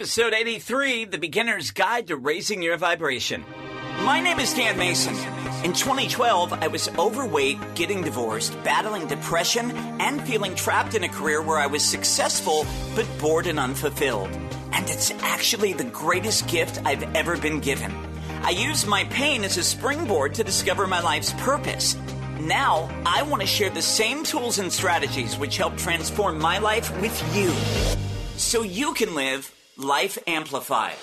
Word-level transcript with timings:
episode 0.00 0.32
83 0.32 1.04
The 1.04 1.18
Beginner's 1.18 1.72
Guide 1.72 2.06
to 2.06 2.16
Raising 2.16 2.62
Your 2.62 2.78
Vibration. 2.78 3.44
My 4.00 4.18
name 4.18 4.40
is 4.40 4.54
Dan 4.54 4.78
Mason. 4.78 5.14
In 5.62 5.74
2012, 5.74 6.54
I 6.54 6.68
was 6.68 6.88
overweight, 6.96 7.58
getting 7.74 8.02
divorced, 8.02 8.56
battling 8.64 9.06
depression, 9.08 9.72
and 10.00 10.22
feeling 10.22 10.54
trapped 10.54 10.94
in 10.94 11.04
a 11.04 11.08
career 11.10 11.42
where 11.42 11.58
I 11.58 11.66
was 11.66 11.84
successful 11.84 12.64
but 12.96 13.06
bored 13.20 13.46
and 13.46 13.60
unfulfilled. 13.60 14.30
And 14.72 14.88
it's 14.88 15.10
actually 15.20 15.74
the 15.74 15.84
greatest 15.84 16.48
gift 16.48 16.80
I've 16.86 17.02
ever 17.14 17.36
been 17.36 17.60
given. 17.60 17.92
I 18.40 18.50
used 18.52 18.86
my 18.86 19.04
pain 19.04 19.44
as 19.44 19.58
a 19.58 19.62
springboard 19.62 20.32
to 20.36 20.44
discover 20.44 20.86
my 20.86 21.02
life's 21.02 21.34
purpose. 21.34 21.98
Now, 22.40 22.88
I 23.04 23.20
want 23.24 23.42
to 23.42 23.46
share 23.46 23.68
the 23.68 23.82
same 23.82 24.24
tools 24.24 24.60
and 24.60 24.72
strategies 24.72 25.36
which 25.36 25.58
helped 25.58 25.78
transform 25.78 26.38
my 26.38 26.56
life 26.56 26.90
with 27.02 27.36
you 27.36 27.50
so 28.38 28.62
you 28.62 28.94
can 28.94 29.14
live 29.14 29.54
life 29.80 30.18
amplified. 30.26 30.96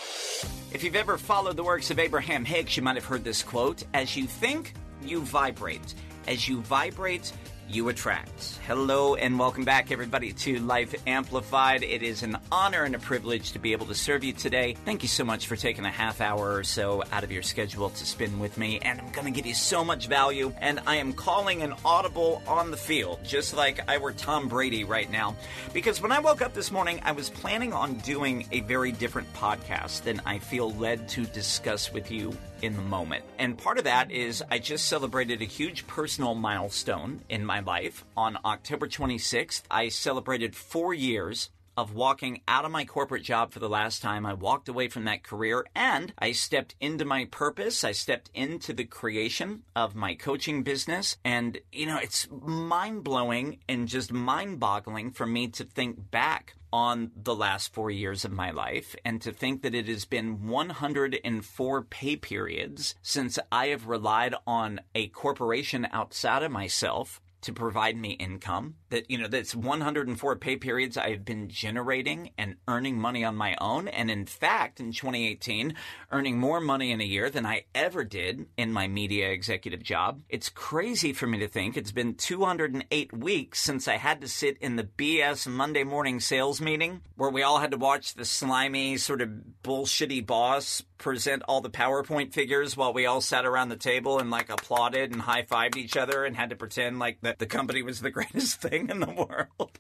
If 0.72 0.84
you've 0.84 0.96
ever 0.96 1.18
followed 1.18 1.58
the 1.58 1.64
works 1.64 1.90
of 1.90 1.98
Abraham 1.98 2.46
Hicks, 2.46 2.78
you 2.78 2.84
might 2.84 2.96
have 2.96 3.06
heard 3.06 3.24
this 3.24 3.42
quote 3.42 3.84
As 3.94 4.16
you 4.16 4.28
think, 4.28 4.74
you 5.04 5.22
vibrate. 5.22 5.96
As 6.28 6.48
you 6.48 6.62
vibrate, 6.62 7.32
you 7.70 7.90
attract. 7.90 8.60
Hello 8.66 9.16
and 9.16 9.38
welcome 9.38 9.64
back, 9.64 9.92
everybody, 9.92 10.32
to 10.32 10.60
Life 10.60 10.96
Amplified. 11.06 11.84
It 11.84 12.04
is 12.04 12.24
an 12.24 12.38
honor 12.52 12.84
and 12.84 12.96
a 12.96 13.00
privilege 13.00 13.52
to 13.52 13.60
be 13.60 13.74
able 13.74 13.86
to 13.88 13.96
serve 13.96 14.24
you 14.24 14.34
today. 14.34 14.76
Thank 14.86 15.04
you 15.04 15.10
so 15.10 15.24
much 15.24 15.48
for 15.48 15.56
taking 15.56 15.86
a 15.86 15.92
half 15.92 16.22
hour 16.22 16.54
or 16.54 16.64
so 16.64 17.04
out 17.12 17.24
of 17.24 17.32
your 17.32 17.44
schedule 17.44 17.90
to 17.90 18.06
spend 18.06 18.40
with 18.40 18.58
me, 18.58 18.80
and 18.80 19.00
I'm 19.00 19.12
going 19.12 19.26
to 19.26 19.32
give 19.32 19.46
you 19.46 19.54
so 19.54 19.84
much 19.84 20.08
value. 20.08 20.54
And 20.60 20.80
I 20.88 20.98
am 20.98 21.14
calling 21.14 21.62
an 21.62 21.74
audible 21.84 22.42
on 22.48 22.72
the 22.72 22.78
field, 22.78 23.20
just 23.24 23.56
like 23.56 23.90
I 23.90 23.98
were 23.98 24.14
Tom 24.14 24.48
Brady 24.48 24.84
right 24.84 25.10
now, 25.12 25.36
because 25.74 26.02
when 26.02 26.12
I 26.12 26.20
woke 26.20 26.42
up 26.42 26.54
this 26.54 26.72
morning, 26.72 27.02
I 27.04 27.12
was 27.12 27.30
planning 27.30 27.74
on 27.74 27.96
doing 27.96 28.48
a 28.52 28.62
very 28.62 28.92
different 28.92 29.32
podcast 29.34 30.04
than 30.04 30.22
I 30.26 30.40
feel 30.40 30.72
led 30.74 31.10
to 31.10 31.26
discuss 31.26 31.92
with 31.92 32.12
you 32.12 32.36
in 32.62 32.76
the 32.76 32.82
moment. 32.82 33.24
And 33.38 33.58
part 33.58 33.78
of 33.78 33.84
that 33.86 34.12
is 34.12 34.44
I 34.50 34.60
just 34.60 34.86
celebrated 34.86 35.42
a 35.42 35.46
huge 35.46 35.88
personal 35.88 36.36
milestone 36.36 37.22
in 37.30 37.46
my 37.46 37.60
life. 37.60 38.06
On 38.16 38.38
October 38.46 38.88
26th, 38.88 39.64
I 39.70 39.90
celebrated 39.90 40.56
four 40.56 40.94
years 40.94 41.50
of 41.78 41.94
walking 41.94 42.42
out 42.48 42.66
of 42.66 42.72
my 42.72 42.84
corporate 42.84 43.24
job 43.24 43.52
for 43.52 43.60
the 43.60 43.70
last 43.70 44.02
time. 44.02 44.26
I 44.26 44.34
walked 44.34 44.68
away 44.68 44.90
from 44.90 45.06
that 45.06 45.24
career 45.24 45.66
and 45.76 46.12
I 46.18 46.32
stepped 46.32 46.76
into 46.82 47.06
my 47.06 47.26
purpose. 47.26 47.84
I 47.84 47.92
stepped 47.92 48.32
into 48.34 48.74
the 48.74 48.84
creation 48.84 49.62
of 49.76 49.96
my 49.96 50.16
coaching 50.16 50.64
business. 50.64 51.18
And, 51.24 51.60
you 51.72 51.86
know, 51.86 52.00
it's 52.00 52.28
mind 52.32 53.04
blowing 53.04 53.60
and 53.70 53.88
just 53.88 54.12
mind 54.12 54.60
boggling 54.60 55.12
for 55.12 55.28
me 55.28 55.48
to 55.50 55.64
think 55.64 56.10
back 56.10 56.56
on 56.74 57.12
the 57.16 57.36
last 57.36 57.74
four 57.74 57.90
years 57.92 58.26
of 58.26 58.32
my 58.32 58.52
life 58.52 58.96
and 59.06 59.22
to 59.22 59.32
think 59.32 59.62
that 59.62 59.76
it 59.76 59.88
has 59.88 60.06
been 60.06 60.48
104 60.48 61.82
pay 61.84 62.16
periods 62.16 62.96
since 63.02 63.40
I 63.52 63.68
have 63.68 63.88
relied 63.88 64.36
on 64.46 64.82
a 64.94 65.08
corporation 65.08 65.88
outside 65.92 66.44
of 66.44 66.52
myself 66.52 67.22
to 67.42 67.54
provide 67.54 67.96
me 67.96 68.12
income 68.12 68.76
that 68.90 69.10
you 69.10 69.18
know 69.18 69.28
that's 69.28 69.56
104 69.56 70.36
pay 70.38 70.56
periods 70.56 70.98
I've 70.98 71.26
been 71.26 71.50
generating 71.50 72.32
and 72.38 72.56
earning 72.68 73.00
money 73.00 73.24
on 73.24 73.36
my 73.36 73.56
own. 73.60 73.88
And 73.88 74.10
in 74.10 74.26
fact 74.26 74.80
in 74.80 74.92
2018 74.92 75.76
earning 76.12 76.40
more 76.40 76.62
money 76.62 76.92
in 76.92 77.02
a 77.02 77.06
year 77.06 77.30
than 77.30 77.46
I 77.46 77.66
ever 77.76 78.04
did 78.04 78.46
in 78.58 78.72
my 78.72 78.88
media 78.88 79.30
executive 79.30 79.84
job. 79.84 80.22
It's 80.30 80.50
crazy 80.50 81.14
for 81.14 81.28
me 81.28 81.40
to 81.40 81.48
think 81.48 81.78
it's 81.78 81.92
been 81.92 82.16
208 82.16 83.14
weeks 83.14 83.62
since 83.62 83.88
I 83.88 83.98
had 83.98 84.22
to 84.22 84.28
sit 84.28 84.58
in 84.60 84.76
the 84.76 84.84
BS 84.84 85.48
Monday 85.48 85.84
morning 85.84 86.20
sales 86.20 86.62
meeting 86.62 87.02
where 87.16 87.30
we 87.30 87.44
all 87.44 87.60
had 87.60 87.72
to 87.72 87.78
watch 87.78 88.14
the 88.14 88.26
slimy 88.26 88.98
sort 88.98 89.22
of 89.22 89.30
bullshitty 89.64 90.26
boss 90.26 90.84
present 90.98 91.44
all 91.48 91.62
the 91.62 91.70
PowerPoint 91.70 92.34
figures 92.34 92.76
while 92.76 92.94
we 92.94 93.06
all 93.06 93.22
sat 93.22 93.46
around 93.46 93.70
the 93.70 93.76
table 93.76 94.20
and 94.20 94.32
like 94.32 94.50
applauded 94.50 95.12
and 95.12 95.22
high-fived 95.22 95.78
each 95.78 95.96
other 95.96 96.26
and 96.26 96.36
had 96.36 96.50
to 96.50 96.56
pretend 96.56 97.00
like 97.00 97.22
that 97.22 97.38
the 97.38 97.46
company 97.46 97.84
was 97.84 98.02
the 98.02 98.10
greatest 98.18 98.62
thing 98.62 98.77
thing 98.78 98.90
in 98.90 99.00
the 99.00 99.12
world. 99.60 99.80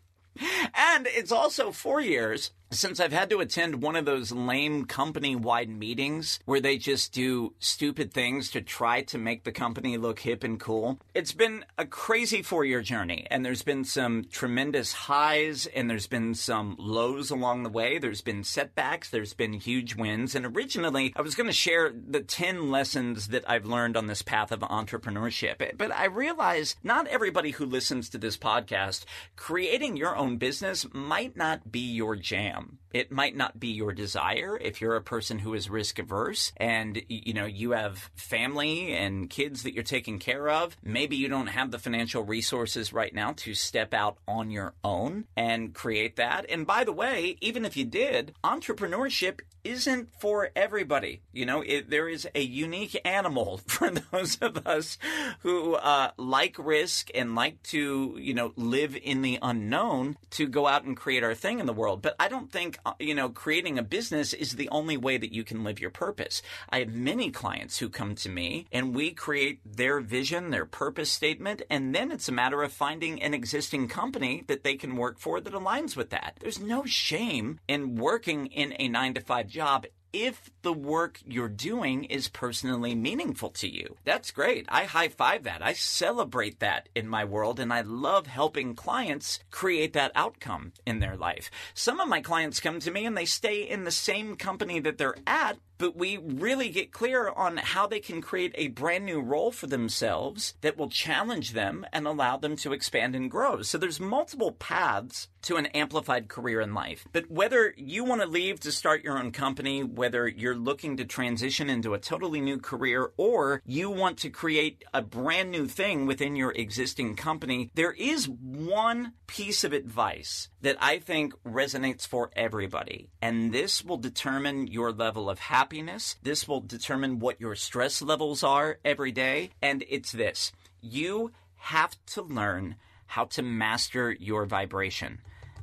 And 0.73 1.07
it's 1.07 1.31
also 1.31 1.71
four 1.71 1.99
years 1.99 2.51
since 2.69 2.99
I've 2.99 3.13
had 3.13 3.29
to 3.29 3.39
attend 3.39 3.81
one 3.81 3.95
of 3.95 4.05
those 4.05 4.31
lame 4.31 4.85
company 4.85 5.35
wide 5.35 5.69
meetings 5.69 6.39
where 6.45 6.59
they 6.59 6.77
just 6.77 7.13
do 7.13 7.53
stupid 7.59 8.13
things 8.13 8.51
to 8.51 8.61
try 8.61 9.01
to 9.03 9.17
make 9.17 9.43
the 9.43 9.51
company 9.51 9.97
look 9.97 10.19
hip 10.19 10.43
and 10.43 10.59
cool. 10.59 10.99
It's 11.13 11.31
been 11.31 11.63
a 11.77 11.85
crazy 11.85 12.41
four 12.41 12.65
year 12.65 12.81
journey, 12.81 13.25
and 13.31 13.45
there's 13.45 13.63
been 13.63 13.85
some 13.85 14.25
tremendous 14.29 14.91
highs 14.93 15.65
and 15.67 15.89
there's 15.89 16.07
been 16.07 16.33
some 16.33 16.75
lows 16.77 17.31
along 17.31 17.63
the 17.63 17.69
way. 17.69 17.99
There's 17.99 18.21
been 18.21 18.43
setbacks, 18.43 19.09
there's 19.09 19.33
been 19.33 19.53
huge 19.53 19.95
wins. 19.95 20.35
And 20.35 20.45
originally, 20.45 21.13
I 21.15 21.21
was 21.21 21.35
going 21.35 21.47
to 21.47 21.53
share 21.53 21.93
the 21.93 22.21
10 22.21 22.69
lessons 22.69 23.27
that 23.29 23.49
I've 23.49 23.65
learned 23.65 23.95
on 23.95 24.07
this 24.07 24.21
path 24.21 24.51
of 24.51 24.59
entrepreneurship. 24.59 25.77
But 25.77 25.91
I 25.91 26.05
realize 26.05 26.75
not 26.83 27.07
everybody 27.07 27.51
who 27.51 27.65
listens 27.65 28.09
to 28.09 28.17
this 28.17 28.37
podcast, 28.37 29.05
creating 29.35 29.95
your 29.97 30.15
own 30.15 30.37
business 30.37 30.85
might 30.93 31.37
not 31.37 31.71
be 31.71 31.79
your 31.79 32.15
jam. 32.15 32.56
It 32.91 33.11
might 33.11 33.35
not 33.35 33.59
be 33.59 33.67
your 33.67 33.93
desire 33.93 34.57
if 34.59 34.81
you're 34.81 34.95
a 34.95 35.01
person 35.01 35.39
who 35.39 35.53
is 35.53 35.69
risk 35.69 35.99
averse 35.99 36.51
and 36.57 37.01
you 37.07 37.33
know 37.33 37.45
you 37.45 37.71
have 37.71 38.09
family 38.15 38.93
and 38.93 39.29
kids 39.29 39.63
that 39.63 39.73
you're 39.73 39.83
taking 39.83 40.19
care 40.19 40.49
of. 40.49 40.75
Maybe 40.83 41.15
you 41.15 41.27
don't 41.27 41.47
have 41.47 41.71
the 41.71 41.79
financial 41.79 42.23
resources 42.23 42.93
right 42.93 43.13
now 43.13 43.33
to 43.37 43.53
step 43.53 43.93
out 43.93 44.17
on 44.27 44.51
your 44.51 44.73
own 44.83 45.25
and 45.35 45.73
create 45.73 46.15
that. 46.15 46.45
And 46.49 46.65
by 46.65 46.83
the 46.83 46.93
way, 46.93 47.37
even 47.41 47.65
if 47.65 47.77
you 47.77 47.85
did, 47.85 48.33
entrepreneurship 48.43 49.41
isn't 49.67 50.09
for 50.19 50.49
everybody. 50.55 51.21
You 51.33 51.45
know, 51.45 51.61
it, 51.61 51.89
there 51.89 52.07
is 52.07 52.27
a 52.33 52.41
unique 52.41 52.99
animal 53.03 53.57
for 53.67 53.89
those 53.89 54.37
of 54.37 54.65
us 54.65 54.97
who 55.41 55.75
uh, 55.75 56.11
like 56.17 56.55
risk 56.57 57.09
and 57.13 57.35
like 57.35 57.61
to, 57.63 58.17
you 58.19 58.33
know, 58.33 58.53
live 58.55 58.95
in 58.95 59.21
the 59.21 59.39
unknown 59.41 60.17
to 60.31 60.47
go 60.47 60.67
out 60.67 60.83
and 60.83 60.95
create 60.95 61.23
our 61.23 61.35
thing 61.35 61.59
in 61.59 61.65
the 61.65 61.73
world. 61.73 62.01
But 62.01 62.15
I 62.19 62.29
don't 62.29 62.46
think, 62.51 62.77
uh, 62.85 62.93
you 62.99 63.13
know, 63.13 63.29
creating 63.29 63.77
a 63.77 63.83
business 63.83 64.33
is 64.33 64.53
the 64.53 64.69
only 64.69 64.97
way 64.97 65.17
that 65.17 65.33
you 65.33 65.43
can 65.43 65.63
live 65.63 65.79
your 65.79 65.89
purpose. 65.89 66.41
I 66.69 66.79
have 66.79 66.93
many 66.93 67.31
clients 67.31 67.79
who 67.79 67.89
come 67.89 68.15
to 68.15 68.29
me 68.29 68.67
and 68.71 68.95
we 68.95 69.11
create 69.11 69.59
their 69.65 69.99
vision, 69.99 70.49
their 70.49 70.65
purpose 70.65 71.11
statement, 71.11 71.61
and 71.69 71.93
then 71.93 72.11
it's 72.11 72.29
a 72.29 72.33
matter 72.33 72.63
of 72.63 72.71
finding 72.71 73.21
an 73.21 73.33
existing 73.33 73.87
company 73.87 74.43
that 74.47 74.63
they 74.63 74.75
can 74.75 74.95
work 74.95 75.19
for 75.19 75.39
that 75.39 75.53
aligns 75.53 75.95
with 75.95 76.09
that. 76.09 76.37
There's 76.39 76.59
no 76.59 76.85
shame 76.85 77.59
in 77.67 77.95
working 77.95 78.47
in 78.47 78.73
a 78.79 78.87
nine 78.87 79.13
to 79.15 79.21
five 79.21 79.47
job 79.47 79.85
if 80.13 80.49
the 80.61 80.73
work 80.73 81.19
you're 81.25 81.47
doing 81.47 82.05
is 82.05 82.27
personally 82.27 82.95
meaningful 82.95 83.49
to 83.51 83.67
you. 83.67 83.95
That's 84.03 84.31
great. 84.31 84.65
I 84.69 84.85
high 84.85 85.09
five 85.09 85.43
that. 85.43 85.61
I 85.61 85.73
celebrate 85.73 86.59
that 86.59 86.89
in 86.95 87.07
my 87.07 87.25
world, 87.25 87.59
and 87.59 87.71
I 87.71 87.81
love 87.81 88.27
helping 88.27 88.75
clients 88.75 89.39
create 89.51 89.93
that 89.93 90.11
outcome 90.15 90.73
in 90.85 90.99
their 90.99 91.15
life. 91.15 91.49
Some 91.73 91.99
of 91.99 92.09
my 92.09 92.21
clients 92.21 92.59
come 92.59 92.79
to 92.79 92.91
me 92.91 93.05
and 93.05 93.17
they 93.17 93.25
stay 93.25 93.61
in 93.61 93.83
the 93.83 93.91
same 93.91 94.35
company 94.35 94.79
that 94.79 94.97
they're 94.97 95.17
at 95.25 95.57
but 95.77 95.95
we 95.95 96.17
really 96.17 96.69
get 96.69 96.91
clear 96.91 97.29
on 97.29 97.57
how 97.57 97.87
they 97.87 97.99
can 97.99 98.21
create 98.21 98.53
a 98.55 98.69
brand 98.69 99.05
new 99.05 99.21
role 99.21 99.51
for 99.51 99.67
themselves 99.67 100.53
that 100.61 100.77
will 100.77 100.89
challenge 100.89 101.51
them 101.51 101.85
and 101.91 102.07
allow 102.07 102.37
them 102.37 102.55
to 102.57 102.73
expand 102.73 103.15
and 103.15 103.29
grow. 103.29 103.61
So 103.61 103.77
there's 103.77 103.99
multiple 103.99 104.51
paths 104.53 105.27
to 105.43 105.55
an 105.55 105.67
amplified 105.67 106.27
career 106.27 106.59
in 106.59 106.73
life. 106.73 107.07
But 107.13 107.31
whether 107.31 107.73
you 107.77 108.03
want 108.03 108.21
to 108.21 108.27
leave 108.27 108.59
to 108.61 108.71
start 108.71 109.03
your 109.03 109.17
own 109.17 109.31
company, 109.31 109.83
whether 109.83 110.27
you're 110.27 110.55
looking 110.55 110.97
to 110.97 111.05
transition 111.05 111.69
into 111.69 111.93
a 111.93 111.99
totally 111.99 112.41
new 112.41 112.59
career, 112.59 113.11
or 113.17 113.61
you 113.65 113.89
want 113.89 114.17
to 114.19 114.29
create 114.29 114.83
a 114.93 115.01
brand 115.01 115.51
new 115.51 115.67
thing 115.67 116.05
within 116.05 116.35
your 116.35 116.51
existing 116.51 117.15
company, 117.15 117.71
there 117.75 117.93
is 117.93 118.27
one 118.27 119.13
piece 119.27 119.63
of 119.63 119.73
advice 119.73 120.49
that 120.67 120.75
I 120.81 120.99
think 120.99 121.33
resonates 121.45 122.05
for 122.05 122.29
everybody. 122.35 123.07
And 123.21 123.53
this 123.53 123.85
will 123.85 123.95
determine 123.95 124.67
your 124.67 124.91
level 124.91 125.29
of 125.29 125.39
happiness. 125.39 126.17
This 126.23 126.45
will 126.45 126.59
determine 126.59 127.19
what 127.19 127.39
your 127.39 127.55
stress 127.55 128.01
levels 128.01 128.43
are 128.43 128.77
every 128.83 129.13
day. 129.13 129.51
And 129.61 129.85
it's 129.87 130.11
this 130.11 130.51
you 130.81 131.31
have 131.55 131.95
to 132.07 132.21
learn 132.21 132.75
how 133.05 133.23
to 133.23 133.41
master 133.41 134.11
your 134.11 134.45
vibration. 134.45 135.19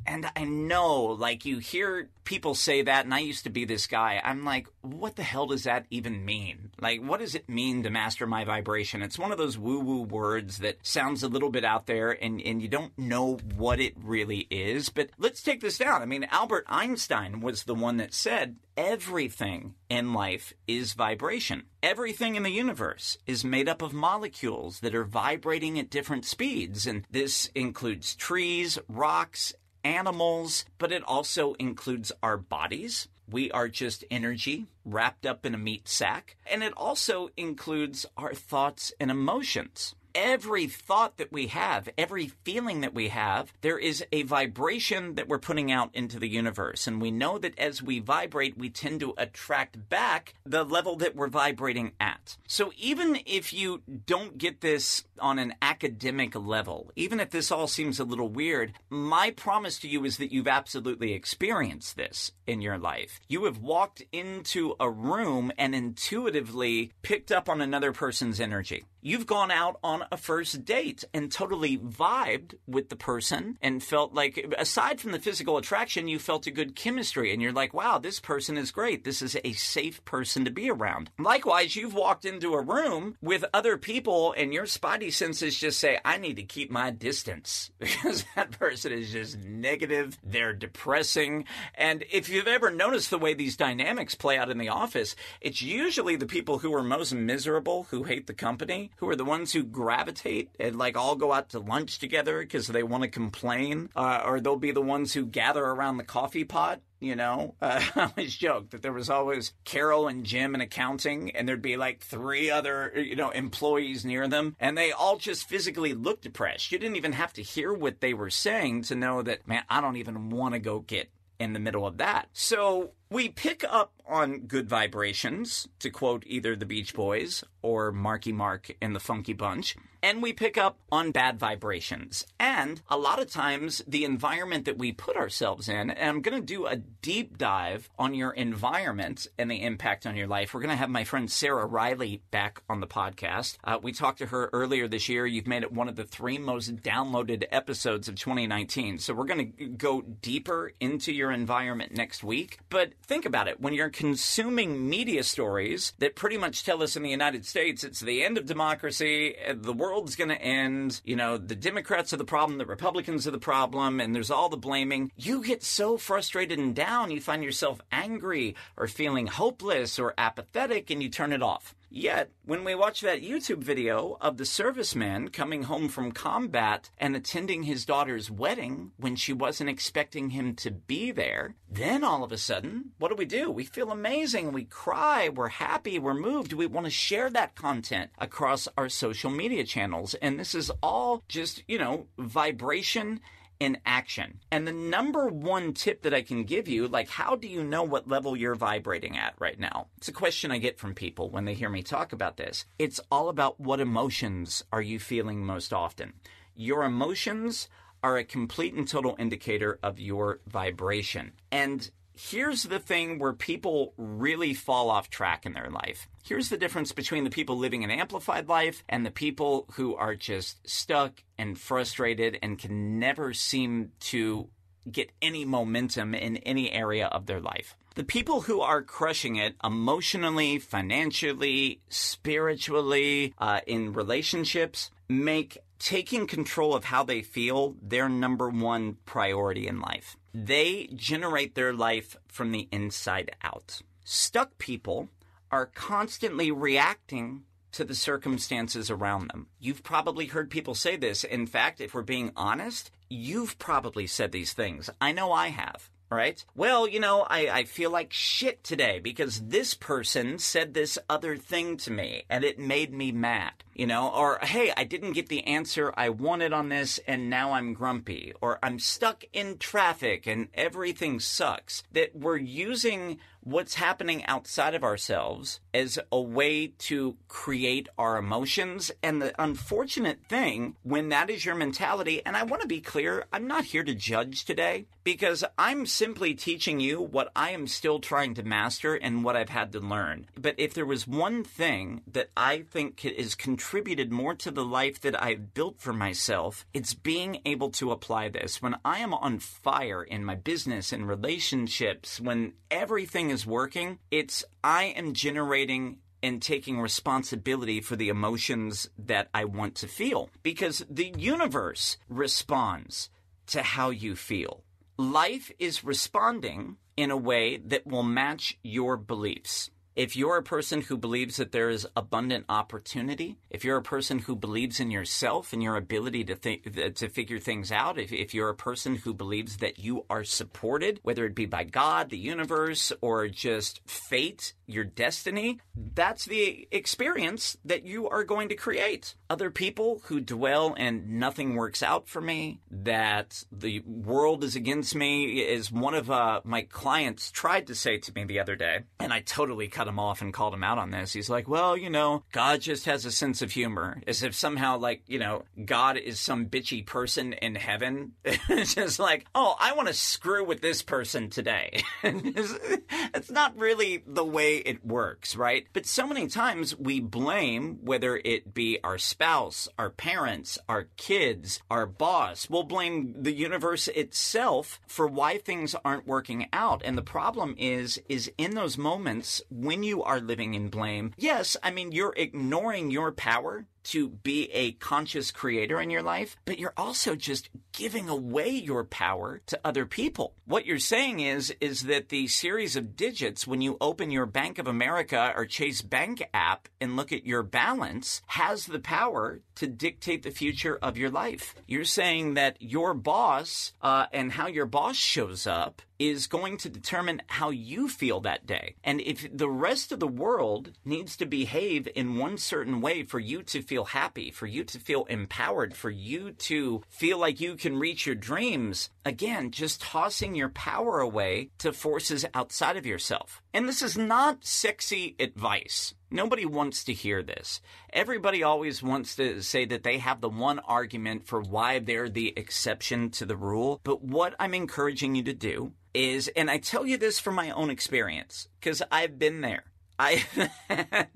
And 0.06 0.26
I 0.36 0.44
know, 0.44 1.02
like, 1.04 1.44
you 1.44 1.58
hear 1.58 2.08
people 2.24 2.54
say 2.54 2.82
that, 2.82 3.04
and 3.04 3.14
I 3.14 3.20
used 3.20 3.44
to 3.44 3.50
be 3.50 3.64
this 3.64 3.86
guy. 3.86 4.20
I'm 4.22 4.44
like, 4.44 4.66
what 4.82 5.16
the 5.16 5.22
hell 5.22 5.46
does 5.46 5.64
that 5.64 5.86
even 5.90 6.24
mean? 6.24 6.70
Like, 6.80 7.00
what 7.00 7.20
does 7.20 7.34
it 7.34 7.48
mean 7.48 7.82
to 7.82 7.90
master 7.90 8.26
my 8.26 8.44
vibration? 8.44 9.02
It's 9.02 9.18
one 9.18 9.32
of 9.32 9.38
those 9.38 9.58
woo 9.58 9.80
woo 9.80 10.02
words 10.02 10.58
that 10.58 10.84
sounds 10.86 11.22
a 11.22 11.28
little 11.28 11.50
bit 11.50 11.64
out 11.64 11.86
there, 11.86 12.10
and, 12.10 12.40
and 12.40 12.60
you 12.60 12.68
don't 12.68 12.96
know 12.98 13.38
what 13.56 13.80
it 13.80 13.94
really 14.02 14.46
is. 14.50 14.88
But 14.88 15.10
let's 15.18 15.42
take 15.42 15.60
this 15.60 15.78
down. 15.78 16.02
I 16.02 16.06
mean, 16.06 16.26
Albert 16.30 16.64
Einstein 16.68 17.40
was 17.40 17.64
the 17.64 17.74
one 17.74 17.96
that 17.98 18.12
said 18.14 18.56
everything 18.76 19.74
in 19.88 20.12
life 20.12 20.52
is 20.66 20.94
vibration. 20.94 21.64
Everything 21.82 22.34
in 22.34 22.42
the 22.42 22.50
universe 22.50 23.18
is 23.26 23.44
made 23.44 23.68
up 23.68 23.82
of 23.82 23.92
molecules 23.92 24.80
that 24.80 24.94
are 24.94 25.04
vibrating 25.04 25.78
at 25.78 25.90
different 25.90 26.24
speeds. 26.24 26.86
And 26.86 27.06
this 27.10 27.50
includes 27.54 28.14
trees, 28.16 28.78
rocks, 28.88 29.54
animals, 29.84 30.64
but 30.78 30.92
it 30.92 31.02
also 31.04 31.54
includes 31.54 32.10
our 32.22 32.36
bodies. 32.36 33.08
We 33.30 33.50
are 33.52 33.68
just 33.68 34.04
energy 34.10 34.66
wrapped 34.84 35.24
up 35.26 35.46
in 35.46 35.54
a 35.54 35.58
meat 35.58 35.88
sack. 35.88 36.36
And 36.46 36.62
it 36.62 36.72
also 36.76 37.30
includes 37.36 38.06
our 38.16 38.34
thoughts 38.34 38.92
and 38.98 39.10
emotions 39.10 39.94
every 40.14 40.66
thought 40.66 41.16
that 41.16 41.32
we 41.32 41.48
have, 41.48 41.88
every 41.98 42.28
feeling 42.44 42.80
that 42.82 42.94
we 42.94 43.08
have, 43.08 43.52
there 43.60 43.78
is 43.78 44.04
a 44.12 44.22
vibration 44.22 45.14
that 45.16 45.28
we're 45.28 45.38
putting 45.38 45.72
out 45.72 45.90
into 45.94 46.18
the 46.18 46.28
universe. 46.28 46.86
And 46.86 47.00
we 47.00 47.10
know 47.10 47.38
that 47.38 47.58
as 47.58 47.82
we 47.82 47.98
vibrate, 47.98 48.56
we 48.56 48.70
tend 48.70 49.00
to 49.00 49.14
attract 49.18 49.88
back 49.88 50.34
the 50.44 50.64
level 50.64 50.96
that 50.96 51.16
we're 51.16 51.28
vibrating 51.28 51.92
at. 51.98 52.36
So 52.46 52.72
even 52.76 53.18
if 53.26 53.52
you 53.52 53.82
don't 54.06 54.38
get 54.38 54.60
this 54.60 55.04
on 55.18 55.38
an 55.38 55.54
academic 55.60 56.34
level, 56.34 56.90
even 56.96 57.20
if 57.20 57.30
this 57.30 57.50
all 57.50 57.66
seems 57.66 57.98
a 57.98 58.04
little 58.04 58.28
weird, 58.28 58.72
my 58.88 59.30
promise 59.30 59.78
to 59.80 59.88
you 59.88 60.04
is 60.04 60.18
that 60.18 60.32
you've 60.32 60.48
absolutely 60.48 61.12
experienced 61.12 61.96
this 61.96 62.32
in 62.46 62.60
your 62.60 62.78
life. 62.78 63.20
You 63.28 63.44
have 63.44 63.58
walked 63.58 64.02
into 64.12 64.74
a 64.78 64.90
room 64.90 65.52
and 65.58 65.74
intuitively 65.74 66.92
picked 67.02 67.32
up 67.32 67.48
on 67.48 67.60
another 67.60 67.92
person's 67.92 68.40
energy. 68.40 68.84
You've 69.06 69.26
gone 69.26 69.50
out 69.50 69.78
on 69.84 70.04
a 70.10 70.16
first 70.16 70.64
date 70.64 71.04
and 71.12 71.30
totally 71.30 71.76
vibed 71.76 72.54
with 72.66 72.88
the 72.88 72.96
person 72.96 73.58
and 73.60 73.82
felt 73.82 74.14
like, 74.14 74.54
aside 74.56 74.98
from 74.98 75.12
the 75.12 75.18
physical 75.18 75.58
attraction, 75.58 76.08
you 76.08 76.18
felt 76.18 76.46
a 76.46 76.50
good 76.50 76.74
chemistry 76.74 77.30
and 77.30 77.42
you're 77.42 77.52
like, 77.52 77.74
wow, 77.74 77.98
this 77.98 78.18
person 78.18 78.56
is 78.56 78.70
great. 78.70 79.04
This 79.04 79.20
is 79.20 79.36
a 79.44 79.52
safe 79.52 80.02
person 80.06 80.46
to 80.46 80.50
be 80.50 80.70
around. 80.70 81.10
Likewise, 81.18 81.76
you've 81.76 81.92
walked 81.92 82.24
into 82.24 82.54
a 82.54 82.62
room 82.62 83.18
with 83.20 83.44
other 83.52 83.76
people 83.76 84.32
and 84.38 84.54
your 84.54 84.64
spidey 84.64 85.12
senses 85.12 85.58
just 85.58 85.78
say, 85.78 86.00
I 86.02 86.16
need 86.16 86.36
to 86.36 86.42
keep 86.42 86.70
my 86.70 86.90
distance 86.90 87.72
because 87.78 88.24
that 88.36 88.58
person 88.58 88.90
is 88.90 89.12
just 89.12 89.38
negative. 89.38 90.16
They're 90.24 90.54
depressing. 90.54 91.44
And 91.74 92.06
if 92.10 92.30
you've 92.30 92.48
ever 92.48 92.70
noticed 92.70 93.10
the 93.10 93.18
way 93.18 93.34
these 93.34 93.58
dynamics 93.58 94.14
play 94.14 94.38
out 94.38 94.50
in 94.50 94.56
the 94.56 94.70
office, 94.70 95.14
it's 95.42 95.60
usually 95.60 96.16
the 96.16 96.24
people 96.24 96.60
who 96.60 96.72
are 96.72 96.82
most 96.82 97.12
miserable, 97.12 97.86
who 97.90 98.04
hate 98.04 98.26
the 98.26 98.32
company, 98.32 98.92
who 98.96 99.08
are 99.08 99.16
the 99.16 99.24
ones 99.24 99.52
who 99.52 99.62
gravitate 99.62 100.50
and 100.58 100.76
like 100.76 100.96
all 100.96 101.16
go 101.16 101.32
out 101.32 101.50
to 101.50 101.58
lunch 101.58 101.98
together 101.98 102.40
because 102.40 102.66
they 102.66 102.82
want 102.82 103.02
to 103.02 103.08
complain, 103.08 103.88
uh, 103.96 104.22
or 104.24 104.40
they'll 104.40 104.56
be 104.56 104.72
the 104.72 104.80
ones 104.80 105.12
who 105.12 105.26
gather 105.26 105.64
around 105.64 105.96
the 105.96 106.04
coffee 106.04 106.44
pot 106.44 106.80
you 107.04 107.14
know? 107.14 107.54
Uh, 107.60 107.80
i 107.96 108.10
always 108.16 108.34
joke 108.34 108.70
that 108.70 108.82
there 108.82 108.92
was 108.92 109.10
always 109.10 109.52
carol 109.64 110.08
and 110.08 110.24
jim 110.24 110.54
in 110.54 110.60
accounting 110.60 111.30
and 111.32 111.46
there'd 111.46 111.60
be 111.60 111.76
like 111.76 112.00
three 112.00 112.50
other 112.50 112.92
you 112.96 113.14
know 113.14 113.30
employees 113.30 114.04
near 114.04 114.26
them 114.26 114.56
and 114.58 114.76
they 114.76 114.90
all 114.90 115.18
just 115.18 115.48
physically 115.48 115.92
looked 115.92 116.22
depressed. 116.22 116.72
You 116.72 116.78
didn't 116.78 116.96
even 116.96 117.12
have 117.12 117.32
to 117.34 117.42
hear 117.42 117.72
what 117.72 118.00
they 118.00 118.14
were 118.14 118.30
saying 118.30 118.82
to 118.84 118.94
know 118.94 119.22
that 119.22 119.46
man 119.46 119.64
i 119.68 119.80
don't 119.80 119.96
even 119.96 120.30
want 120.30 120.54
to 120.54 120.58
go 120.58 120.80
get 120.80 121.10
in 121.38 121.52
the 121.52 121.58
middle 121.58 121.86
of 121.86 121.98
that. 121.98 122.28
So 122.32 122.92
we 123.10 123.28
pick 123.28 123.64
up 123.68 123.92
on 124.06 124.40
good 124.40 124.68
vibrations, 124.68 125.68
to 125.78 125.90
quote 125.90 126.24
either 126.26 126.56
the 126.56 126.66
Beach 126.66 126.94
Boys 126.94 127.44
or 127.62 127.92
Marky 127.92 128.32
Mark 128.32 128.76
and 128.80 128.94
the 128.94 129.00
Funky 129.00 129.32
Bunch, 129.32 129.76
and 130.04 130.22
we 130.22 130.34
pick 130.34 130.58
up 130.58 130.76
on 130.92 131.12
bad 131.12 131.38
vibrations. 131.38 132.26
And 132.38 132.82
a 132.90 132.98
lot 132.98 133.20
of 133.20 133.30
times, 133.30 133.82
the 133.88 134.04
environment 134.04 134.66
that 134.66 134.76
we 134.76 134.92
put 134.92 135.16
ourselves 135.16 135.66
in, 135.66 135.88
and 135.88 136.10
I'm 136.10 136.20
going 136.20 136.38
to 136.38 136.44
do 136.46 136.66
a 136.66 136.76
deep 136.76 137.38
dive 137.38 137.88
on 137.98 138.12
your 138.12 138.32
environment 138.32 139.26
and 139.38 139.50
the 139.50 139.62
impact 139.62 140.04
on 140.04 140.14
your 140.14 140.26
life. 140.26 140.52
We're 140.52 140.60
going 140.60 140.68
to 140.68 140.76
have 140.76 140.90
my 140.90 141.04
friend 141.04 141.30
Sarah 141.30 141.64
Riley 141.64 142.20
back 142.30 142.60
on 142.68 142.80
the 142.80 142.86
podcast. 142.86 143.56
Uh, 143.64 143.78
we 143.80 143.92
talked 143.92 144.18
to 144.18 144.26
her 144.26 144.50
earlier 144.52 144.86
this 144.86 145.08
year. 145.08 145.26
You've 145.26 145.46
made 145.46 145.62
it 145.62 145.72
one 145.72 145.88
of 145.88 145.96
the 145.96 146.04
three 146.04 146.36
most 146.36 146.76
downloaded 146.76 147.44
episodes 147.50 148.06
of 148.06 148.16
2019. 148.16 148.98
So 148.98 149.14
we're 149.14 149.24
going 149.24 149.54
to 149.56 149.66
go 149.68 150.02
deeper 150.02 150.72
into 150.80 151.14
your 151.14 151.32
environment 151.32 151.96
next 151.96 152.22
week. 152.22 152.58
But 152.68 152.92
think 153.06 153.24
about 153.24 153.48
it. 153.48 153.58
When 153.58 153.72
you're 153.72 153.88
consuming 153.94 154.88
media 154.88 155.22
stories 155.22 155.92
that 156.00 156.16
pretty 156.16 156.36
much 156.36 156.64
tell 156.64 156.82
us 156.82 156.96
in 156.96 157.04
the 157.04 157.10
United 157.10 157.46
States 157.46 157.84
it's 157.84 158.00
the 158.00 158.24
end 158.24 158.36
of 158.36 158.44
democracy, 158.44 159.36
the 159.54 159.72
world's 159.72 160.16
going 160.16 160.30
to 160.30 160.42
end, 160.42 161.00
you 161.04 161.14
know, 161.14 161.38
the 161.38 161.54
Democrats 161.54 162.12
are 162.12 162.16
the 162.16 162.24
problem, 162.24 162.58
the 162.58 162.66
Republicans 162.66 163.24
are 163.26 163.30
the 163.30 163.38
problem, 163.38 164.00
and 164.00 164.12
there's 164.12 164.32
all 164.32 164.48
the 164.48 164.56
blaming, 164.56 165.12
you 165.16 165.44
get 165.44 165.62
so 165.62 165.96
frustrated 165.96 166.58
and 166.58 166.74
down, 166.74 167.12
you 167.12 167.20
find 167.20 167.44
yourself 167.44 167.80
angry 167.92 168.56
or 168.76 168.88
feeling 168.88 169.28
hopeless 169.28 169.96
or 169.96 170.12
apathetic, 170.18 170.90
and 170.90 171.00
you 171.00 171.08
turn 171.08 171.32
it 171.32 171.42
off. 171.42 171.76
Yet, 171.96 172.32
when 172.44 172.64
we 172.64 172.74
watch 172.74 173.02
that 173.02 173.22
YouTube 173.22 173.62
video 173.62 174.16
of 174.20 174.36
the 174.36 174.42
serviceman 174.42 175.32
coming 175.32 175.62
home 175.62 175.88
from 175.88 176.10
combat 176.10 176.90
and 176.98 177.14
attending 177.14 177.62
his 177.62 177.84
daughter's 177.84 178.32
wedding 178.32 178.90
when 178.96 179.14
she 179.14 179.32
wasn't 179.32 179.70
expecting 179.70 180.30
him 180.30 180.56
to 180.56 180.72
be 180.72 181.12
there, 181.12 181.54
then 181.70 182.02
all 182.02 182.24
of 182.24 182.32
a 182.32 182.36
sudden, 182.36 182.86
what 182.98 183.10
do 183.10 183.14
we 183.14 183.26
do? 183.26 183.48
We 183.48 183.62
feel 183.62 183.92
amazing. 183.92 184.50
We 184.50 184.64
cry. 184.64 185.28
We're 185.28 185.46
happy. 185.46 186.00
We're 186.00 186.14
moved. 186.14 186.52
We 186.52 186.66
want 186.66 186.86
to 186.86 186.90
share 186.90 187.30
that 187.30 187.54
content 187.54 188.10
across 188.18 188.66
our 188.76 188.88
social 188.88 189.30
media 189.30 189.62
channels. 189.62 190.14
And 190.14 190.36
this 190.36 190.56
is 190.56 190.72
all 190.82 191.22
just, 191.28 191.62
you 191.68 191.78
know, 191.78 192.08
vibration 192.18 193.20
in 193.60 193.78
action. 193.86 194.40
And 194.50 194.66
the 194.66 194.72
number 194.72 195.28
one 195.28 195.72
tip 195.72 196.02
that 196.02 196.14
I 196.14 196.22
can 196.22 196.44
give 196.44 196.68
you, 196.68 196.88
like, 196.88 197.08
how 197.08 197.36
do 197.36 197.48
you 197.48 197.62
know 197.64 197.82
what 197.82 198.08
level 198.08 198.36
you're 198.36 198.54
vibrating 198.54 199.16
at 199.16 199.34
right 199.38 199.58
now? 199.58 199.88
It's 199.96 200.08
a 200.08 200.12
question 200.12 200.50
I 200.50 200.58
get 200.58 200.78
from 200.78 200.94
people 200.94 201.30
when 201.30 201.44
they 201.44 201.54
hear 201.54 201.70
me 201.70 201.82
talk 201.82 202.12
about 202.12 202.36
this. 202.36 202.66
It's 202.78 203.00
all 203.10 203.28
about 203.28 203.60
what 203.60 203.80
emotions 203.80 204.64
are 204.72 204.82
you 204.82 204.98
feeling 204.98 205.44
most 205.44 205.72
often. 205.72 206.14
Your 206.54 206.84
emotions 206.84 207.68
are 208.02 208.18
a 208.18 208.24
complete 208.24 208.74
and 208.74 208.86
total 208.86 209.16
indicator 209.18 209.78
of 209.82 209.98
your 209.98 210.40
vibration. 210.46 211.32
And 211.50 211.90
here's 212.14 212.64
the 212.64 212.78
thing 212.78 213.18
where 213.18 213.32
people 213.32 213.92
really 213.96 214.54
fall 214.54 214.90
off 214.90 215.10
track 215.10 215.46
in 215.46 215.52
their 215.52 215.70
life. 215.70 216.08
Here's 216.22 216.48
the 216.48 216.56
difference 216.56 216.92
between 216.92 217.24
the 217.24 217.30
people 217.30 217.58
living 217.58 217.84
an 217.84 217.90
amplified 217.90 218.48
life 218.48 218.82
and 218.88 219.04
the 219.04 219.10
people 219.10 219.66
who 219.72 219.94
are 219.96 220.14
just 220.14 220.68
stuck 220.68 221.22
and 221.38 221.58
frustrated 221.58 222.38
and 222.42 222.58
can 222.58 222.98
never 222.98 223.34
seem 223.34 223.92
to 224.00 224.48
get 224.90 225.10
any 225.22 225.44
momentum 225.44 226.14
in 226.14 226.36
any 226.38 226.70
area 226.70 227.06
of 227.06 227.26
their 227.26 227.40
life. 227.40 227.76
The 227.94 228.04
people 228.04 228.42
who 228.42 228.60
are 228.60 228.82
crushing 228.82 229.36
it 229.36 229.54
emotionally, 229.62 230.58
financially, 230.58 231.80
spiritually, 231.88 233.32
uh, 233.38 233.60
in 233.66 233.92
relationships 233.92 234.90
make 235.08 235.58
taking 235.78 236.26
control 236.26 236.74
of 236.74 236.84
how 236.84 237.04
they 237.04 237.22
feel 237.22 237.76
their 237.80 238.08
number 238.08 238.48
one 238.48 238.96
priority 239.04 239.68
in 239.68 239.80
life. 239.80 240.16
They 240.34 240.88
generate 240.94 241.54
their 241.54 241.72
life 241.72 242.16
from 242.26 242.50
the 242.50 242.68
inside 242.72 243.30
out. 243.42 243.80
Stuck 244.02 244.58
people 244.58 245.08
are 245.52 245.66
constantly 245.66 246.50
reacting 246.50 247.44
to 247.70 247.84
the 247.84 247.94
circumstances 247.94 248.90
around 248.90 249.28
them. 249.30 249.46
You've 249.60 249.84
probably 249.84 250.26
heard 250.26 250.50
people 250.50 250.74
say 250.74 250.96
this. 250.96 251.22
In 251.22 251.46
fact, 251.46 251.80
if 251.80 251.94
we're 251.94 252.02
being 252.02 252.32
honest, 252.36 252.90
you've 253.08 253.58
probably 253.58 254.08
said 254.08 254.32
these 254.32 254.52
things. 254.52 254.90
I 255.00 255.12
know 255.12 255.32
I 255.32 255.48
have. 255.48 255.88
Right? 256.14 256.44
Well, 256.54 256.86
you 256.86 257.00
know, 257.00 257.26
I, 257.28 257.48
I 257.48 257.64
feel 257.64 257.90
like 257.90 258.12
shit 258.12 258.62
today 258.62 259.00
because 259.00 259.48
this 259.48 259.74
person 259.74 260.38
said 260.38 260.72
this 260.72 260.98
other 261.08 261.36
thing 261.36 261.76
to 261.78 261.90
me 261.90 262.24
and 262.30 262.44
it 262.44 262.58
made 262.58 262.94
me 262.94 263.10
mad 263.10 263.64
you 263.74 263.86
know, 263.86 264.08
or 264.10 264.38
hey, 264.40 264.72
I 264.76 264.84
didn't 264.84 265.12
get 265.12 265.28
the 265.28 265.44
answer 265.46 265.92
I 265.96 266.08
wanted 266.08 266.52
on 266.52 266.68
this 266.68 267.00
and 267.06 267.28
now 267.28 267.52
I'm 267.52 267.74
grumpy, 267.74 268.32
or 268.40 268.58
I'm 268.62 268.78
stuck 268.78 269.24
in 269.32 269.58
traffic 269.58 270.26
and 270.26 270.48
everything 270.54 271.20
sucks. 271.20 271.82
That 271.92 272.14
we're 272.14 272.36
using 272.36 273.18
what's 273.44 273.74
happening 273.74 274.24
outside 274.26 274.74
of 274.74 274.82
ourselves 274.82 275.60
as 275.72 275.98
a 276.10 276.20
way 276.20 276.66
to 276.66 277.16
create 277.28 277.88
our 277.98 278.16
emotions. 278.16 278.90
And 279.02 279.22
the 279.22 279.34
unfortunate 279.42 280.20
thing, 280.28 280.76
when 280.82 281.10
that 281.10 281.30
is 281.30 281.44
your 281.44 281.54
mentality, 281.54 282.20
and 282.24 282.36
I 282.36 282.42
want 282.42 282.62
to 282.62 282.68
be 282.68 282.80
clear, 282.80 283.26
I'm 283.32 283.46
not 283.46 283.64
here 283.64 283.84
to 283.84 283.94
judge 283.94 284.44
today 284.44 284.86
because 285.04 285.44
I'm 285.58 285.86
simply 285.86 286.34
teaching 286.34 286.80
you 286.80 287.00
what 287.00 287.30
I 287.36 287.50
am 287.50 287.66
still 287.66 288.00
trying 288.00 288.34
to 288.34 288.42
master 288.42 288.94
and 288.94 289.22
what 289.22 289.36
I've 289.36 289.50
had 289.50 289.72
to 289.72 289.80
learn. 289.80 290.26
But 290.38 290.54
if 290.58 290.74
there 290.74 290.86
was 290.86 291.06
one 291.06 291.44
thing 291.44 292.02
that 292.10 292.30
I 292.36 292.64
think 292.70 292.96
contributing 292.96 293.34
contributed 293.74 294.12
more 294.12 294.34
to 294.34 294.50
the 294.50 294.64
life 294.64 295.00
that 295.00 295.20
I've 295.22 295.52
built 295.52 295.80
for 295.80 295.92
myself, 295.92 296.64
it's 296.72 296.94
being 296.94 297.40
able 297.44 297.70
to 297.72 297.90
apply 297.90 298.28
this. 298.28 298.62
When 298.62 298.76
I 298.84 299.00
am 299.00 299.12
on 299.12 299.40
fire 299.40 300.02
in 300.02 300.24
my 300.24 300.36
business 300.36 300.92
and 300.92 301.08
relationships, 301.08 302.20
when 302.20 302.52
everything 302.70 303.30
is 303.30 303.33
working, 303.42 303.98
it's 304.10 304.44
I 304.62 304.84
am 304.96 305.12
generating 305.12 305.98
and 306.22 306.40
taking 306.40 306.80
responsibility 306.80 307.80
for 307.80 307.96
the 307.96 308.08
emotions 308.08 308.88
that 308.98 309.28
I 309.34 309.44
want 309.44 309.74
to 309.76 309.88
feel 309.88 310.30
because 310.42 310.84
the 310.88 311.12
universe 311.18 311.98
responds 312.08 313.10
to 313.48 313.62
how 313.62 313.90
you 313.90 314.16
feel. 314.16 314.62
Life 314.96 315.52
is 315.58 315.84
responding 315.84 316.76
in 316.96 317.10
a 317.10 317.16
way 317.16 317.58
that 317.58 317.86
will 317.86 318.02
match 318.02 318.56
your 318.62 318.96
beliefs. 318.96 319.70
If 319.96 320.16
you're 320.16 320.36
a 320.36 320.42
person 320.42 320.80
who 320.80 320.96
believes 320.96 321.36
that 321.36 321.52
there 321.52 321.70
is 321.70 321.86
abundant 321.96 322.44
opportunity, 322.48 323.38
if 323.50 323.64
you're 323.64 323.76
a 323.76 323.82
person 323.82 324.18
who 324.18 324.34
believes 324.34 324.80
in 324.80 324.90
yourself 324.90 325.52
and 325.52 325.62
your 325.62 325.76
ability 325.76 326.24
to 326.24 326.34
think, 326.34 326.74
to 326.96 327.08
figure 327.08 327.38
things 327.38 327.70
out, 327.70 327.98
if, 327.98 328.12
if 328.12 328.34
you're 328.34 328.48
a 328.48 328.54
person 328.54 328.96
who 328.96 329.14
believes 329.14 329.58
that 329.58 329.78
you 329.78 330.04
are 330.10 330.24
supported, 330.24 330.98
whether 331.02 331.24
it 331.24 331.34
be 331.34 331.46
by 331.46 331.64
God, 331.64 332.10
the 332.10 332.18
universe, 332.18 332.92
or 333.00 333.28
just 333.28 333.80
fate, 333.86 334.54
your 334.66 334.84
destiny, 334.84 335.60
that's 335.94 336.24
the 336.24 336.66
experience 336.70 337.56
that 337.64 337.84
you 337.84 338.08
are 338.08 338.24
going 338.24 338.48
to 338.48 338.54
create. 338.54 339.14
Other 339.30 339.50
people 339.50 340.00
who 340.06 340.20
dwell 340.20 340.74
and 340.76 341.20
nothing 341.20 341.54
works 341.54 341.82
out 341.82 342.08
for 342.08 342.20
me, 342.20 342.60
that 342.70 343.44
the 343.52 343.80
world 343.80 344.42
is 344.42 344.56
against 344.56 344.94
me, 344.94 345.40
is 345.40 345.70
one 345.70 345.94
of 345.94 346.10
uh, 346.10 346.40
my 346.44 346.62
clients 346.62 347.30
tried 347.30 347.66
to 347.68 347.74
say 347.74 347.98
to 347.98 348.12
me 348.14 348.24
the 348.24 348.40
other 348.40 348.56
day, 348.56 348.80
and 348.98 349.12
I 349.12 349.20
totally 349.20 349.68
cut 349.68 349.83
him 349.88 349.98
off 349.98 350.22
and 350.22 350.32
called 350.32 350.54
him 350.54 350.64
out 350.64 350.78
on 350.78 350.90
this. 350.90 351.12
He's 351.12 351.30
like, 351.30 351.48
well, 351.48 351.76
you 351.76 351.90
know, 351.90 352.24
God 352.32 352.60
just 352.60 352.86
has 352.86 353.04
a 353.04 353.12
sense 353.12 353.42
of 353.42 353.52
humor, 353.52 354.00
as 354.06 354.22
if 354.22 354.34
somehow, 354.34 354.78
like, 354.78 355.02
you 355.06 355.18
know, 355.18 355.44
God 355.64 355.96
is 355.96 356.18
some 356.18 356.46
bitchy 356.46 356.84
person 356.84 357.32
in 357.34 357.54
heaven. 357.54 358.12
it's 358.24 358.74
just 358.74 358.98
like, 358.98 359.26
oh, 359.34 359.56
I 359.58 359.74
want 359.74 359.88
to 359.88 359.94
screw 359.94 360.44
with 360.44 360.60
this 360.60 360.82
person 360.82 361.30
today. 361.30 361.82
it's 362.02 363.30
not 363.30 363.56
really 363.56 364.02
the 364.06 364.24
way 364.24 364.58
it 364.58 364.84
works, 364.84 365.36
right? 365.36 365.66
But 365.72 365.86
so 365.86 366.06
many 366.06 366.26
times 366.28 366.76
we 366.76 367.00
blame, 367.00 367.78
whether 367.82 368.20
it 368.24 368.54
be 368.54 368.78
our 368.82 368.98
spouse, 368.98 369.68
our 369.78 369.90
parents, 369.90 370.58
our 370.68 370.88
kids, 370.96 371.62
our 371.70 371.86
boss, 371.86 372.48
we'll 372.48 372.64
blame 372.64 373.14
the 373.22 373.32
universe 373.32 373.88
itself 373.88 374.80
for 374.86 375.06
why 375.06 375.38
things 375.38 375.74
aren't 375.84 376.06
working 376.06 376.46
out. 376.52 376.82
And 376.84 376.96
the 376.96 377.02
problem 377.02 377.54
is, 377.58 378.00
is 378.08 378.30
in 378.38 378.54
those 378.54 378.78
moments 378.78 379.42
when 379.50 379.73
you 379.82 380.02
are 380.02 380.20
living 380.20 380.54
in 380.54 380.68
blame, 380.68 381.14
yes, 381.16 381.56
I 381.62 381.70
mean, 381.70 381.92
you're 381.92 382.14
ignoring 382.16 382.90
your 382.90 383.12
power 383.12 383.66
to 383.84 384.08
be 384.08 384.50
a 384.52 384.72
conscious 384.72 385.30
creator 385.30 385.80
in 385.80 385.90
your 385.90 386.02
life, 386.02 386.36
but 386.44 386.58
you're 386.58 386.74
also 386.76 387.14
just 387.14 387.50
giving 387.72 388.08
away 388.08 388.48
your 388.48 388.84
power 388.84 389.40
to 389.46 389.60
other 389.64 389.84
people. 389.84 390.34
What 390.46 390.66
you're 390.66 390.78
saying 390.78 391.20
is, 391.20 391.54
is 391.60 391.82
that 391.82 392.08
the 392.08 392.28
series 392.28 392.76
of 392.76 392.96
digits 392.96 393.46
when 393.46 393.60
you 393.60 393.76
open 393.80 394.10
your 394.10 394.26
Bank 394.26 394.58
of 394.58 394.66
America 394.66 395.32
or 395.36 395.44
Chase 395.44 395.82
Bank 395.82 396.22
app 396.32 396.68
and 396.80 396.96
look 396.96 397.12
at 397.12 397.26
your 397.26 397.42
balance 397.42 398.22
has 398.26 398.66
the 398.66 398.78
power 398.78 399.40
to 399.56 399.66
dictate 399.66 400.22
the 400.22 400.30
future 400.30 400.78
of 400.80 400.96
your 400.96 401.10
life. 401.10 401.54
You're 401.66 401.84
saying 401.84 402.34
that 402.34 402.56
your 402.60 402.94
boss 402.94 403.72
uh, 403.82 404.06
and 404.12 404.32
how 404.32 404.46
your 404.46 404.66
boss 404.66 404.96
shows 404.96 405.46
up 405.46 405.82
is 405.98 406.26
going 406.26 406.56
to 406.58 406.68
determine 406.68 407.22
how 407.26 407.50
you 407.50 407.88
feel 407.88 408.20
that 408.20 408.46
day. 408.46 408.74
And 408.82 409.00
if 409.00 409.26
the 409.32 409.48
rest 409.48 409.92
of 409.92 410.00
the 410.00 410.08
world 410.08 410.72
needs 410.84 411.16
to 411.16 411.26
behave 411.26 411.88
in 411.94 412.16
one 412.16 412.36
certain 412.36 412.80
way 412.80 413.04
for 413.04 413.18
you 413.18 413.42
to 413.44 413.62
feel 413.62 413.73
happy, 413.82 414.30
for 414.30 414.46
you 414.46 414.62
to 414.62 414.78
feel 414.78 415.06
empowered, 415.06 415.74
for 415.74 415.90
you 415.90 416.30
to 416.30 416.84
feel 416.88 417.18
like 417.18 417.40
you 417.40 417.56
can 417.56 417.76
reach 417.76 418.06
your 418.06 418.14
dreams, 418.14 418.90
again, 419.04 419.50
just 419.50 419.82
tossing 419.82 420.36
your 420.36 420.50
power 420.50 421.00
away 421.00 421.50
to 421.58 421.72
forces 421.72 422.24
outside 422.32 422.76
of 422.76 422.86
yourself. 422.86 423.42
And 423.52 423.68
this 423.68 423.82
is 423.82 423.98
not 423.98 424.44
sexy 424.44 425.16
advice. 425.18 425.94
Nobody 426.12 426.46
wants 426.46 426.84
to 426.84 426.92
hear 426.92 427.24
this. 427.24 427.60
Everybody 427.92 428.44
always 428.44 428.84
wants 428.84 429.16
to 429.16 429.42
say 429.42 429.64
that 429.64 429.82
they 429.82 429.98
have 429.98 430.20
the 430.20 430.28
one 430.28 430.60
argument 430.60 431.26
for 431.26 431.40
why 431.40 431.80
they're 431.80 432.08
the 432.08 432.32
exception 432.36 433.10
to 433.10 433.26
the 433.26 433.36
rule. 433.36 433.80
But 433.82 434.04
what 434.04 434.36
I'm 434.38 434.54
encouraging 434.54 435.16
you 435.16 435.24
to 435.24 435.34
do 435.34 435.72
is, 435.92 436.28
and 436.36 436.48
I 436.48 436.58
tell 436.58 436.86
you 436.86 436.98
this 436.98 437.18
from 437.18 437.34
my 437.34 437.50
own 437.50 437.70
experience, 437.70 438.48
because 438.60 438.80
I've 438.92 439.18
been 439.18 439.40
there. 439.40 439.64
I 439.98 440.24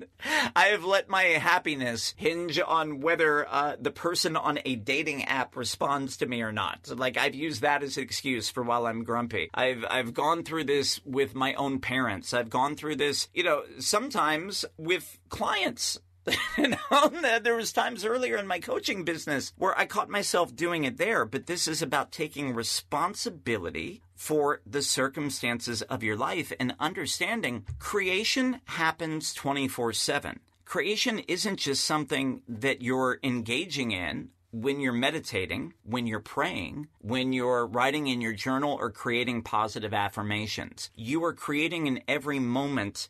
I 0.55 0.67
have 0.67 0.85
let 0.85 1.09
my 1.09 1.23
happiness 1.23 2.15
hinge 2.17 2.61
on 2.61 3.01
whether 3.01 3.49
uh, 3.49 3.77
the 3.81 3.91
person 3.91 4.37
on 4.37 4.61
a 4.65 4.77
dating 4.77 5.25
app 5.25 5.57
responds 5.57 6.17
to 6.19 6.27
me 6.27 6.43
or 6.43 6.53
not. 6.53 6.89
Like 6.95 7.17
I've 7.17 7.35
used 7.35 7.63
that 7.63 7.83
as 7.83 7.97
an 7.97 8.03
excuse 8.03 8.51
for 8.51 8.63
while 8.63 8.87
I'm 8.87 9.05
grumpy. 9.05 9.51
I've 9.53 9.85
I've 9.89 10.15
gone 10.15 10.45
through 10.45 10.65
this 10.65 11.01
with 11.05 11.35
my 11.35 11.55
own 11.55 11.81
parents. 11.81 12.33
I've 12.33 12.51
gone 12.51 12.77
through 12.77 12.97
this, 12.97 13.29
you 13.35 13.43
know, 13.43 13.63
sometimes 13.79 14.65
with 14.77 15.19
clients. 15.29 15.99
you 16.59 16.69
know, 16.69 17.09
there 17.43 17.57
was 17.57 17.73
times 17.73 18.05
earlier 18.05 18.37
in 18.37 18.47
my 18.47 18.59
coaching 18.59 19.05
business 19.05 19.53
where 19.57 19.79
I 19.79 19.87
caught 19.87 20.11
myself 20.11 20.55
doing 20.55 20.85
it 20.85 20.99
there, 20.99 21.25
but 21.25 21.47
this 21.47 21.67
is 21.67 21.81
about 21.81 22.13
taking 22.13 22.55
responsibility 22.55 24.03
for 24.19 24.61
the 24.67 24.83
circumstances 24.83 25.81
of 25.83 26.03
your 26.03 26.17
life 26.17 26.53
and 26.59 26.75
understanding 26.81 27.65
creation 27.79 28.61
happens 28.65 29.33
24 29.33 29.93
7. 29.93 30.41
Creation 30.65 31.21
isn't 31.21 31.61
just 31.61 31.85
something 31.85 32.43
that 32.49 32.83
you're 32.83 33.21
engaging 33.23 33.93
in 33.93 34.31
when 34.51 34.81
you're 34.81 34.93
meditating, 34.93 35.73
when 35.85 36.09
you're 36.09 36.19
praying, 36.19 36.89
when 36.99 37.33
you're 37.33 37.65
writing 37.65 38.09
in 38.09 38.21
your 38.21 38.33
journal 38.33 38.77
or 38.79 38.91
creating 38.91 39.43
positive 39.43 39.95
affirmations. 39.95 40.91
You 40.97 41.23
are 41.25 41.33
creating 41.33 41.87
in 41.87 42.03
every 42.09 42.41
moment 42.41 43.09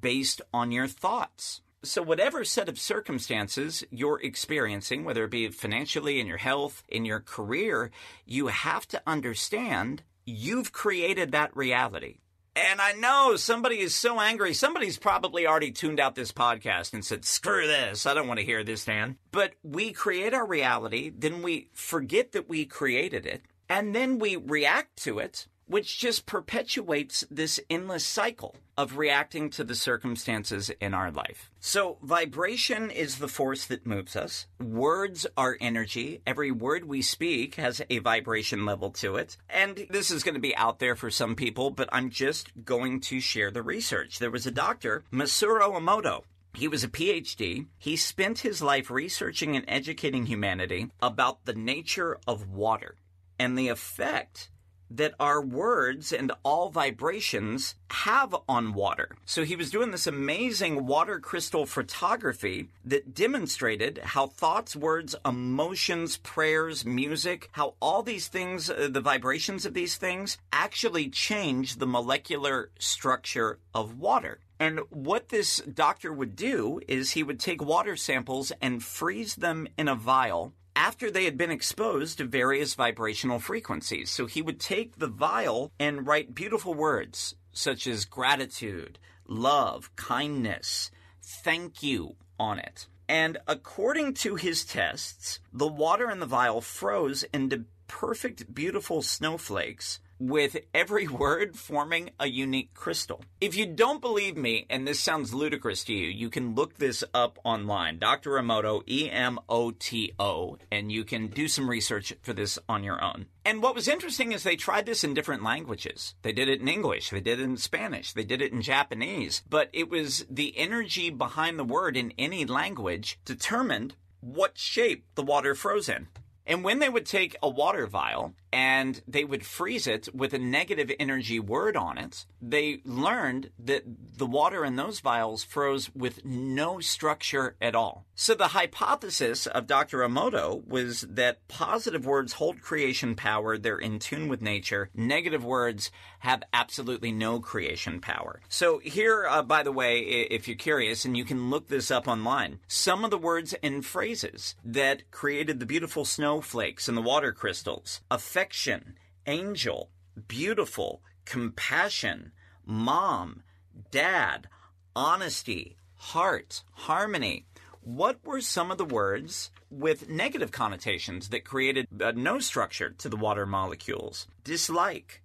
based 0.00 0.40
on 0.54 0.72
your 0.72 0.88
thoughts. 0.88 1.60
So, 1.82 2.02
whatever 2.02 2.44
set 2.44 2.70
of 2.70 2.78
circumstances 2.78 3.84
you're 3.90 4.20
experiencing, 4.22 5.04
whether 5.04 5.24
it 5.24 5.30
be 5.30 5.48
financially, 5.48 6.18
in 6.18 6.26
your 6.26 6.38
health, 6.38 6.82
in 6.88 7.04
your 7.04 7.20
career, 7.20 7.90
you 8.24 8.46
have 8.46 8.88
to 8.88 9.02
understand 9.06 10.02
you've 10.26 10.72
created 10.72 11.32
that 11.32 11.56
reality. 11.56 12.18
And 12.56 12.80
I 12.80 12.92
know 12.92 13.36
somebody 13.36 13.80
is 13.80 13.94
so 13.94 14.18
angry. 14.18 14.54
Somebody's 14.54 14.98
probably 14.98 15.46
already 15.46 15.72
tuned 15.72 16.00
out 16.00 16.14
this 16.14 16.32
podcast 16.32 16.94
and 16.94 17.04
said, 17.04 17.24
screw 17.24 17.66
this. 17.66 18.06
I 18.06 18.14
don't 18.14 18.28
want 18.28 18.40
to 18.40 18.46
hear 18.46 18.64
this, 18.64 18.86
Dan. 18.86 19.18
But 19.30 19.52
we 19.62 19.92
create 19.92 20.32
our 20.32 20.46
reality, 20.46 21.12
then 21.14 21.42
we 21.42 21.68
forget 21.74 22.32
that 22.32 22.48
we 22.48 22.64
created 22.64 23.26
it, 23.26 23.42
and 23.68 23.94
then 23.94 24.18
we 24.18 24.36
react 24.36 25.02
to 25.04 25.18
it 25.18 25.46
which 25.66 25.98
just 25.98 26.26
perpetuates 26.26 27.24
this 27.30 27.60
endless 27.68 28.04
cycle 28.04 28.56
of 28.76 28.96
reacting 28.96 29.50
to 29.50 29.64
the 29.64 29.74
circumstances 29.74 30.70
in 30.80 30.94
our 30.94 31.10
life. 31.10 31.50
So, 31.60 31.98
vibration 32.02 32.90
is 32.90 33.18
the 33.18 33.28
force 33.28 33.66
that 33.66 33.86
moves 33.86 34.16
us. 34.16 34.46
Words 34.60 35.26
are 35.36 35.56
energy. 35.60 36.20
Every 36.26 36.50
word 36.50 36.84
we 36.84 37.02
speak 37.02 37.56
has 37.56 37.82
a 37.90 37.98
vibration 37.98 38.64
level 38.64 38.90
to 38.92 39.16
it. 39.16 39.36
And 39.48 39.86
this 39.90 40.10
is 40.10 40.22
going 40.22 40.34
to 40.34 40.40
be 40.40 40.56
out 40.56 40.78
there 40.78 40.94
for 40.94 41.10
some 41.10 41.34
people, 41.34 41.70
but 41.70 41.88
I'm 41.92 42.10
just 42.10 42.64
going 42.64 43.00
to 43.00 43.20
share 43.20 43.50
the 43.50 43.62
research. 43.62 44.18
There 44.18 44.30
was 44.30 44.46
a 44.46 44.50
doctor, 44.50 45.04
Masaru 45.12 45.72
Emoto, 45.72 46.22
he 46.56 46.68
was 46.68 46.82
a 46.82 46.88
PhD. 46.88 47.66
He 47.76 47.96
spent 47.96 48.38
his 48.38 48.62
life 48.62 48.90
researching 48.90 49.56
and 49.56 49.64
educating 49.68 50.24
humanity 50.24 50.90
about 51.02 51.44
the 51.44 51.52
nature 51.52 52.18
of 52.26 52.48
water 52.48 52.96
and 53.38 53.58
the 53.58 53.68
effect 53.68 54.48
that 54.90 55.14
our 55.18 55.40
words 55.40 56.12
and 56.12 56.32
all 56.42 56.70
vibrations 56.70 57.74
have 57.90 58.34
on 58.48 58.72
water. 58.72 59.16
So 59.24 59.44
he 59.44 59.56
was 59.56 59.70
doing 59.70 59.90
this 59.90 60.06
amazing 60.06 60.86
water 60.86 61.18
crystal 61.18 61.66
photography 61.66 62.68
that 62.84 63.14
demonstrated 63.14 63.98
how 64.02 64.26
thoughts, 64.26 64.76
words, 64.76 65.14
emotions, 65.24 66.16
prayers, 66.18 66.84
music, 66.84 67.48
how 67.52 67.74
all 67.80 68.02
these 68.02 68.28
things, 68.28 68.70
uh, 68.70 68.88
the 68.90 69.00
vibrations 69.00 69.66
of 69.66 69.74
these 69.74 69.96
things 69.96 70.38
actually 70.52 71.08
change 71.08 71.76
the 71.76 71.86
molecular 71.86 72.70
structure 72.78 73.58
of 73.74 73.98
water. 73.98 74.40
And 74.58 74.80
what 74.90 75.28
this 75.28 75.58
doctor 75.58 76.12
would 76.12 76.34
do 76.34 76.80
is 76.88 77.10
he 77.10 77.22
would 77.22 77.38
take 77.38 77.62
water 77.62 77.96
samples 77.96 78.52
and 78.62 78.82
freeze 78.82 79.34
them 79.34 79.68
in 79.76 79.88
a 79.88 79.94
vial 79.94 80.54
after 80.76 81.10
they 81.10 81.24
had 81.24 81.38
been 81.38 81.50
exposed 81.50 82.18
to 82.18 82.24
various 82.24 82.74
vibrational 82.74 83.40
frequencies. 83.40 84.10
So 84.10 84.26
he 84.26 84.42
would 84.42 84.60
take 84.60 84.98
the 84.98 85.08
vial 85.08 85.72
and 85.80 86.06
write 86.06 86.34
beautiful 86.34 86.74
words 86.74 87.34
such 87.52 87.86
as 87.86 88.04
gratitude, 88.04 88.98
love, 89.26 89.90
kindness, 89.96 90.90
thank 91.22 91.82
you 91.82 92.14
on 92.38 92.58
it. 92.58 92.86
And 93.08 93.38
according 93.48 94.14
to 94.14 94.34
his 94.34 94.64
tests, 94.64 95.40
the 95.52 95.66
water 95.66 96.10
in 96.10 96.20
the 96.20 96.26
vial 96.26 96.60
froze 96.60 97.24
into 97.32 97.64
perfect, 97.88 98.54
beautiful 98.54 99.00
snowflakes 99.00 100.00
with 100.18 100.56
every 100.74 101.08
word 101.08 101.56
forming 101.56 102.10
a 102.18 102.28
unique 102.28 102.74
crystal. 102.74 103.24
If 103.40 103.56
you 103.56 103.66
don't 103.66 104.00
believe 104.00 104.36
me, 104.36 104.66
and 104.70 104.86
this 104.86 105.00
sounds 105.00 105.34
ludicrous 105.34 105.84
to 105.84 105.92
you, 105.92 106.08
you 106.08 106.30
can 106.30 106.54
look 106.54 106.76
this 106.76 107.04
up 107.14 107.38
online. 107.44 107.98
Dr. 107.98 108.32
Emoto, 108.32 108.82
E 108.88 109.10
M 109.10 109.38
O 109.48 109.70
T 109.70 110.12
O, 110.18 110.58
and 110.70 110.90
you 110.90 111.04
can 111.04 111.28
do 111.28 111.48
some 111.48 111.68
research 111.68 112.12
for 112.22 112.32
this 112.32 112.58
on 112.68 112.82
your 112.82 113.02
own. 113.02 113.26
And 113.44 113.62
what 113.62 113.76
was 113.76 113.86
interesting 113.86 114.32
is 114.32 114.42
they 114.42 114.56
tried 114.56 114.86
this 114.86 115.04
in 115.04 115.14
different 115.14 115.44
languages. 115.44 116.14
They 116.22 116.32
did 116.32 116.48
it 116.48 116.60
in 116.60 116.68
English, 116.68 117.10
they 117.10 117.20
did 117.20 117.38
it 117.38 117.44
in 117.44 117.56
Spanish, 117.56 118.12
they 118.12 118.24
did 118.24 118.42
it 118.42 118.52
in 118.52 118.60
Japanese, 118.60 119.42
but 119.48 119.70
it 119.72 119.88
was 119.88 120.26
the 120.28 120.56
energy 120.58 121.10
behind 121.10 121.58
the 121.58 121.64
word 121.64 121.96
in 121.96 122.12
any 122.18 122.44
language 122.44 123.20
determined 123.24 123.94
what 124.20 124.58
shape 124.58 125.04
the 125.14 125.22
water 125.22 125.54
froze 125.54 125.88
in. 125.88 126.08
And 126.46 126.62
when 126.62 126.78
they 126.78 126.88
would 126.88 127.06
take 127.06 127.36
a 127.42 127.48
water 127.48 127.86
vial 127.86 128.34
and 128.52 129.02
they 129.06 129.24
would 129.24 129.44
freeze 129.44 129.86
it 129.86 130.08
with 130.14 130.32
a 130.32 130.38
negative 130.38 130.90
energy 130.98 131.40
word 131.40 131.76
on 131.76 131.98
it, 131.98 132.24
they 132.40 132.80
learned 132.84 133.50
that 133.58 133.82
the 134.16 134.26
water 134.26 134.64
in 134.64 134.76
those 134.76 135.00
vials 135.00 135.42
froze 135.42 135.90
with 135.94 136.24
no 136.24 136.80
structure 136.80 137.56
at 137.60 137.74
all. 137.74 138.06
So 138.14 138.34
the 138.34 138.48
hypothesis 138.48 139.46
of 139.46 139.66
Dr. 139.66 139.98
Emoto 139.98 140.66
was 140.66 141.02
that 141.02 141.46
positive 141.48 142.06
words 142.06 142.34
hold 142.34 142.62
creation 142.62 143.14
power, 143.14 143.58
they're 143.58 143.78
in 143.78 143.98
tune 143.98 144.28
with 144.28 144.40
nature. 144.40 144.88
Negative 144.94 145.44
words 145.44 145.90
have 146.20 146.42
absolutely 146.52 147.12
no 147.12 147.40
creation 147.40 148.00
power. 148.00 148.40
So 148.48 148.78
here, 148.78 149.26
uh, 149.28 149.42
by 149.42 149.62
the 149.62 149.72
way, 149.72 150.00
if 150.00 150.48
you're 150.48 150.56
curious, 150.56 151.04
and 151.04 151.16
you 151.16 151.24
can 151.24 151.50
look 151.50 151.68
this 151.68 151.90
up 151.90 152.08
online, 152.08 152.60
some 152.68 153.04
of 153.04 153.10
the 153.10 153.18
words 153.18 153.54
and 153.62 153.84
phrases 153.84 154.54
that 154.64 155.10
created 155.10 155.60
the 155.60 155.66
beautiful 155.66 156.04
snowflakes 156.36 156.86
and 156.86 156.96
the 156.96 157.02
water 157.02 157.32
crystals 157.32 158.02
affection, 158.10 158.98
angel, 159.26 159.88
beautiful, 160.28 161.00
compassion, 161.24 162.30
mom, 162.66 163.42
dad, 163.90 164.46
honesty, 164.94 165.76
heart, 165.94 166.62
harmony. 166.72 167.46
What 167.80 168.18
were 168.22 168.42
some 168.42 168.70
of 168.70 168.76
the 168.76 168.84
words 168.84 169.50
with 169.70 170.10
negative 170.10 170.50
connotations 170.50 171.30
that 171.30 171.44
created 171.44 171.86
uh, 172.02 172.12
no 172.14 172.38
structure 172.38 172.90
to 172.98 173.08
the 173.08 173.16
water 173.16 173.46
molecules? 173.46 174.26
Dislike, 174.44 175.22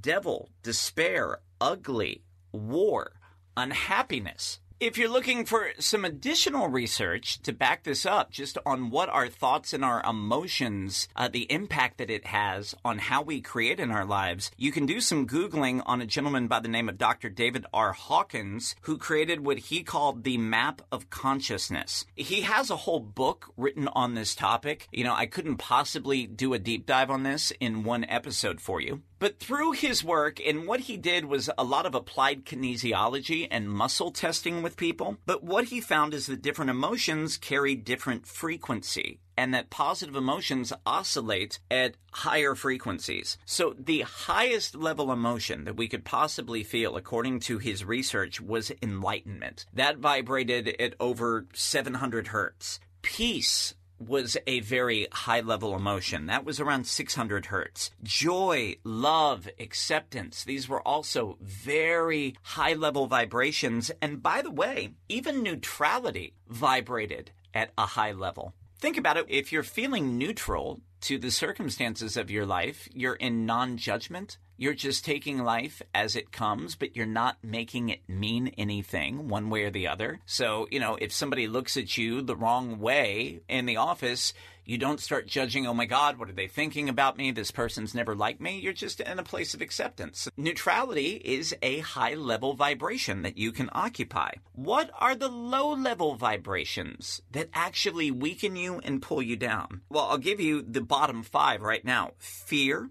devil, 0.00 0.48
despair, 0.62 1.40
ugly, 1.60 2.22
war, 2.52 3.12
unhappiness, 3.54 4.60
if 4.80 4.98
you're 4.98 5.08
looking 5.08 5.44
for 5.44 5.68
some 5.78 6.04
additional 6.04 6.68
research 6.68 7.40
to 7.42 7.52
back 7.52 7.84
this 7.84 8.04
up, 8.04 8.30
just 8.30 8.58
on 8.66 8.90
what 8.90 9.08
our 9.08 9.28
thoughts 9.28 9.72
and 9.72 9.84
our 9.84 10.02
emotions, 10.02 11.08
uh, 11.14 11.28
the 11.28 11.50
impact 11.50 11.98
that 11.98 12.10
it 12.10 12.26
has 12.26 12.74
on 12.84 12.98
how 12.98 13.22
we 13.22 13.40
create 13.40 13.78
in 13.78 13.90
our 13.90 14.04
lives, 14.04 14.50
you 14.56 14.72
can 14.72 14.84
do 14.84 15.00
some 15.00 15.26
Googling 15.26 15.82
on 15.86 16.00
a 16.00 16.06
gentleman 16.06 16.48
by 16.48 16.60
the 16.60 16.68
name 16.68 16.88
of 16.88 16.98
Dr. 16.98 17.28
David 17.28 17.66
R. 17.72 17.92
Hawkins, 17.92 18.74
who 18.82 18.98
created 18.98 19.44
what 19.44 19.58
he 19.58 19.82
called 19.82 20.24
the 20.24 20.38
map 20.38 20.82
of 20.90 21.08
consciousness. 21.08 22.04
He 22.16 22.42
has 22.42 22.70
a 22.70 22.76
whole 22.76 23.00
book 23.00 23.52
written 23.56 23.88
on 23.88 24.14
this 24.14 24.34
topic. 24.34 24.88
You 24.92 25.04
know, 25.04 25.14
I 25.14 25.26
couldn't 25.26 25.58
possibly 25.58 26.26
do 26.26 26.52
a 26.52 26.58
deep 26.58 26.84
dive 26.84 27.10
on 27.10 27.22
this 27.22 27.52
in 27.60 27.84
one 27.84 28.04
episode 28.04 28.60
for 28.60 28.80
you. 28.80 29.02
But 29.24 29.40
through 29.40 29.72
his 29.72 30.04
work, 30.04 30.38
and 30.38 30.66
what 30.66 30.80
he 30.80 30.98
did 30.98 31.24
was 31.24 31.48
a 31.56 31.64
lot 31.64 31.86
of 31.86 31.94
applied 31.94 32.44
kinesiology 32.44 33.48
and 33.50 33.70
muscle 33.70 34.10
testing 34.10 34.62
with 34.62 34.76
people. 34.76 35.16
But 35.24 35.42
what 35.42 35.64
he 35.64 35.80
found 35.80 36.12
is 36.12 36.26
that 36.26 36.42
different 36.42 36.70
emotions 36.70 37.38
carry 37.38 37.74
different 37.74 38.26
frequency 38.26 39.20
and 39.34 39.54
that 39.54 39.70
positive 39.70 40.14
emotions 40.14 40.74
oscillate 40.84 41.58
at 41.70 41.96
higher 42.12 42.54
frequencies. 42.54 43.38
So 43.46 43.74
the 43.78 44.02
highest 44.02 44.74
level 44.74 45.10
emotion 45.10 45.64
that 45.64 45.76
we 45.78 45.88
could 45.88 46.04
possibly 46.04 46.62
feel, 46.62 46.94
according 46.94 47.40
to 47.40 47.56
his 47.56 47.82
research, 47.82 48.42
was 48.42 48.72
enlightenment. 48.82 49.64
That 49.72 49.96
vibrated 49.96 50.68
at 50.78 50.96
over 51.00 51.46
700 51.54 52.26
hertz. 52.26 52.78
Peace 53.00 53.74
was 54.08 54.36
a 54.46 54.60
very 54.60 55.06
high 55.12 55.40
level 55.40 55.74
emotion. 55.74 56.26
That 56.26 56.44
was 56.44 56.60
around 56.60 56.86
600 56.86 57.46
hertz. 57.46 57.90
Joy, 58.02 58.76
love, 58.84 59.48
acceptance. 59.58 60.44
These 60.44 60.68
were 60.68 60.86
also 60.86 61.38
very 61.40 62.36
high 62.42 62.74
level 62.74 63.06
vibrations. 63.06 63.90
And 64.00 64.22
by 64.22 64.42
the 64.42 64.50
way, 64.50 64.94
even 65.08 65.42
neutrality 65.42 66.34
vibrated 66.48 67.30
at 67.52 67.72
a 67.78 67.86
high 67.86 68.12
level. 68.12 68.54
Think 68.78 68.96
about 68.96 69.16
it. 69.16 69.26
If 69.28 69.52
you're 69.52 69.62
feeling 69.62 70.18
neutral 70.18 70.80
to 71.02 71.18
the 71.18 71.30
circumstances 71.30 72.16
of 72.16 72.30
your 72.30 72.46
life, 72.46 72.88
you're 72.92 73.14
in 73.14 73.46
non 73.46 73.76
judgment, 73.76 74.38
you're 74.56 74.74
just 74.74 75.04
taking 75.04 75.38
life 75.38 75.82
as 75.94 76.16
it 76.16 76.32
comes, 76.32 76.76
but 76.76 76.96
you're 76.96 77.06
not 77.06 77.38
making 77.42 77.88
it 77.88 78.08
mean 78.08 78.48
anything 78.58 79.28
one 79.28 79.50
way 79.50 79.64
or 79.64 79.70
the 79.70 79.88
other. 79.88 80.20
So, 80.26 80.68
you 80.70 80.80
know, 80.80 80.96
if 81.00 81.12
somebody 81.12 81.48
looks 81.48 81.76
at 81.76 81.96
you 81.96 82.22
the 82.22 82.36
wrong 82.36 82.78
way 82.78 83.40
in 83.48 83.66
the 83.66 83.76
office, 83.76 84.32
you 84.64 84.78
don't 84.78 85.00
start 85.00 85.26
judging, 85.26 85.66
oh 85.66 85.74
my 85.74 85.84
God, 85.84 86.18
what 86.18 86.30
are 86.30 86.34
they 86.34 86.46
thinking 86.46 86.88
about 86.88 87.18
me? 87.18 87.30
This 87.30 87.50
person's 87.50 87.94
never 87.94 88.14
liked 88.14 88.40
me. 88.40 88.58
You're 88.58 88.72
just 88.72 89.00
in 89.00 89.18
a 89.18 89.24
place 89.24 89.54
of 89.54 89.60
acceptance. 89.60 90.28
Neutrality 90.36 91.20
is 91.22 91.54
a 91.60 91.80
high 91.80 92.14
level 92.14 92.54
vibration 92.54 93.22
that 93.22 93.36
you 93.36 93.52
can 93.52 93.68
occupy. 93.72 94.32
What 94.52 94.90
are 94.98 95.14
the 95.14 95.28
low 95.28 95.74
level 95.74 96.14
vibrations 96.14 97.20
that 97.30 97.50
actually 97.52 98.10
weaken 98.10 98.56
you 98.56 98.78
and 98.78 99.02
pull 99.02 99.20
you 99.20 99.36
down? 99.36 99.82
Well, 99.90 100.04
I'll 100.04 100.18
give 100.18 100.40
you 100.40 100.62
the 100.62 100.80
bottom 100.80 101.22
five 101.22 101.60
right 101.60 101.84
now 101.84 102.12
fear, 102.18 102.88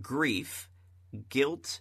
grief, 0.00 0.68
guilt, 1.28 1.80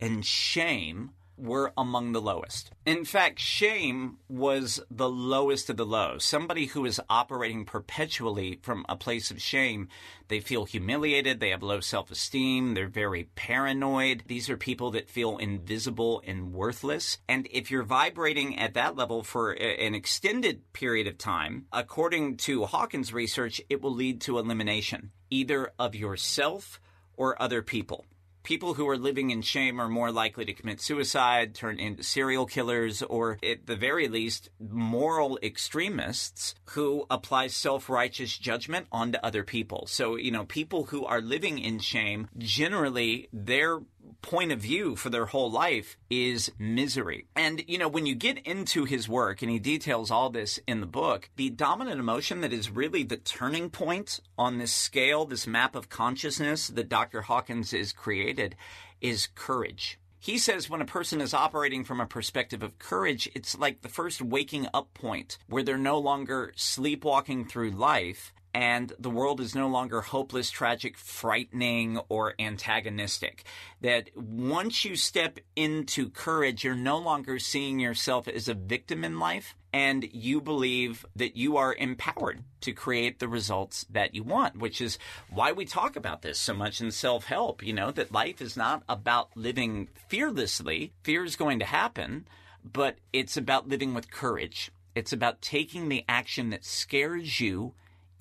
and 0.00 0.24
shame 0.24 1.10
were 1.42 1.72
among 1.76 2.12
the 2.12 2.20
lowest. 2.20 2.70
In 2.86 3.04
fact, 3.04 3.40
shame 3.40 4.18
was 4.28 4.80
the 4.90 5.08
lowest 5.08 5.70
of 5.70 5.76
the 5.76 5.86
low. 5.86 6.18
Somebody 6.18 6.66
who 6.66 6.84
is 6.84 7.00
operating 7.08 7.64
perpetually 7.64 8.60
from 8.62 8.84
a 8.88 8.96
place 8.96 9.30
of 9.30 9.40
shame, 9.40 9.88
they 10.28 10.40
feel 10.40 10.64
humiliated, 10.64 11.40
they 11.40 11.50
have 11.50 11.62
low 11.62 11.80
self 11.80 12.10
esteem, 12.10 12.74
they're 12.74 12.88
very 12.88 13.24
paranoid. 13.34 14.24
These 14.26 14.48
are 14.50 14.56
people 14.56 14.92
that 14.92 15.10
feel 15.10 15.38
invisible 15.38 16.22
and 16.26 16.52
worthless. 16.52 17.18
And 17.28 17.48
if 17.50 17.70
you're 17.70 17.82
vibrating 17.82 18.58
at 18.58 18.74
that 18.74 18.96
level 18.96 19.22
for 19.22 19.52
an 19.52 19.94
extended 19.94 20.72
period 20.72 21.06
of 21.06 21.18
time, 21.18 21.66
according 21.72 22.36
to 22.38 22.66
Hawkins' 22.66 23.12
research, 23.12 23.60
it 23.68 23.82
will 23.82 23.94
lead 23.94 24.20
to 24.22 24.38
elimination, 24.38 25.10
either 25.30 25.72
of 25.78 25.94
yourself 25.94 26.80
or 27.16 27.40
other 27.40 27.62
people 27.62 28.06
people 28.42 28.74
who 28.74 28.88
are 28.88 28.98
living 28.98 29.30
in 29.30 29.42
shame 29.42 29.80
are 29.80 29.88
more 29.88 30.10
likely 30.10 30.44
to 30.44 30.52
commit 30.52 30.80
suicide, 30.80 31.54
turn 31.54 31.78
into 31.78 32.02
serial 32.02 32.46
killers, 32.46 33.02
or 33.02 33.38
at 33.42 33.66
the 33.66 33.76
very 33.76 34.08
least, 34.08 34.50
moral 34.60 35.38
extremists 35.42 36.54
who 36.70 37.06
apply 37.10 37.46
self 37.46 37.88
righteous 37.88 38.36
judgment 38.36 38.86
onto 38.90 39.18
other 39.22 39.44
people. 39.44 39.86
So, 39.86 40.16
you 40.16 40.30
know, 40.30 40.44
people 40.44 40.84
who 40.84 41.04
are 41.04 41.20
living 41.20 41.58
in 41.58 41.78
shame, 41.78 42.28
generally, 42.38 43.28
their 43.32 43.80
point 44.22 44.52
of 44.52 44.60
view 44.60 44.96
for 44.96 45.10
their 45.10 45.26
whole 45.26 45.50
life 45.50 45.96
is 46.08 46.50
misery. 46.58 47.26
And, 47.36 47.62
you 47.68 47.76
know, 47.76 47.88
when 47.88 48.06
you 48.06 48.14
get 48.14 48.38
into 48.46 48.84
his 48.84 49.08
work, 49.08 49.42
and 49.42 49.50
he 49.50 49.58
details 49.58 50.10
all 50.10 50.30
this 50.30 50.58
in 50.66 50.80
the 50.80 50.86
book, 50.86 51.28
the 51.36 51.50
dominant 51.50 52.00
emotion 52.00 52.40
that 52.40 52.52
is 52.52 52.70
really 52.70 53.02
the 53.02 53.16
turning 53.16 53.68
point 53.68 54.20
on 54.38 54.58
this 54.58 54.72
scale, 54.72 55.24
this 55.24 55.46
map 55.46 55.74
of 55.74 55.88
consciousness 55.88 56.68
that 56.68 56.88
Dr. 56.88 57.22
Hawkins 57.22 57.72
has 57.72 57.92
created, 57.92 58.56
is 59.00 59.28
courage. 59.34 59.98
He 60.18 60.38
says 60.38 60.70
when 60.70 60.80
a 60.80 60.86
person 60.86 61.20
is 61.20 61.34
operating 61.34 61.82
from 61.82 62.00
a 62.00 62.06
perspective 62.06 62.62
of 62.62 62.78
courage, 62.78 63.28
it's 63.34 63.58
like 63.58 63.82
the 63.82 63.88
first 63.88 64.22
waking 64.22 64.68
up 64.72 64.94
point 64.94 65.36
where 65.48 65.64
they're 65.64 65.76
no 65.76 65.98
longer 65.98 66.52
sleepwalking 66.54 67.46
through 67.46 67.72
life 67.72 68.32
and 68.54 68.92
the 68.98 69.10
world 69.10 69.40
is 69.40 69.54
no 69.54 69.68
longer 69.68 70.02
hopeless, 70.02 70.50
tragic, 70.50 70.98
frightening, 70.98 71.98
or 72.08 72.34
antagonistic. 72.38 73.44
That 73.80 74.10
once 74.14 74.84
you 74.84 74.96
step 74.96 75.38
into 75.56 76.10
courage, 76.10 76.62
you're 76.62 76.74
no 76.74 76.98
longer 76.98 77.38
seeing 77.38 77.80
yourself 77.80 78.28
as 78.28 78.48
a 78.48 78.54
victim 78.54 79.04
in 79.04 79.18
life, 79.18 79.54
and 79.72 80.06
you 80.12 80.42
believe 80.42 81.06
that 81.16 81.34
you 81.34 81.56
are 81.56 81.74
empowered 81.74 82.44
to 82.60 82.72
create 82.72 83.18
the 83.18 83.28
results 83.28 83.86
that 83.88 84.14
you 84.14 84.22
want, 84.22 84.58
which 84.58 84.82
is 84.82 84.98
why 85.30 85.52
we 85.52 85.64
talk 85.64 85.96
about 85.96 86.20
this 86.20 86.38
so 86.38 86.52
much 86.52 86.82
in 86.82 86.90
self 86.90 87.24
help. 87.24 87.62
You 87.62 87.72
know, 87.72 87.90
that 87.90 88.12
life 88.12 88.42
is 88.42 88.56
not 88.56 88.82
about 88.86 89.34
living 89.34 89.88
fearlessly, 90.08 90.92
fear 91.04 91.24
is 91.24 91.36
going 91.36 91.58
to 91.60 91.64
happen, 91.64 92.26
but 92.70 92.98
it's 93.14 93.38
about 93.38 93.68
living 93.68 93.94
with 93.94 94.10
courage. 94.10 94.70
It's 94.94 95.12
about 95.12 95.40
taking 95.40 95.88
the 95.88 96.04
action 96.06 96.50
that 96.50 96.66
scares 96.66 97.40
you 97.40 97.72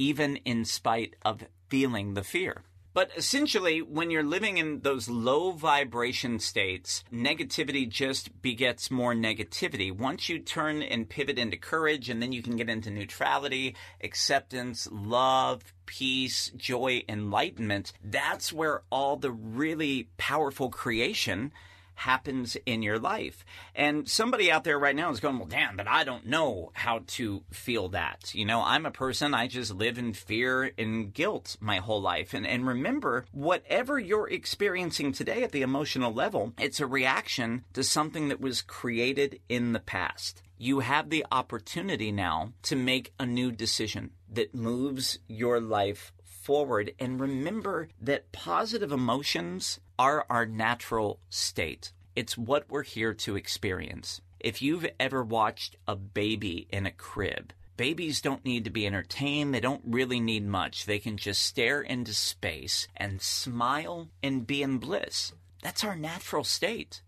even 0.02 0.36
in 0.38 0.66
spite 0.66 1.16
of 1.24 1.44
feeling 1.70 2.16
the 2.16 2.24
fear. 2.24 2.64
But 2.94 3.12
essentially, 3.16 3.82
when 3.82 4.10
you're 4.10 4.24
living 4.24 4.58
in 4.58 4.82
those 4.82 5.08
low 5.08 5.52
vibration 5.52 6.40
states, 6.40 7.04
negativity 7.14 7.88
just 7.88 8.42
begets 8.42 8.92
more 8.92 9.14
negativity. 9.14 9.96
Once 9.96 10.28
you 10.28 10.40
turn 10.40 10.82
and 10.82 11.08
pivot 11.08 11.38
into 11.38 11.56
courage, 11.56 12.10
and 12.10 12.22
then 12.22 12.34
you 12.34 12.42
can 12.42 12.58
get 12.58 12.68
into 12.68 12.90
neutrality, 12.90 13.76
acceptance, 14.04 14.90
love, 14.92 15.72
peace, 15.86 16.52
joy, 16.58 17.04
enlightenment, 17.08 17.94
that's 18.04 18.52
where 18.52 18.82
all 18.90 19.16
the 19.16 19.32
really 19.32 20.10
powerful 20.18 20.70
creation 20.70 21.54
happens 22.02 22.58
in 22.66 22.82
your 22.82 22.98
life. 22.98 23.46
And 23.76 24.10
somebody 24.10 24.52
out 24.52 24.64
there 24.64 24.80
right 24.80 24.96
now 24.96 25.12
is 25.12 25.20
going, 25.20 25.38
well, 25.38 25.48
damn, 25.48 25.78
but 25.78 25.88
I 25.88 26.04
don't 26.04 26.26
know 26.26 26.72
how 26.74 27.02
to 27.08 27.44
feel 27.52 27.90
that. 27.90 28.34
You 28.34 28.46
know, 28.46 28.62
I'm 28.64 28.86
a 28.86 28.92
person, 28.92 29.34
I 29.36 29.48
just 29.48 29.74
live 29.74 30.00
in 30.00 30.14
fear 30.14 30.72
and 30.78 31.14
guilt 31.14 31.58
my 31.60 31.78
whole 31.78 32.02
life. 32.02 32.34
And, 32.34 32.48
and 32.48 32.66
remember, 32.66 33.26
whatever 33.32 34.00
you're 34.00 34.30
experiencing 34.30 35.12
today 35.12 35.44
at 35.44 35.52
the 35.52 35.62
emotional 35.62 36.12
level, 36.12 36.54
it's 36.60 36.80
a 36.80 36.88
reaction 36.88 37.66
to 37.74 37.84
something 37.84 38.30
that 38.30 38.42
was 38.42 38.64
created 38.64 39.40
in 39.48 39.74
the 39.74 39.80
past 39.80 40.42
you 40.58 40.82
have 40.82 41.10
the 41.10 41.26
opportunity 41.32 42.12
now 42.12 42.54
to 42.62 42.76
make 42.76 43.12
a 43.20 43.26
new 43.26 43.52
decision 43.52 44.12
that 44.32 44.54
moves 44.54 45.18
your 45.28 45.60
life 45.60 46.14
forward 46.42 46.94
and 47.00 47.20
remember 47.20 47.90
that 48.02 48.32
positive 48.32 48.92
emotions 48.92 49.80
are 50.00 50.26
our 50.30 50.46
natural 50.46 51.20
state. 51.30 51.94
It's 52.16 52.38
what 52.38 52.70
we're 52.70 52.84
here 52.84 53.14
to 53.14 53.36
experience. 53.36 54.22
If 54.40 54.62
you've 54.62 54.88
ever 55.00 55.24
watched 55.24 55.76
a 55.88 55.96
baby 55.96 56.68
in 56.72 56.86
a 56.86 56.92
crib, 56.92 57.54
babies 57.78 58.22
don't 58.22 58.44
need 58.44 58.64
to 58.64 58.72
be 58.72 58.88
entertained. 58.88 59.54
They 59.54 59.60
don't 59.60 59.84
really 59.86 60.20
need 60.20 60.46
much. 60.46 60.86
They 60.86 61.00
can 61.00 61.16
just 61.16 61.44
stare 61.44 61.82
into 61.82 62.14
space 62.14 62.88
and 62.98 63.22
smile 63.22 64.10
and 64.24 64.48
be 64.48 64.64
in 64.64 64.80
bliss. 64.80 65.34
That's 65.62 65.84
our 65.84 65.96
natural 65.96 66.44
state. 66.44 67.04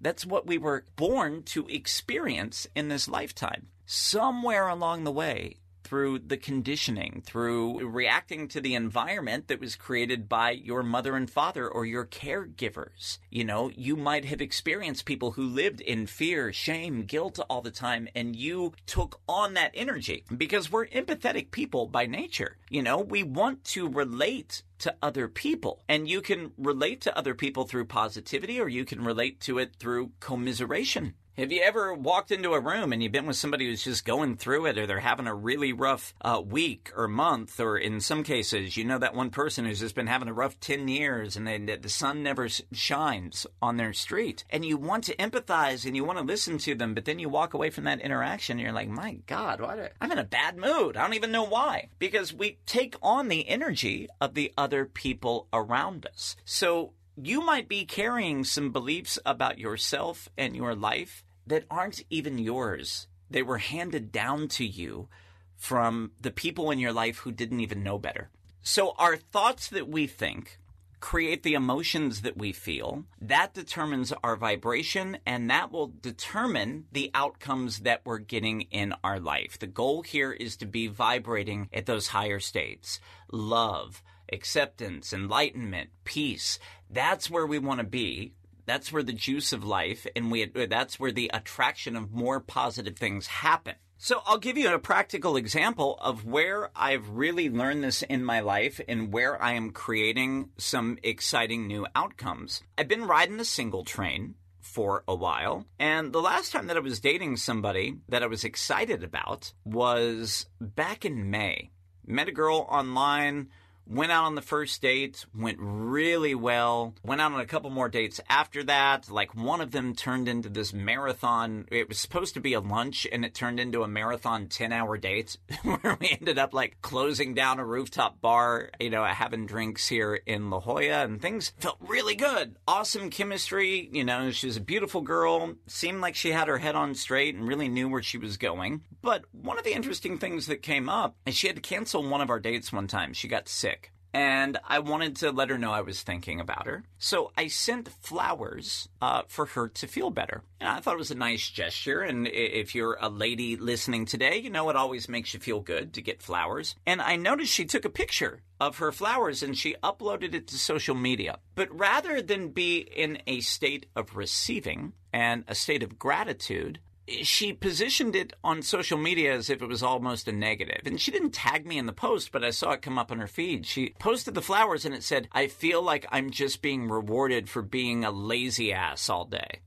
That's 0.00 0.24
what 0.24 0.46
we 0.46 0.56
were 0.56 0.84
born 0.96 1.42
to 1.44 1.68
experience 1.68 2.66
in 2.74 2.88
this 2.88 3.08
lifetime. 3.08 3.68
Somewhere 3.84 4.68
along 4.68 5.04
the 5.04 5.12
way, 5.12 5.56
through 5.90 6.20
the 6.20 6.36
conditioning, 6.36 7.20
through 7.26 7.84
reacting 7.84 8.46
to 8.46 8.60
the 8.60 8.76
environment 8.76 9.48
that 9.48 9.58
was 9.58 9.74
created 9.74 10.28
by 10.28 10.52
your 10.52 10.84
mother 10.84 11.16
and 11.16 11.28
father 11.28 11.66
or 11.66 11.84
your 11.84 12.06
caregivers. 12.06 13.18
You 13.28 13.42
know, 13.42 13.72
you 13.74 13.96
might 13.96 14.24
have 14.26 14.40
experienced 14.40 15.04
people 15.04 15.32
who 15.32 15.42
lived 15.42 15.80
in 15.80 16.06
fear, 16.06 16.52
shame, 16.52 17.06
guilt 17.06 17.40
all 17.50 17.60
the 17.60 17.72
time, 17.72 18.06
and 18.14 18.36
you 18.36 18.72
took 18.86 19.20
on 19.28 19.54
that 19.54 19.72
energy 19.74 20.22
because 20.36 20.70
we're 20.70 20.86
empathetic 20.86 21.50
people 21.50 21.88
by 21.88 22.06
nature. 22.06 22.56
You 22.68 22.84
know, 22.84 22.98
we 22.98 23.24
want 23.24 23.64
to 23.64 23.88
relate 23.88 24.62
to 24.80 24.94
other 25.02 25.28
people. 25.28 25.82
And 25.88 26.08
you 26.08 26.20
can 26.20 26.52
relate 26.58 27.00
to 27.02 27.16
other 27.16 27.34
people 27.34 27.64
through 27.64 27.86
positivity 27.86 28.60
or 28.60 28.68
you 28.68 28.84
can 28.84 29.04
relate 29.04 29.40
to 29.40 29.58
it 29.58 29.76
through 29.76 30.12
commiseration. 30.20 31.14
Have 31.40 31.52
you 31.52 31.62
ever 31.62 31.94
walked 31.94 32.32
into 32.32 32.52
a 32.52 32.60
room 32.60 32.92
and 32.92 33.02
you've 33.02 33.12
been 33.12 33.24
with 33.24 33.36
somebody 33.36 33.64
who's 33.64 33.82
just 33.82 34.04
going 34.04 34.36
through 34.36 34.66
it 34.66 34.76
or 34.76 34.86
they're 34.86 35.00
having 35.00 35.26
a 35.26 35.34
really 35.34 35.72
rough 35.72 36.12
uh, 36.20 36.42
week 36.44 36.92
or 36.94 37.08
month, 37.08 37.58
or 37.58 37.78
in 37.78 38.02
some 38.02 38.22
cases, 38.24 38.76
you 38.76 38.84
know 38.84 38.98
that 38.98 39.14
one 39.14 39.30
person 39.30 39.64
who's 39.64 39.80
just 39.80 39.94
been 39.94 40.06
having 40.06 40.28
a 40.28 40.34
rough 40.34 40.60
10 40.60 40.86
years 40.88 41.38
and 41.38 41.46
the 41.46 41.88
sun 41.88 42.22
never 42.22 42.46
shines 42.72 43.46
on 43.62 43.78
their 43.78 43.94
street? 43.94 44.44
And 44.50 44.66
you 44.66 44.76
want 44.76 45.04
to 45.04 45.16
empathize 45.16 45.86
and 45.86 45.96
you 45.96 46.04
want 46.04 46.18
to 46.18 46.24
listen 46.26 46.58
to 46.58 46.74
them, 46.74 46.92
but 46.92 47.06
then 47.06 47.18
you 47.18 47.30
walk 47.30 47.54
away 47.54 47.70
from 47.70 47.84
that 47.84 48.02
interaction 48.02 48.58
and 48.58 48.60
you're 48.60 48.74
like, 48.74 48.90
my 48.90 49.20
God, 49.26 49.62
why 49.62 49.88
I'm 49.98 50.12
in 50.12 50.18
a 50.18 50.24
bad 50.24 50.58
mood. 50.58 50.98
I 50.98 51.02
don't 51.04 51.14
even 51.14 51.32
know 51.32 51.46
why. 51.46 51.88
Because 51.98 52.34
we 52.34 52.58
take 52.66 52.96
on 53.00 53.28
the 53.28 53.48
energy 53.48 54.08
of 54.20 54.34
the 54.34 54.52
other 54.58 54.69
people 54.86 55.48
around 55.52 56.06
us. 56.06 56.36
So 56.44 56.92
you 57.16 57.44
might 57.44 57.68
be 57.68 57.84
carrying 57.84 58.44
some 58.44 58.70
beliefs 58.72 59.18
about 59.26 59.58
yourself 59.58 60.28
and 60.38 60.56
your 60.56 60.74
life 60.74 61.24
that 61.46 61.64
aren't 61.70 62.02
even 62.10 62.38
yours. 62.38 63.08
They 63.28 63.42
were 63.42 63.58
handed 63.58 64.12
down 64.12 64.48
to 64.48 64.64
you 64.64 65.08
from 65.56 66.12
the 66.20 66.30
people 66.30 66.70
in 66.70 66.78
your 66.78 66.92
life 66.92 67.18
who 67.18 67.32
didn't 67.32 67.60
even 67.60 67.82
know 67.82 67.98
better. 67.98 68.30
So, 68.62 68.94
our 68.98 69.16
thoughts 69.16 69.68
that 69.68 69.88
we 69.88 70.06
think 70.06 70.58
create 71.00 71.42
the 71.42 71.54
emotions 71.54 72.20
that 72.22 72.36
we 72.36 72.52
feel. 72.52 73.04
That 73.20 73.54
determines 73.54 74.12
our 74.22 74.36
vibration, 74.36 75.18
and 75.26 75.50
that 75.50 75.72
will 75.72 75.92
determine 76.00 76.84
the 76.92 77.10
outcomes 77.14 77.80
that 77.80 78.02
we're 78.04 78.18
getting 78.18 78.62
in 78.62 78.94
our 79.02 79.18
life. 79.18 79.58
The 79.58 79.66
goal 79.66 80.02
here 80.02 80.30
is 80.30 80.56
to 80.58 80.66
be 80.66 80.86
vibrating 80.86 81.68
at 81.72 81.86
those 81.86 82.08
higher 82.08 82.40
states 82.40 83.00
love, 83.32 84.02
acceptance, 84.32 85.12
enlightenment, 85.12 85.90
peace. 86.04 86.58
That's 86.88 87.30
where 87.30 87.46
we 87.46 87.58
want 87.58 87.78
to 87.80 87.86
be 87.86 88.32
that's 88.66 88.92
where 88.92 89.02
the 89.02 89.12
juice 89.12 89.52
of 89.52 89.64
life 89.64 90.06
and 90.14 90.30
we 90.30 90.44
that's 90.44 91.00
where 91.00 91.10
the 91.10 91.28
attraction 91.34 91.96
of 91.96 92.12
more 92.12 92.38
positive 92.38 92.96
things 92.96 93.26
happen. 93.26 93.74
So 93.98 94.22
I'll 94.24 94.38
give 94.38 94.56
you 94.56 94.72
a 94.72 94.78
practical 94.78 95.36
example 95.36 95.98
of 96.00 96.24
where 96.24 96.70
I've 96.74 97.10
really 97.10 97.50
learned 97.50 97.82
this 97.82 98.02
in 98.02 98.24
my 98.24 98.40
life 98.40 98.80
and 98.88 99.12
where 99.12 99.40
I 99.42 99.52
am 99.52 99.72
creating 99.72 100.50
some 100.56 100.98
exciting 101.02 101.66
new 101.66 101.86
outcomes. 101.94 102.62
I've 102.78 102.88
been 102.88 103.08
riding 103.08 103.36
the 103.36 103.44
single 103.44 103.84
train 103.84 104.36
for 104.60 105.04
a 105.06 105.14
while. 105.14 105.66
And 105.78 106.12
the 106.12 106.22
last 106.22 106.52
time 106.52 106.68
that 106.68 106.76
I 106.76 106.80
was 106.80 107.00
dating 107.00 107.38
somebody 107.38 107.96
that 108.08 108.22
I 108.22 108.26
was 108.26 108.44
excited 108.44 109.02
about 109.02 109.52
was 109.64 110.46
back 110.60 111.04
in 111.04 111.28
May. 111.28 111.72
Met 112.06 112.28
a 112.28 112.32
girl 112.32 112.66
online, 112.70 113.48
Went 113.90 114.12
out 114.12 114.22
on 114.22 114.36
the 114.36 114.40
first 114.40 114.80
date, 114.80 115.26
went 115.36 115.58
really 115.58 116.32
well. 116.32 116.94
Went 117.02 117.20
out 117.20 117.32
on 117.32 117.40
a 117.40 117.44
couple 117.44 117.70
more 117.70 117.88
dates 117.88 118.20
after 118.28 118.62
that. 118.62 119.10
Like 119.10 119.34
one 119.34 119.60
of 119.60 119.72
them 119.72 119.96
turned 119.96 120.28
into 120.28 120.48
this 120.48 120.72
marathon. 120.72 121.66
It 121.72 121.88
was 121.88 121.98
supposed 121.98 122.34
to 122.34 122.40
be 122.40 122.52
a 122.52 122.60
lunch 122.60 123.04
and 123.10 123.24
it 123.24 123.34
turned 123.34 123.58
into 123.58 123.82
a 123.82 123.88
marathon 123.88 124.46
10 124.46 124.72
hour 124.72 124.96
date 124.96 125.38
where 125.64 125.98
we 126.00 126.16
ended 126.20 126.38
up 126.38 126.54
like 126.54 126.80
closing 126.82 127.34
down 127.34 127.58
a 127.58 127.64
rooftop 127.64 128.20
bar, 128.20 128.70
you 128.78 128.90
know, 128.90 129.04
having 129.04 129.46
drinks 129.46 129.88
here 129.88 130.20
in 130.24 130.50
La 130.50 130.60
Jolla 130.60 131.02
and 131.02 131.20
things 131.20 131.52
felt 131.58 131.78
really 131.80 132.14
good. 132.14 132.54
Awesome 132.68 133.10
chemistry. 133.10 133.90
You 133.92 134.04
know, 134.04 134.30
she 134.30 134.46
was 134.46 134.56
a 134.56 134.60
beautiful 134.60 135.00
girl. 135.00 135.54
Seemed 135.66 136.00
like 136.00 136.14
she 136.14 136.30
had 136.30 136.46
her 136.46 136.58
head 136.58 136.76
on 136.76 136.94
straight 136.94 137.34
and 137.34 137.48
really 137.48 137.68
knew 137.68 137.88
where 137.88 138.04
she 138.04 138.18
was 138.18 138.36
going. 138.36 138.82
But 139.02 139.24
one 139.32 139.58
of 139.58 139.64
the 139.64 139.74
interesting 139.74 140.16
things 140.16 140.46
that 140.46 140.62
came 140.62 140.88
up 140.88 141.16
is 141.26 141.34
she 141.34 141.48
had 141.48 141.56
to 141.56 141.62
cancel 141.62 142.08
one 142.08 142.20
of 142.20 142.30
our 142.30 142.38
dates 142.38 142.72
one 142.72 142.86
time. 142.86 143.14
She 143.14 143.26
got 143.26 143.48
sick 143.48 143.79
and 144.12 144.58
I 144.66 144.80
wanted 144.80 145.16
to 145.16 145.30
let 145.30 145.50
her 145.50 145.58
know 145.58 145.72
I 145.72 145.82
was 145.82 146.02
thinking 146.02 146.40
about 146.40 146.66
her. 146.66 146.84
So 146.98 147.32
I 147.36 147.46
sent 147.46 147.88
flowers 147.88 148.88
uh, 149.00 149.22
for 149.28 149.46
her 149.46 149.68
to 149.68 149.86
feel 149.86 150.10
better. 150.10 150.42
And 150.58 150.68
I 150.68 150.80
thought 150.80 150.94
it 150.94 150.98
was 150.98 151.10
a 151.10 151.16
nice 151.16 151.48
gesture. 151.48 152.00
And 152.02 152.26
if 152.28 152.74
you're 152.74 152.98
a 153.00 153.08
lady 153.08 153.56
listening 153.56 154.06
today, 154.06 154.38
you 154.38 154.50
know 154.50 154.68
it 154.68 154.76
always 154.76 155.08
makes 155.08 155.32
you 155.32 155.40
feel 155.40 155.60
good 155.60 155.94
to 155.94 156.02
get 156.02 156.22
flowers. 156.22 156.74
And 156.86 157.00
I 157.00 157.16
noticed 157.16 157.52
she 157.52 157.64
took 157.64 157.84
a 157.84 157.90
picture 157.90 158.42
of 158.60 158.78
her 158.78 158.92
flowers 158.92 159.42
and 159.42 159.56
she 159.56 159.76
uploaded 159.82 160.34
it 160.34 160.48
to 160.48 160.58
social 160.58 160.94
media. 160.94 161.38
But 161.54 161.76
rather 161.76 162.20
than 162.20 162.48
be 162.48 162.78
in 162.78 163.22
a 163.26 163.40
state 163.40 163.86
of 163.94 164.16
receiving 164.16 164.92
and 165.12 165.44
a 165.48 165.54
state 165.54 165.82
of 165.82 165.98
gratitude, 165.98 166.80
she 167.22 167.52
positioned 167.52 168.16
it 168.16 168.32
on 168.42 168.62
social 168.62 168.98
media 168.98 169.34
as 169.34 169.50
if 169.50 169.62
it 169.62 169.68
was 169.68 169.82
almost 169.82 170.28
a 170.28 170.32
negative. 170.32 170.82
And 170.84 171.00
she 171.00 171.10
didn't 171.10 171.32
tag 171.32 171.66
me 171.66 171.78
in 171.78 171.86
the 171.86 171.92
post, 171.92 172.32
but 172.32 172.44
I 172.44 172.50
saw 172.50 172.72
it 172.72 172.82
come 172.82 172.98
up 172.98 173.10
on 173.10 173.18
her 173.18 173.26
feed. 173.26 173.66
She 173.66 173.94
posted 173.98 174.34
the 174.34 174.42
flowers 174.42 174.84
and 174.84 174.94
it 174.94 175.02
said, 175.02 175.28
I 175.32 175.46
feel 175.46 175.82
like 175.82 176.06
I'm 176.10 176.30
just 176.30 176.62
being 176.62 176.88
rewarded 176.88 177.48
for 177.48 177.62
being 177.62 178.04
a 178.04 178.10
lazy 178.10 178.72
ass 178.72 179.08
all 179.08 179.24
day. 179.24 179.60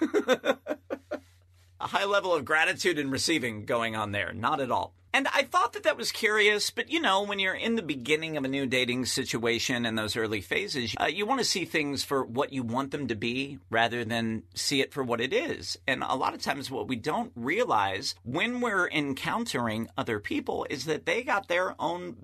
a 1.82 1.88
high 1.88 2.04
level 2.04 2.34
of 2.34 2.44
gratitude 2.44 2.98
and 2.98 3.10
receiving 3.10 3.64
going 3.64 3.96
on 3.96 4.12
there. 4.12 4.32
Not 4.32 4.60
at 4.60 4.70
all. 4.70 4.94
And 5.14 5.28
I 5.28 5.42
thought 5.42 5.74
that 5.74 5.82
that 5.82 5.98
was 5.98 6.10
curious, 6.10 6.70
but 6.70 6.90
you 6.90 6.98
know, 6.98 7.22
when 7.22 7.38
you're 7.38 7.54
in 7.54 7.76
the 7.76 7.82
beginning 7.82 8.38
of 8.38 8.44
a 8.44 8.48
new 8.48 8.64
dating 8.64 9.04
situation 9.06 9.84
in 9.84 9.94
those 9.94 10.16
early 10.16 10.40
phases, 10.40 10.94
uh, 10.98 11.06
you 11.06 11.26
want 11.26 11.40
to 11.40 11.44
see 11.44 11.66
things 11.66 12.02
for 12.02 12.24
what 12.24 12.52
you 12.52 12.62
want 12.62 12.92
them 12.92 13.08
to 13.08 13.14
be 13.14 13.58
rather 13.68 14.04
than 14.04 14.42
see 14.54 14.80
it 14.80 14.92
for 14.92 15.02
what 15.02 15.20
it 15.20 15.34
is. 15.34 15.78
And 15.86 16.02
a 16.02 16.14
lot 16.14 16.32
of 16.32 16.40
times, 16.40 16.70
what 16.70 16.88
we 16.88 16.96
don't 16.96 17.30
realize 17.36 18.14
when 18.24 18.62
we're 18.62 18.88
encountering 18.88 19.88
other 19.98 20.18
people 20.18 20.66
is 20.70 20.86
that 20.86 21.04
they 21.04 21.22
got 21.22 21.48
their 21.48 21.74
own 21.78 22.16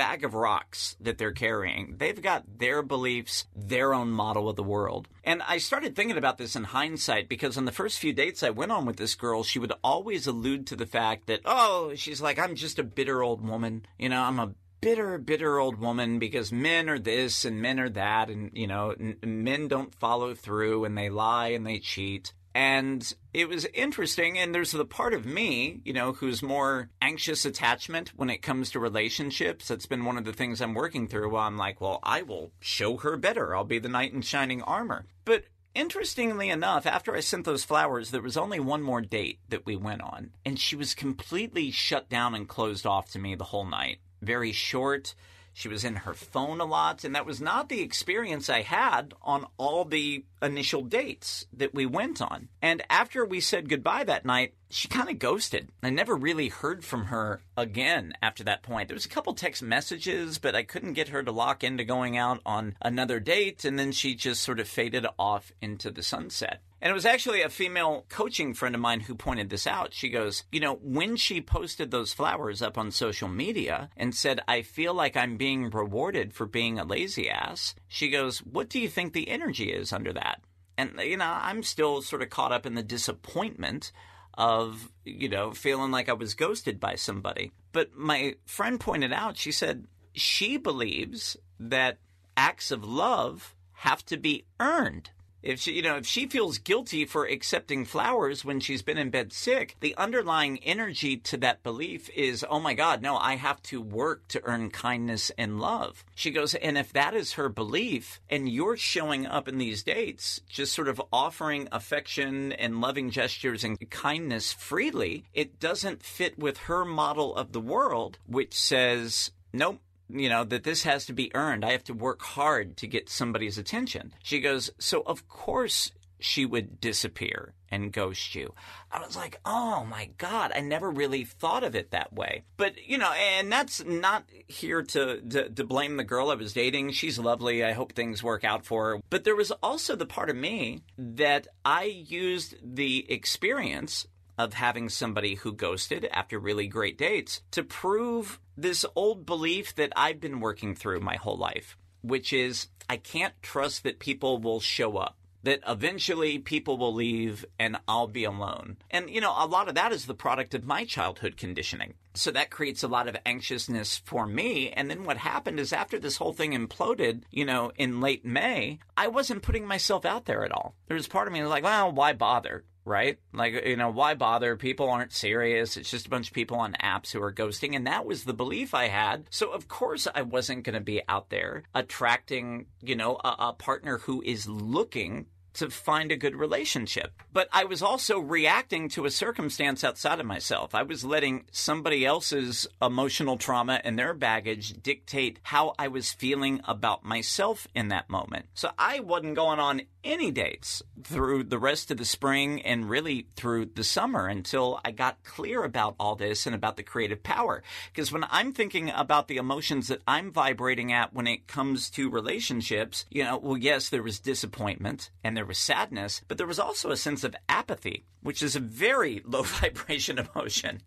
bag 0.00 0.24
of 0.24 0.32
rocks 0.32 0.96
that 0.98 1.18
they're 1.18 1.30
carrying. 1.30 1.96
They've 1.98 2.22
got 2.22 2.58
their 2.58 2.82
beliefs, 2.82 3.44
their 3.54 3.92
own 3.92 4.10
model 4.10 4.48
of 4.48 4.56
the 4.56 4.62
world. 4.62 5.08
And 5.24 5.42
I 5.42 5.58
started 5.58 5.94
thinking 5.94 6.16
about 6.16 6.38
this 6.38 6.56
in 6.56 6.64
hindsight 6.64 7.28
because 7.28 7.58
on 7.58 7.66
the 7.66 7.70
first 7.70 7.98
few 7.98 8.14
dates 8.14 8.42
I 8.42 8.48
went 8.48 8.72
on 8.72 8.86
with 8.86 8.96
this 8.96 9.14
girl, 9.14 9.42
she 9.42 9.58
would 9.58 9.74
always 9.84 10.26
allude 10.26 10.66
to 10.68 10.76
the 10.76 10.86
fact 10.86 11.26
that, 11.26 11.42
oh, 11.44 11.92
she's 11.96 12.22
like, 12.22 12.38
I'm 12.38 12.54
just 12.54 12.78
a 12.78 12.82
bitter 12.82 13.22
old 13.22 13.46
woman. 13.46 13.84
You 13.98 14.08
know, 14.08 14.22
I'm 14.22 14.38
a 14.38 14.54
bitter, 14.80 15.18
bitter 15.18 15.58
old 15.58 15.78
woman 15.78 16.18
because 16.18 16.50
men 16.50 16.88
are 16.88 16.98
this 16.98 17.44
and 17.44 17.60
men 17.60 17.78
are 17.78 17.90
that, 17.90 18.30
and 18.30 18.52
you 18.54 18.68
know, 18.68 18.94
n- 18.98 19.18
men 19.22 19.68
don't 19.68 19.94
follow 19.96 20.34
through 20.34 20.86
and 20.86 20.96
they 20.96 21.10
lie 21.10 21.48
and 21.48 21.66
they 21.66 21.78
cheat. 21.78 22.32
And 22.54 23.12
it 23.32 23.48
was 23.48 23.64
interesting. 23.66 24.38
And 24.38 24.54
there's 24.54 24.72
the 24.72 24.84
part 24.84 25.14
of 25.14 25.24
me, 25.24 25.80
you 25.84 25.92
know, 25.92 26.12
who's 26.12 26.42
more 26.42 26.90
anxious 27.00 27.44
attachment 27.44 28.12
when 28.16 28.30
it 28.30 28.42
comes 28.42 28.70
to 28.70 28.80
relationships. 28.80 29.68
That's 29.68 29.86
been 29.86 30.04
one 30.04 30.18
of 30.18 30.24
the 30.24 30.32
things 30.32 30.60
I'm 30.60 30.74
working 30.74 31.06
through. 31.06 31.30
While 31.30 31.46
I'm 31.46 31.56
like, 31.56 31.80
well, 31.80 32.00
I 32.02 32.22
will 32.22 32.52
show 32.60 32.96
her 32.98 33.16
better. 33.16 33.54
I'll 33.54 33.64
be 33.64 33.78
the 33.78 33.88
knight 33.88 34.12
in 34.12 34.22
shining 34.22 34.62
armor. 34.62 35.06
But 35.24 35.44
Interestingly 35.72 36.50
enough, 36.50 36.84
after 36.84 37.14
I 37.14 37.20
sent 37.20 37.44
those 37.44 37.62
flowers, 37.62 38.10
there 38.10 38.20
was 38.20 38.36
only 38.36 38.58
one 38.58 38.82
more 38.82 39.00
date 39.00 39.38
that 39.50 39.64
we 39.64 39.76
went 39.76 40.02
on, 40.02 40.30
and 40.44 40.58
she 40.58 40.74
was 40.74 40.94
completely 40.94 41.70
shut 41.70 42.08
down 42.08 42.34
and 42.34 42.48
closed 42.48 42.86
off 42.86 43.10
to 43.12 43.20
me 43.20 43.36
the 43.36 43.44
whole 43.44 43.64
night. 43.64 43.98
Very 44.20 44.50
short, 44.50 45.14
she 45.52 45.68
was 45.68 45.84
in 45.84 45.96
her 45.96 46.14
phone 46.14 46.60
a 46.60 46.64
lot, 46.64 47.04
and 47.04 47.14
that 47.14 47.26
was 47.26 47.40
not 47.40 47.68
the 47.68 47.80
experience 47.80 48.48
I 48.48 48.62
had 48.62 49.14
on 49.22 49.46
all 49.56 49.84
the 49.84 50.24
initial 50.40 50.82
dates 50.82 51.46
that 51.52 51.74
we 51.74 51.86
went 51.86 52.22
on. 52.22 52.48
And 52.62 52.82
after 52.88 53.24
we 53.24 53.40
said 53.40 53.68
goodbye 53.68 54.04
that 54.04 54.24
night, 54.24 54.54
she 54.68 54.88
kind 54.88 55.10
of 55.10 55.18
ghosted. 55.18 55.68
I 55.82 55.90
never 55.90 56.14
really 56.14 56.48
heard 56.48 56.84
from 56.84 57.06
her 57.06 57.42
again 57.56 58.14
after 58.22 58.44
that 58.44 58.62
point. 58.62 58.88
There 58.88 58.94
was 58.94 59.06
a 59.06 59.10
couple 59.10 59.34
text 59.34 59.62
messages, 59.62 60.38
but 60.38 60.54
I 60.54 60.62
couldn't 60.62 60.94
get 60.94 61.08
her 61.08 61.22
to 61.22 61.32
lock 61.32 61.64
into 61.64 61.84
going 61.84 62.16
out 62.16 62.40
on 62.46 62.76
another 62.80 63.20
date, 63.20 63.64
and 63.64 63.78
then 63.78 63.92
she 63.92 64.14
just 64.14 64.42
sort 64.42 64.60
of 64.60 64.68
faded 64.68 65.06
off 65.18 65.52
into 65.60 65.90
the 65.90 66.02
sunset. 66.02 66.62
And 66.82 66.90
it 66.90 66.94
was 66.94 67.04
actually 67.04 67.42
a 67.42 67.50
female 67.50 68.06
coaching 68.08 68.54
friend 68.54 68.74
of 68.74 68.80
mine 68.80 69.00
who 69.00 69.14
pointed 69.14 69.50
this 69.50 69.66
out. 69.66 69.92
She 69.92 70.08
goes, 70.08 70.44
You 70.50 70.60
know, 70.60 70.74
when 70.82 71.16
she 71.16 71.40
posted 71.40 71.90
those 71.90 72.12
flowers 72.12 72.62
up 72.62 72.78
on 72.78 72.90
social 72.90 73.28
media 73.28 73.90
and 73.96 74.14
said, 74.14 74.40
I 74.48 74.62
feel 74.62 74.94
like 74.94 75.16
I'm 75.16 75.36
being 75.36 75.68
rewarded 75.68 76.32
for 76.32 76.46
being 76.46 76.78
a 76.78 76.84
lazy 76.84 77.28
ass, 77.28 77.74
she 77.86 78.08
goes, 78.08 78.38
What 78.38 78.68
do 78.68 78.80
you 78.80 78.88
think 78.88 79.12
the 79.12 79.28
energy 79.28 79.70
is 79.70 79.92
under 79.92 80.12
that? 80.14 80.40
And, 80.78 80.98
you 81.00 81.18
know, 81.18 81.36
I'm 81.38 81.62
still 81.62 82.00
sort 82.00 82.22
of 82.22 82.30
caught 82.30 82.52
up 82.52 82.64
in 82.64 82.74
the 82.74 82.82
disappointment 82.82 83.92
of, 84.38 84.90
you 85.04 85.28
know, 85.28 85.52
feeling 85.52 85.90
like 85.90 86.08
I 86.08 86.14
was 86.14 86.32
ghosted 86.32 86.80
by 86.80 86.94
somebody. 86.94 87.52
But 87.72 87.94
my 87.94 88.36
friend 88.46 88.80
pointed 88.80 89.12
out, 89.12 89.36
she 89.36 89.52
said, 89.52 89.86
she 90.14 90.56
believes 90.56 91.36
that 91.58 91.98
acts 92.36 92.70
of 92.70 92.84
love 92.84 93.54
have 93.72 94.04
to 94.06 94.16
be 94.16 94.46
earned. 94.58 95.10
If 95.42 95.60
she, 95.60 95.72
you 95.72 95.82
know, 95.82 95.96
if 95.96 96.06
she 96.06 96.26
feels 96.26 96.58
guilty 96.58 97.04
for 97.04 97.24
accepting 97.24 97.84
flowers 97.84 98.44
when 98.44 98.60
she's 98.60 98.82
been 98.82 98.98
in 98.98 99.10
bed 99.10 99.32
sick, 99.32 99.76
the 99.80 99.96
underlying 99.96 100.58
energy 100.58 101.16
to 101.16 101.36
that 101.38 101.62
belief 101.62 102.10
is, 102.10 102.44
oh 102.48 102.60
my 102.60 102.74
God, 102.74 103.02
no, 103.02 103.16
I 103.16 103.36
have 103.36 103.62
to 103.64 103.80
work 103.80 104.28
to 104.28 104.44
earn 104.44 104.70
kindness 104.70 105.30
and 105.38 105.60
love. 105.60 106.04
She 106.14 106.30
goes, 106.30 106.54
and 106.54 106.76
if 106.76 106.92
that 106.92 107.14
is 107.14 107.32
her 107.32 107.48
belief, 107.48 108.20
and 108.28 108.48
you're 108.48 108.76
showing 108.76 109.26
up 109.26 109.48
in 109.48 109.58
these 109.58 109.82
dates, 109.82 110.40
just 110.48 110.74
sort 110.74 110.88
of 110.88 111.00
offering 111.12 111.68
affection 111.72 112.52
and 112.52 112.80
loving 112.80 113.10
gestures 113.10 113.64
and 113.64 113.78
kindness 113.90 114.52
freely, 114.52 115.24
it 115.32 115.58
doesn't 115.58 116.02
fit 116.02 116.38
with 116.38 116.58
her 116.58 116.84
model 116.84 117.34
of 117.34 117.52
the 117.52 117.60
world, 117.60 118.18
which 118.26 118.54
says, 118.54 119.30
nope, 119.52 119.80
you 120.12 120.28
know, 120.28 120.44
that 120.44 120.64
this 120.64 120.82
has 120.84 121.06
to 121.06 121.12
be 121.12 121.34
earned. 121.34 121.64
I 121.64 121.72
have 121.72 121.84
to 121.84 121.94
work 121.94 122.22
hard 122.22 122.76
to 122.78 122.86
get 122.86 123.08
somebody's 123.08 123.58
attention. 123.58 124.12
She 124.22 124.40
goes, 124.40 124.70
So 124.78 125.02
of 125.06 125.28
course 125.28 125.92
she 126.20 126.44
would 126.46 126.80
disappear 126.80 127.54
and 127.70 127.92
ghost 127.92 128.34
you. 128.34 128.54
I 128.90 129.04
was 129.04 129.16
like, 129.16 129.40
oh 129.44 129.84
my 129.84 130.10
God, 130.18 130.52
I 130.54 130.60
never 130.60 130.90
really 130.90 131.24
thought 131.24 131.64
of 131.64 131.74
it 131.74 131.90
that 131.90 132.12
way. 132.12 132.44
But, 132.56 132.74
you 132.86 132.98
know, 132.98 133.12
and 133.12 133.50
that's 133.50 133.84
not 133.84 134.24
here 134.46 134.82
to, 134.82 135.20
to, 135.20 135.48
to, 135.48 135.64
blame 135.64 135.96
the 135.96 136.04
girl 136.04 136.30
I 136.30 136.34
was 136.34 136.52
dating. 136.52 136.92
She's 136.92 137.18
lovely. 137.18 137.64
I 137.64 137.72
hope 137.72 137.92
things 137.92 138.22
work 138.22 138.44
out 138.44 138.64
for 138.64 138.90
her. 138.90 139.00
But 139.08 139.24
there 139.24 139.36
was 139.36 139.50
also 139.62 139.96
the 139.96 140.06
part 140.06 140.30
of 140.30 140.36
me 140.36 140.82
that 140.98 141.46
I 141.64 141.84
used 141.84 142.56
the 142.62 143.10
experience 143.10 144.06
of 144.36 144.54
having 144.54 144.88
somebody 144.88 145.34
who 145.34 145.52
ghosted 145.52 146.08
after 146.10 146.38
really 146.38 146.66
great 146.66 146.96
dates 146.96 147.42
to 147.50 147.62
prove 147.62 148.40
this 148.60 148.84
old 148.94 149.26
belief 149.26 149.74
that 149.76 149.92
I've 149.96 150.20
been 150.20 150.40
working 150.40 150.74
through 150.74 151.00
my 151.00 151.16
whole 151.16 151.36
life, 151.36 151.76
which 152.02 152.32
is 152.32 152.68
I 152.88 152.96
can't 152.96 153.34
trust 153.42 153.84
that 153.84 153.98
people 153.98 154.38
will 154.38 154.60
show 154.60 154.96
up. 154.96 155.16
That 155.42 155.60
eventually 155.66 156.38
people 156.38 156.76
will 156.76 156.92
leave 156.92 157.46
and 157.58 157.78
I'll 157.88 158.08
be 158.08 158.24
alone. 158.24 158.76
And, 158.90 159.08
you 159.08 159.22
know, 159.22 159.34
a 159.34 159.46
lot 159.46 159.70
of 159.70 159.74
that 159.76 159.90
is 159.90 160.04
the 160.04 160.12
product 160.12 160.52
of 160.52 160.66
my 160.66 160.84
childhood 160.84 161.38
conditioning. 161.38 161.94
So 162.12 162.30
that 162.32 162.50
creates 162.50 162.82
a 162.82 162.88
lot 162.88 163.08
of 163.08 163.16
anxiousness 163.24 164.02
for 164.04 164.26
me. 164.26 164.70
And 164.70 164.90
then 164.90 165.04
what 165.04 165.16
happened 165.16 165.58
is 165.58 165.72
after 165.72 165.98
this 165.98 166.18
whole 166.18 166.34
thing 166.34 166.52
imploded, 166.52 167.22
you 167.30 167.46
know, 167.46 167.72
in 167.76 168.02
late 168.02 168.22
May, 168.22 168.80
I 168.98 169.08
wasn't 169.08 169.40
putting 169.40 169.66
myself 169.66 170.04
out 170.04 170.26
there 170.26 170.44
at 170.44 170.52
all. 170.52 170.74
There 170.88 170.94
was 170.94 171.08
part 171.08 171.26
of 171.26 171.32
me 171.32 171.42
like, 171.44 171.64
well, 171.64 171.90
why 171.90 172.12
bother? 172.12 172.64
Right? 172.90 173.18
Like, 173.32 173.54
you 173.64 173.76
know, 173.76 173.90
why 173.90 174.14
bother? 174.14 174.56
People 174.56 174.90
aren't 174.90 175.12
serious. 175.12 175.76
It's 175.76 175.90
just 175.90 176.06
a 176.06 176.10
bunch 176.10 176.28
of 176.28 176.34
people 176.34 176.58
on 176.58 176.76
apps 176.82 177.12
who 177.12 177.22
are 177.22 177.32
ghosting. 177.32 177.76
And 177.76 177.86
that 177.86 178.04
was 178.04 178.24
the 178.24 178.34
belief 178.34 178.74
I 178.74 178.88
had. 178.88 179.26
So, 179.30 179.52
of 179.52 179.68
course, 179.68 180.08
I 180.12 180.22
wasn't 180.22 180.64
going 180.64 180.74
to 180.74 180.80
be 180.80 181.00
out 181.08 181.30
there 181.30 181.62
attracting, 181.74 182.66
you 182.82 182.96
know, 182.96 183.16
a, 183.24 183.36
a 183.38 183.52
partner 183.52 183.98
who 183.98 184.22
is 184.22 184.48
looking 184.48 185.26
to 185.54 185.70
find 185.70 186.12
a 186.12 186.16
good 186.16 186.36
relationship. 186.36 187.12
But 187.32 187.48
I 187.52 187.64
was 187.64 187.82
also 187.82 188.18
reacting 188.18 188.88
to 188.90 189.04
a 189.04 189.10
circumstance 189.10 189.84
outside 189.84 190.20
of 190.20 190.26
myself. 190.26 190.74
I 190.74 190.82
was 190.82 191.04
letting 191.04 191.44
somebody 191.52 192.04
else's 192.04 192.66
emotional 192.80 193.36
trauma 193.36 193.80
and 193.84 193.98
their 193.98 194.14
baggage 194.14 194.82
dictate 194.82 195.38
how 195.42 195.74
I 195.78 195.88
was 195.88 196.12
feeling 196.12 196.60
about 196.64 197.04
myself 197.04 197.66
in 197.74 197.88
that 197.88 198.10
moment. 198.10 198.46
So 198.54 198.70
I 198.78 199.00
wasn't 199.00 199.34
going 199.34 199.58
on 199.58 199.82
any 200.02 200.30
dates 200.30 200.82
through 201.04 201.44
the 201.44 201.58
rest 201.58 201.90
of 201.90 201.98
the 201.98 202.04
spring 202.04 202.62
and 202.62 202.88
really 202.88 203.26
through 203.36 203.66
the 203.66 203.84
summer 203.84 204.26
until 204.26 204.80
I 204.84 204.92
got 204.92 205.22
clear 205.24 205.62
about 205.62 205.94
all 206.00 206.16
this 206.16 206.46
and 206.46 206.54
about 206.54 206.76
the 206.76 206.82
creative 206.82 207.22
power. 207.22 207.62
Because 207.92 208.10
when 208.10 208.24
I'm 208.30 208.52
thinking 208.52 208.90
about 208.90 209.28
the 209.28 209.36
emotions 209.36 209.88
that 209.88 210.02
I'm 210.06 210.32
vibrating 210.32 210.92
at 210.92 211.12
when 211.12 211.26
it 211.26 211.46
comes 211.46 211.90
to 211.90 212.10
relationships, 212.10 213.04
you 213.10 213.24
know, 213.24 213.38
well, 213.38 213.58
yes, 213.58 213.88
there 213.88 214.02
was 214.02 214.18
disappointment 214.20 215.10
and 215.22 215.36
there 215.36 215.39
was 215.44 215.58
sadness, 215.58 216.22
but 216.28 216.38
there 216.38 216.46
was 216.46 216.58
also 216.58 216.90
a 216.90 216.96
sense 216.96 217.24
of 217.24 217.36
apathy, 217.48 218.04
which 218.22 218.42
is 218.42 218.56
a 218.56 218.60
very 218.60 219.22
low 219.26 219.42
vibration 219.42 220.18
emotion. 220.18 220.82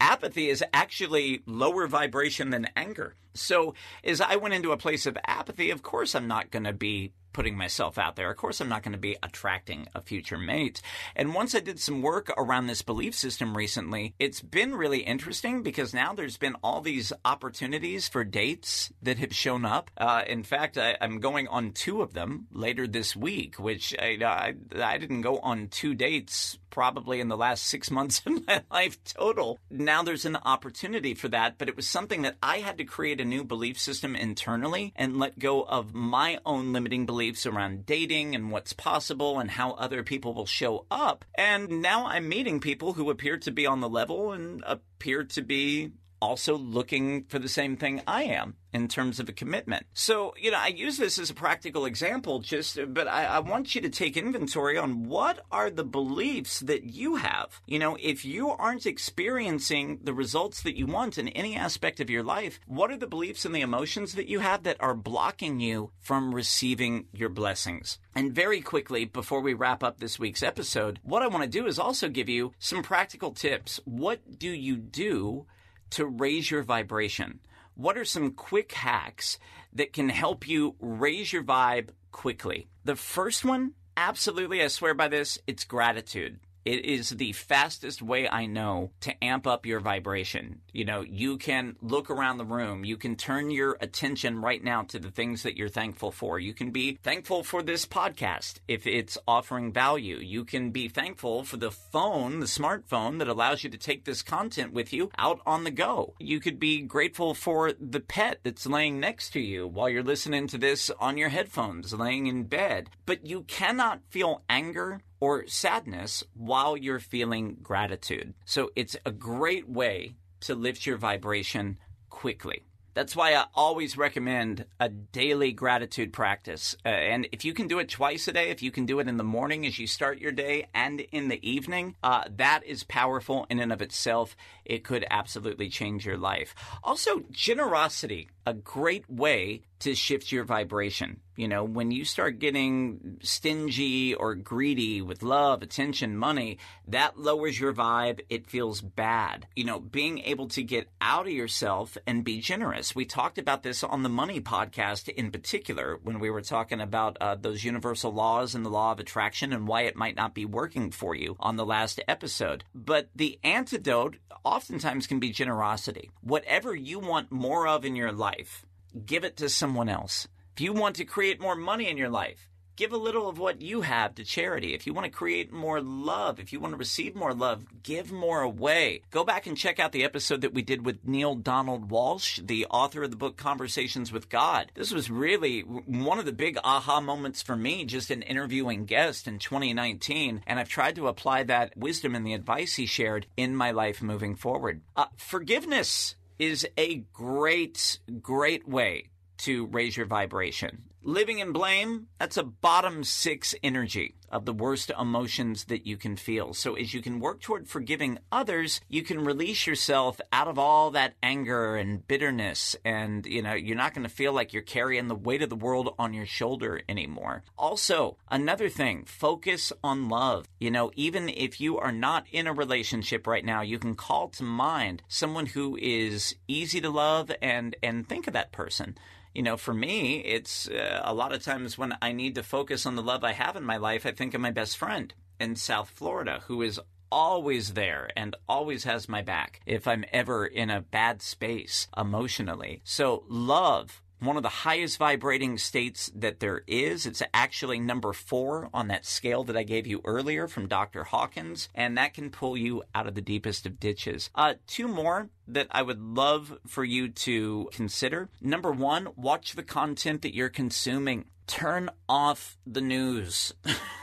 Apathy 0.00 0.48
is 0.48 0.64
actually 0.72 1.42
lower 1.44 1.86
vibration 1.86 2.50
than 2.50 2.68
anger. 2.76 3.14
So, 3.34 3.74
as 4.02 4.20
I 4.20 4.36
went 4.36 4.54
into 4.54 4.72
a 4.72 4.78
place 4.78 5.04
of 5.06 5.18
apathy, 5.26 5.70
of 5.70 5.82
course, 5.82 6.14
I'm 6.14 6.26
not 6.26 6.50
going 6.50 6.64
to 6.64 6.72
be 6.72 7.12
putting 7.32 7.56
myself 7.56 7.98
out 7.98 8.16
there. 8.16 8.30
Of 8.30 8.36
course, 8.36 8.60
I'm 8.60 8.68
not 8.68 8.82
going 8.82 8.92
to 8.92 8.98
be 8.98 9.16
attracting 9.22 9.88
a 9.94 10.00
future 10.00 10.38
mate. 10.38 10.82
And 11.14 11.34
once 11.34 11.54
I 11.54 11.60
did 11.60 11.80
some 11.80 12.02
work 12.02 12.30
around 12.36 12.66
this 12.66 12.82
belief 12.82 13.14
system 13.14 13.56
recently, 13.56 14.14
it's 14.18 14.40
been 14.40 14.74
really 14.74 15.00
interesting 15.00 15.62
because 15.62 15.94
now 15.94 16.12
there's 16.12 16.36
been 16.36 16.56
all 16.62 16.80
these 16.80 17.12
opportunities 17.24 18.08
for 18.08 18.24
dates 18.24 18.92
that 19.02 19.18
have 19.18 19.34
shown 19.34 19.64
up. 19.64 19.90
Uh, 19.96 20.22
in 20.26 20.42
fact, 20.42 20.76
I, 20.76 20.96
am 21.00 21.20
going 21.20 21.48
on 21.48 21.72
two 21.72 22.02
of 22.02 22.14
them 22.14 22.46
later 22.50 22.86
this 22.86 23.14
week, 23.14 23.58
which 23.58 23.94
I, 23.98 24.18
I, 24.22 24.54
I 24.82 24.98
didn't 24.98 25.22
go 25.22 25.38
on 25.38 25.68
two 25.68 25.94
dates 25.94 26.58
probably 26.70 27.20
in 27.20 27.28
the 27.28 27.36
last 27.36 27.64
six 27.64 27.90
months 27.90 28.22
of 28.26 28.46
my 28.46 28.62
life 28.70 29.02
total. 29.04 29.58
Now 29.70 30.02
there's 30.02 30.24
an 30.24 30.36
opportunity 30.36 31.14
for 31.14 31.28
that, 31.28 31.58
but 31.58 31.68
it 31.68 31.76
was 31.76 31.86
something 31.86 32.22
that 32.22 32.36
I 32.42 32.58
had 32.58 32.78
to 32.78 32.84
create 32.84 33.20
a 33.20 33.24
new 33.24 33.44
belief 33.44 33.78
system 33.78 34.16
internally 34.16 34.92
and 34.96 35.18
let 35.18 35.38
go 35.38 35.62
of 35.62 35.94
my 35.94 36.38
own 36.46 36.72
limiting 36.72 37.06
beliefs 37.06 37.19
around 37.46 37.86
dating 37.86 38.34
and 38.34 38.50
what's 38.50 38.72
possible 38.72 39.38
and 39.38 39.50
how 39.50 39.72
other 39.72 40.02
people 40.02 40.34
will 40.34 40.46
show 40.46 40.86
up. 40.90 41.24
And 41.36 41.82
now 41.82 42.06
I'm 42.06 42.28
meeting 42.28 42.60
people 42.60 42.94
who 42.94 43.10
appear 43.10 43.36
to 43.38 43.50
be 43.50 43.66
on 43.66 43.80
the 43.80 43.88
level 43.88 44.32
and 44.32 44.62
appear 44.66 45.24
to 45.24 45.42
be 45.42 45.92
also 46.20 46.56
looking 46.56 47.24
for 47.24 47.38
the 47.38 47.48
same 47.48 47.76
thing 47.76 48.02
I 48.06 48.24
am 48.24 48.56
in 48.72 48.88
terms 48.88 49.18
of 49.18 49.28
a 49.28 49.32
commitment. 49.32 49.86
So, 49.92 50.34
you 50.38 50.50
know, 50.50 50.58
I 50.58 50.68
use 50.68 50.96
this 50.96 51.18
as 51.18 51.30
a 51.30 51.34
practical 51.34 51.84
example 51.84 52.40
just, 52.40 52.78
but 52.88 53.08
I, 53.08 53.24
I, 53.24 53.38
want 53.40 53.74
you 53.74 53.80
to 53.80 53.88
take 53.88 54.16
inventory 54.16 54.78
on 54.78 55.08
what 55.08 55.40
are 55.50 55.70
the 55.70 55.84
beliefs 55.84 56.60
that 56.60 56.84
you 56.84 57.16
have. 57.16 57.60
You 57.66 57.78
know, 57.78 57.96
if 58.00 58.24
you 58.24 58.50
aren't 58.50 58.86
experiencing 58.86 60.00
the 60.02 60.14
results 60.14 60.62
that 60.62 60.76
you 60.76 60.86
want 60.86 61.18
in 61.18 61.28
any 61.28 61.56
aspect 61.56 62.00
of 62.00 62.10
your 62.10 62.22
life, 62.22 62.60
what 62.66 62.90
are 62.90 62.96
the 62.96 63.06
beliefs 63.06 63.44
and 63.44 63.54
the 63.54 63.60
emotions 63.60 64.14
that 64.14 64.28
you 64.28 64.40
have 64.40 64.62
that 64.62 64.76
are 64.78 64.94
blocking 64.94 65.58
you 65.58 65.90
from 65.98 66.34
receiving 66.34 67.06
your 67.12 67.28
blessings? 67.28 67.98
And 68.14 68.32
very 68.32 68.60
quickly, 68.60 69.04
before 69.04 69.40
we 69.40 69.54
wrap 69.54 69.82
up 69.82 69.98
this 69.98 70.18
week's 70.18 70.42
episode, 70.42 71.00
what 71.02 71.22
I 71.22 71.28
want 71.28 71.42
to 71.42 71.48
do 71.48 71.66
is 71.66 71.78
also 71.78 72.08
give 72.08 72.28
you 72.28 72.52
some 72.58 72.82
practical 72.82 73.32
tips. 73.32 73.80
What 73.84 74.38
do 74.38 74.48
you 74.48 74.76
do 74.76 75.46
to 75.90 76.06
raise 76.06 76.50
your 76.50 76.62
vibration? 76.62 77.40
What 77.74 77.96
are 77.96 78.04
some 78.04 78.32
quick 78.32 78.72
hacks 78.72 79.38
that 79.72 79.92
can 79.92 80.08
help 80.08 80.46
you 80.46 80.76
raise 80.80 81.32
your 81.32 81.44
vibe 81.44 81.90
quickly? 82.12 82.68
The 82.84 82.96
first 82.96 83.44
one, 83.44 83.72
absolutely, 83.96 84.62
I 84.62 84.68
swear 84.68 84.94
by 84.94 85.08
this, 85.08 85.38
it's 85.46 85.64
gratitude. 85.64 86.40
It 86.64 86.84
is 86.84 87.10
the 87.10 87.32
fastest 87.32 88.02
way 88.02 88.28
I 88.28 88.46
know 88.46 88.90
to 89.00 89.24
amp 89.24 89.46
up 89.46 89.64
your 89.64 89.80
vibration. 89.80 90.60
You 90.72 90.84
know, 90.84 91.00
you 91.00 91.38
can 91.38 91.76
look 91.80 92.10
around 92.10 92.36
the 92.36 92.44
room. 92.44 92.84
You 92.84 92.96
can 92.96 93.16
turn 93.16 93.50
your 93.50 93.78
attention 93.80 94.40
right 94.40 94.62
now 94.62 94.82
to 94.82 94.98
the 94.98 95.10
things 95.10 95.42
that 95.42 95.56
you're 95.56 95.68
thankful 95.68 96.12
for. 96.12 96.38
You 96.38 96.52
can 96.52 96.70
be 96.70 96.98
thankful 97.02 97.42
for 97.44 97.62
this 97.62 97.86
podcast 97.86 98.58
if 98.68 98.86
it's 98.86 99.16
offering 99.26 99.72
value. 99.72 100.18
You 100.18 100.44
can 100.44 100.70
be 100.70 100.88
thankful 100.88 101.44
for 101.44 101.56
the 101.56 101.70
phone, 101.70 102.40
the 102.40 102.46
smartphone 102.46 103.18
that 103.18 103.28
allows 103.28 103.64
you 103.64 103.70
to 103.70 103.78
take 103.78 104.04
this 104.04 104.22
content 104.22 104.72
with 104.72 104.92
you 104.92 105.10
out 105.16 105.40
on 105.46 105.64
the 105.64 105.70
go. 105.70 106.14
You 106.18 106.40
could 106.40 106.60
be 106.60 106.82
grateful 106.82 107.32
for 107.32 107.72
the 107.72 108.00
pet 108.00 108.40
that's 108.42 108.66
laying 108.66 109.00
next 109.00 109.30
to 109.30 109.40
you 109.40 109.66
while 109.66 109.88
you're 109.88 110.02
listening 110.02 110.46
to 110.48 110.58
this 110.58 110.90
on 111.00 111.16
your 111.16 111.30
headphones, 111.30 111.94
laying 111.94 112.26
in 112.26 112.44
bed. 112.44 112.90
But 113.06 113.24
you 113.24 113.44
cannot 113.44 114.00
feel 114.10 114.42
anger 114.48 115.00
or 115.20 115.46
sadness 115.46 116.24
while 116.34 116.76
you're 116.76 116.98
feeling 116.98 117.58
gratitude. 117.62 118.34
So 118.44 118.70
it's 118.74 118.96
a 119.04 119.12
great 119.12 119.68
way 119.68 120.16
to 120.40 120.54
lift 120.54 120.86
your 120.86 120.96
vibration 120.96 121.78
quickly. 122.08 122.64
That's 122.92 123.14
why 123.14 123.34
I 123.34 123.44
always 123.54 123.96
recommend 123.96 124.64
a 124.80 124.88
daily 124.88 125.52
gratitude 125.52 126.12
practice. 126.12 126.76
Uh, 126.84 126.88
and 126.88 127.28
if 127.30 127.44
you 127.44 127.54
can 127.54 127.68
do 127.68 127.78
it 127.78 127.88
twice 127.88 128.26
a 128.26 128.32
day, 128.32 128.50
if 128.50 128.62
you 128.62 128.72
can 128.72 128.84
do 128.84 128.98
it 128.98 129.06
in 129.06 129.16
the 129.16 129.22
morning 129.24 129.64
as 129.64 129.78
you 129.78 129.86
start 129.86 130.18
your 130.18 130.32
day 130.32 130.66
and 130.74 131.00
in 131.00 131.28
the 131.28 131.48
evening, 131.48 131.94
uh, 132.02 132.24
that 132.36 132.66
is 132.66 132.82
powerful 132.82 133.46
in 133.48 133.60
and 133.60 133.72
of 133.72 133.80
itself. 133.80 134.36
It 134.64 134.82
could 134.82 135.06
absolutely 135.08 135.68
change 135.68 136.04
your 136.04 136.18
life. 136.18 136.54
Also, 136.82 137.22
generosity, 137.30 138.28
a 138.44 138.54
great 138.54 139.08
way 139.08 139.62
to 139.78 139.94
shift 139.94 140.32
your 140.32 140.44
vibration. 140.44 141.20
You 141.40 141.48
know, 141.48 141.64
when 141.64 141.90
you 141.90 142.04
start 142.04 142.38
getting 142.38 143.16
stingy 143.22 144.12
or 144.12 144.34
greedy 144.34 145.00
with 145.00 145.22
love, 145.22 145.62
attention, 145.62 146.18
money, 146.18 146.58
that 146.86 147.18
lowers 147.18 147.58
your 147.58 147.72
vibe. 147.72 148.20
It 148.28 148.46
feels 148.46 148.82
bad. 148.82 149.46
You 149.56 149.64
know, 149.64 149.80
being 149.80 150.18
able 150.18 150.48
to 150.48 150.62
get 150.62 150.90
out 151.00 151.26
of 151.26 151.32
yourself 151.32 151.96
and 152.06 152.24
be 152.24 152.42
generous. 152.42 152.94
We 152.94 153.06
talked 153.06 153.38
about 153.38 153.62
this 153.62 153.82
on 153.82 154.02
the 154.02 154.10
Money 154.10 154.42
podcast 154.42 155.08
in 155.08 155.30
particular 155.30 155.98
when 156.02 156.20
we 156.20 156.28
were 156.28 156.42
talking 156.42 156.78
about 156.78 157.16
uh, 157.22 157.36
those 157.36 157.64
universal 157.64 158.12
laws 158.12 158.54
and 158.54 158.62
the 158.62 158.68
law 158.68 158.92
of 158.92 159.00
attraction 159.00 159.54
and 159.54 159.66
why 159.66 159.84
it 159.84 159.96
might 159.96 160.16
not 160.16 160.34
be 160.34 160.44
working 160.44 160.90
for 160.90 161.14
you 161.14 161.36
on 161.40 161.56
the 161.56 161.64
last 161.64 162.02
episode. 162.06 162.64
But 162.74 163.08
the 163.16 163.40
antidote 163.42 164.18
oftentimes 164.44 165.06
can 165.06 165.20
be 165.20 165.30
generosity. 165.30 166.10
Whatever 166.20 166.74
you 166.74 166.98
want 166.98 167.32
more 167.32 167.66
of 167.66 167.86
in 167.86 167.96
your 167.96 168.12
life, 168.12 168.66
give 169.06 169.24
it 169.24 169.38
to 169.38 169.48
someone 169.48 169.88
else. 169.88 170.28
If 170.60 170.64
you 170.64 170.74
want 170.74 170.96
to 170.96 171.06
create 171.06 171.40
more 171.40 171.56
money 171.56 171.88
in 171.88 171.96
your 171.96 172.10
life, 172.10 172.46
give 172.76 172.92
a 172.92 172.98
little 172.98 173.30
of 173.30 173.38
what 173.38 173.62
you 173.62 173.80
have 173.80 174.14
to 174.16 174.24
charity. 174.24 174.74
If 174.74 174.86
you 174.86 174.92
want 174.92 175.06
to 175.06 175.10
create 175.10 175.50
more 175.50 175.80
love, 175.80 176.38
if 176.38 176.52
you 176.52 176.60
want 176.60 176.74
to 176.74 176.76
receive 176.76 177.16
more 177.16 177.32
love, 177.32 177.64
give 177.82 178.12
more 178.12 178.42
away. 178.42 179.00
Go 179.10 179.24
back 179.24 179.46
and 179.46 179.56
check 179.56 179.80
out 179.80 179.92
the 179.92 180.04
episode 180.04 180.42
that 180.42 180.52
we 180.52 180.60
did 180.60 180.84
with 180.84 181.08
Neale 181.08 181.36
Donald 181.36 181.88
Walsch, 181.88 182.46
the 182.46 182.66
author 182.66 183.04
of 183.04 183.10
the 183.10 183.16
book 183.16 183.38
Conversations 183.38 184.12
with 184.12 184.28
God. 184.28 184.70
This 184.74 184.92
was 184.92 185.10
really 185.10 185.60
one 185.62 186.18
of 186.18 186.26
the 186.26 186.30
big 186.30 186.58
aha 186.62 187.00
moments 187.00 187.40
for 187.40 187.56
me, 187.56 187.86
just 187.86 188.10
in 188.10 188.20
interviewing 188.20 188.84
guests 188.84 189.26
in 189.26 189.38
2019. 189.38 190.42
And 190.46 190.60
I've 190.60 190.68
tried 190.68 190.96
to 190.96 191.08
apply 191.08 191.44
that 191.44 191.74
wisdom 191.74 192.14
and 192.14 192.26
the 192.26 192.34
advice 192.34 192.74
he 192.74 192.84
shared 192.84 193.24
in 193.34 193.56
my 193.56 193.70
life 193.70 194.02
moving 194.02 194.36
forward. 194.36 194.82
Uh, 194.94 195.06
forgiveness 195.16 196.16
is 196.38 196.68
a 196.76 196.96
great, 197.14 197.98
great 198.20 198.68
way 198.68 199.06
to 199.40 199.66
raise 199.66 199.96
your 199.96 200.06
vibration. 200.06 200.84
Living 201.02 201.38
in 201.38 201.52
blame, 201.52 202.08
that's 202.18 202.36
a 202.36 202.42
bottom 202.42 203.04
six 203.04 203.54
energy 203.62 204.16
of 204.30 204.44
the 204.44 204.52
worst 204.52 204.92
emotions 204.98 205.64
that 205.64 205.86
you 205.86 205.96
can 205.96 206.14
feel. 206.14 206.52
So 206.52 206.74
as 206.74 206.92
you 206.92 207.00
can 207.00 207.20
work 207.20 207.40
toward 207.40 207.68
forgiving 207.68 208.18
others, 208.30 208.82
you 208.86 209.02
can 209.02 209.24
release 209.24 209.66
yourself 209.66 210.20
out 210.30 210.46
of 210.46 210.58
all 210.58 210.90
that 210.90 211.14
anger 211.22 211.76
and 211.76 212.06
bitterness. 212.06 212.76
And, 212.84 213.24
you 213.24 213.40
know, 213.40 213.54
you're 213.54 213.78
not 213.78 213.94
going 213.94 214.06
to 214.06 214.12
feel 214.12 214.34
like 214.34 214.52
you're 214.52 214.62
carrying 214.62 215.08
the 215.08 215.14
weight 215.14 215.40
of 215.40 215.48
the 215.48 215.56
world 215.56 215.94
on 215.98 216.12
your 216.12 216.26
shoulder 216.26 216.82
anymore. 216.86 217.44
Also, 217.56 218.18
another 218.30 218.68
thing, 218.68 219.04
focus 219.06 219.72
on 219.82 220.10
love. 220.10 220.46
You 220.58 220.70
know, 220.70 220.90
even 220.96 221.30
if 221.30 221.62
you 221.62 221.78
are 221.78 221.92
not 221.92 222.26
in 222.30 222.46
a 222.46 222.52
relationship 222.52 223.26
right 223.26 223.44
now, 223.44 223.62
you 223.62 223.78
can 223.78 223.94
call 223.94 224.28
to 224.28 224.44
mind 224.44 225.02
someone 225.08 225.46
who 225.46 225.78
is 225.80 226.36
easy 226.46 226.80
to 226.82 226.90
love 226.90 227.32
and, 227.40 227.74
and 227.82 228.06
think 228.06 228.26
of 228.26 228.34
that 228.34 228.52
person 228.52 228.96
you 229.34 229.42
know, 229.42 229.56
for 229.56 229.74
me, 229.74 230.18
it's 230.20 230.68
uh, 230.68 231.00
a 231.04 231.14
lot 231.14 231.32
of 231.32 231.42
times 231.42 231.78
when 231.78 231.96
I 232.02 232.12
need 232.12 232.34
to 232.34 232.42
focus 232.42 232.86
on 232.86 232.96
the 232.96 233.02
love 233.02 233.24
I 233.24 233.32
have 233.32 233.56
in 233.56 233.64
my 233.64 233.76
life, 233.76 234.04
I 234.04 234.12
think 234.12 234.34
of 234.34 234.40
my 234.40 234.50
best 234.50 234.76
friend 234.76 235.12
in 235.38 235.56
South 235.56 235.90
Florida 235.90 236.42
who 236.46 236.62
is 236.62 236.80
always 237.12 237.74
there 237.74 238.10
and 238.16 238.36
always 238.48 238.84
has 238.84 239.08
my 239.08 239.22
back 239.22 239.60
if 239.66 239.86
I'm 239.88 240.04
ever 240.12 240.46
in 240.46 240.70
a 240.70 240.80
bad 240.80 241.22
space 241.22 241.88
emotionally. 241.96 242.82
So, 242.84 243.24
love 243.28 244.02
one 244.20 244.36
of 244.36 244.42
the 244.42 244.48
highest 244.48 244.98
vibrating 244.98 245.58
states 245.58 246.10
that 246.14 246.40
there 246.40 246.62
is. 246.66 247.06
It's 247.06 247.22
actually 247.32 247.80
number 247.80 248.12
four 248.12 248.68
on 248.72 248.88
that 248.88 249.06
scale 249.06 249.44
that 249.44 249.56
I 249.56 249.62
gave 249.62 249.86
you 249.86 250.00
earlier 250.04 250.46
from 250.46 250.68
Dr. 250.68 251.04
Hawkins, 251.04 251.68
and 251.74 251.96
that 251.96 252.14
can 252.14 252.30
pull 252.30 252.56
you 252.56 252.82
out 252.94 253.06
of 253.06 253.14
the 253.14 253.20
deepest 253.20 253.66
of 253.66 253.80
ditches. 253.80 254.30
Uh, 254.34 254.54
two 254.66 254.88
more 254.88 255.30
that 255.48 255.66
I 255.70 255.82
would 255.82 256.00
love 256.00 256.58
for 256.66 256.84
you 256.84 257.08
to 257.08 257.68
consider. 257.72 258.28
Number 258.40 258.70
one, 258.70 259.08
watch 259.16 259.54
the 259.54 259.62
content 259.62 260.22
that 260.22 260.34
you're 260.34 260.48
consuming 260.48 261.24
turn 261.50 261.90
off 262.08 262.56
the 262.64 262.80
news. 262.80 263.52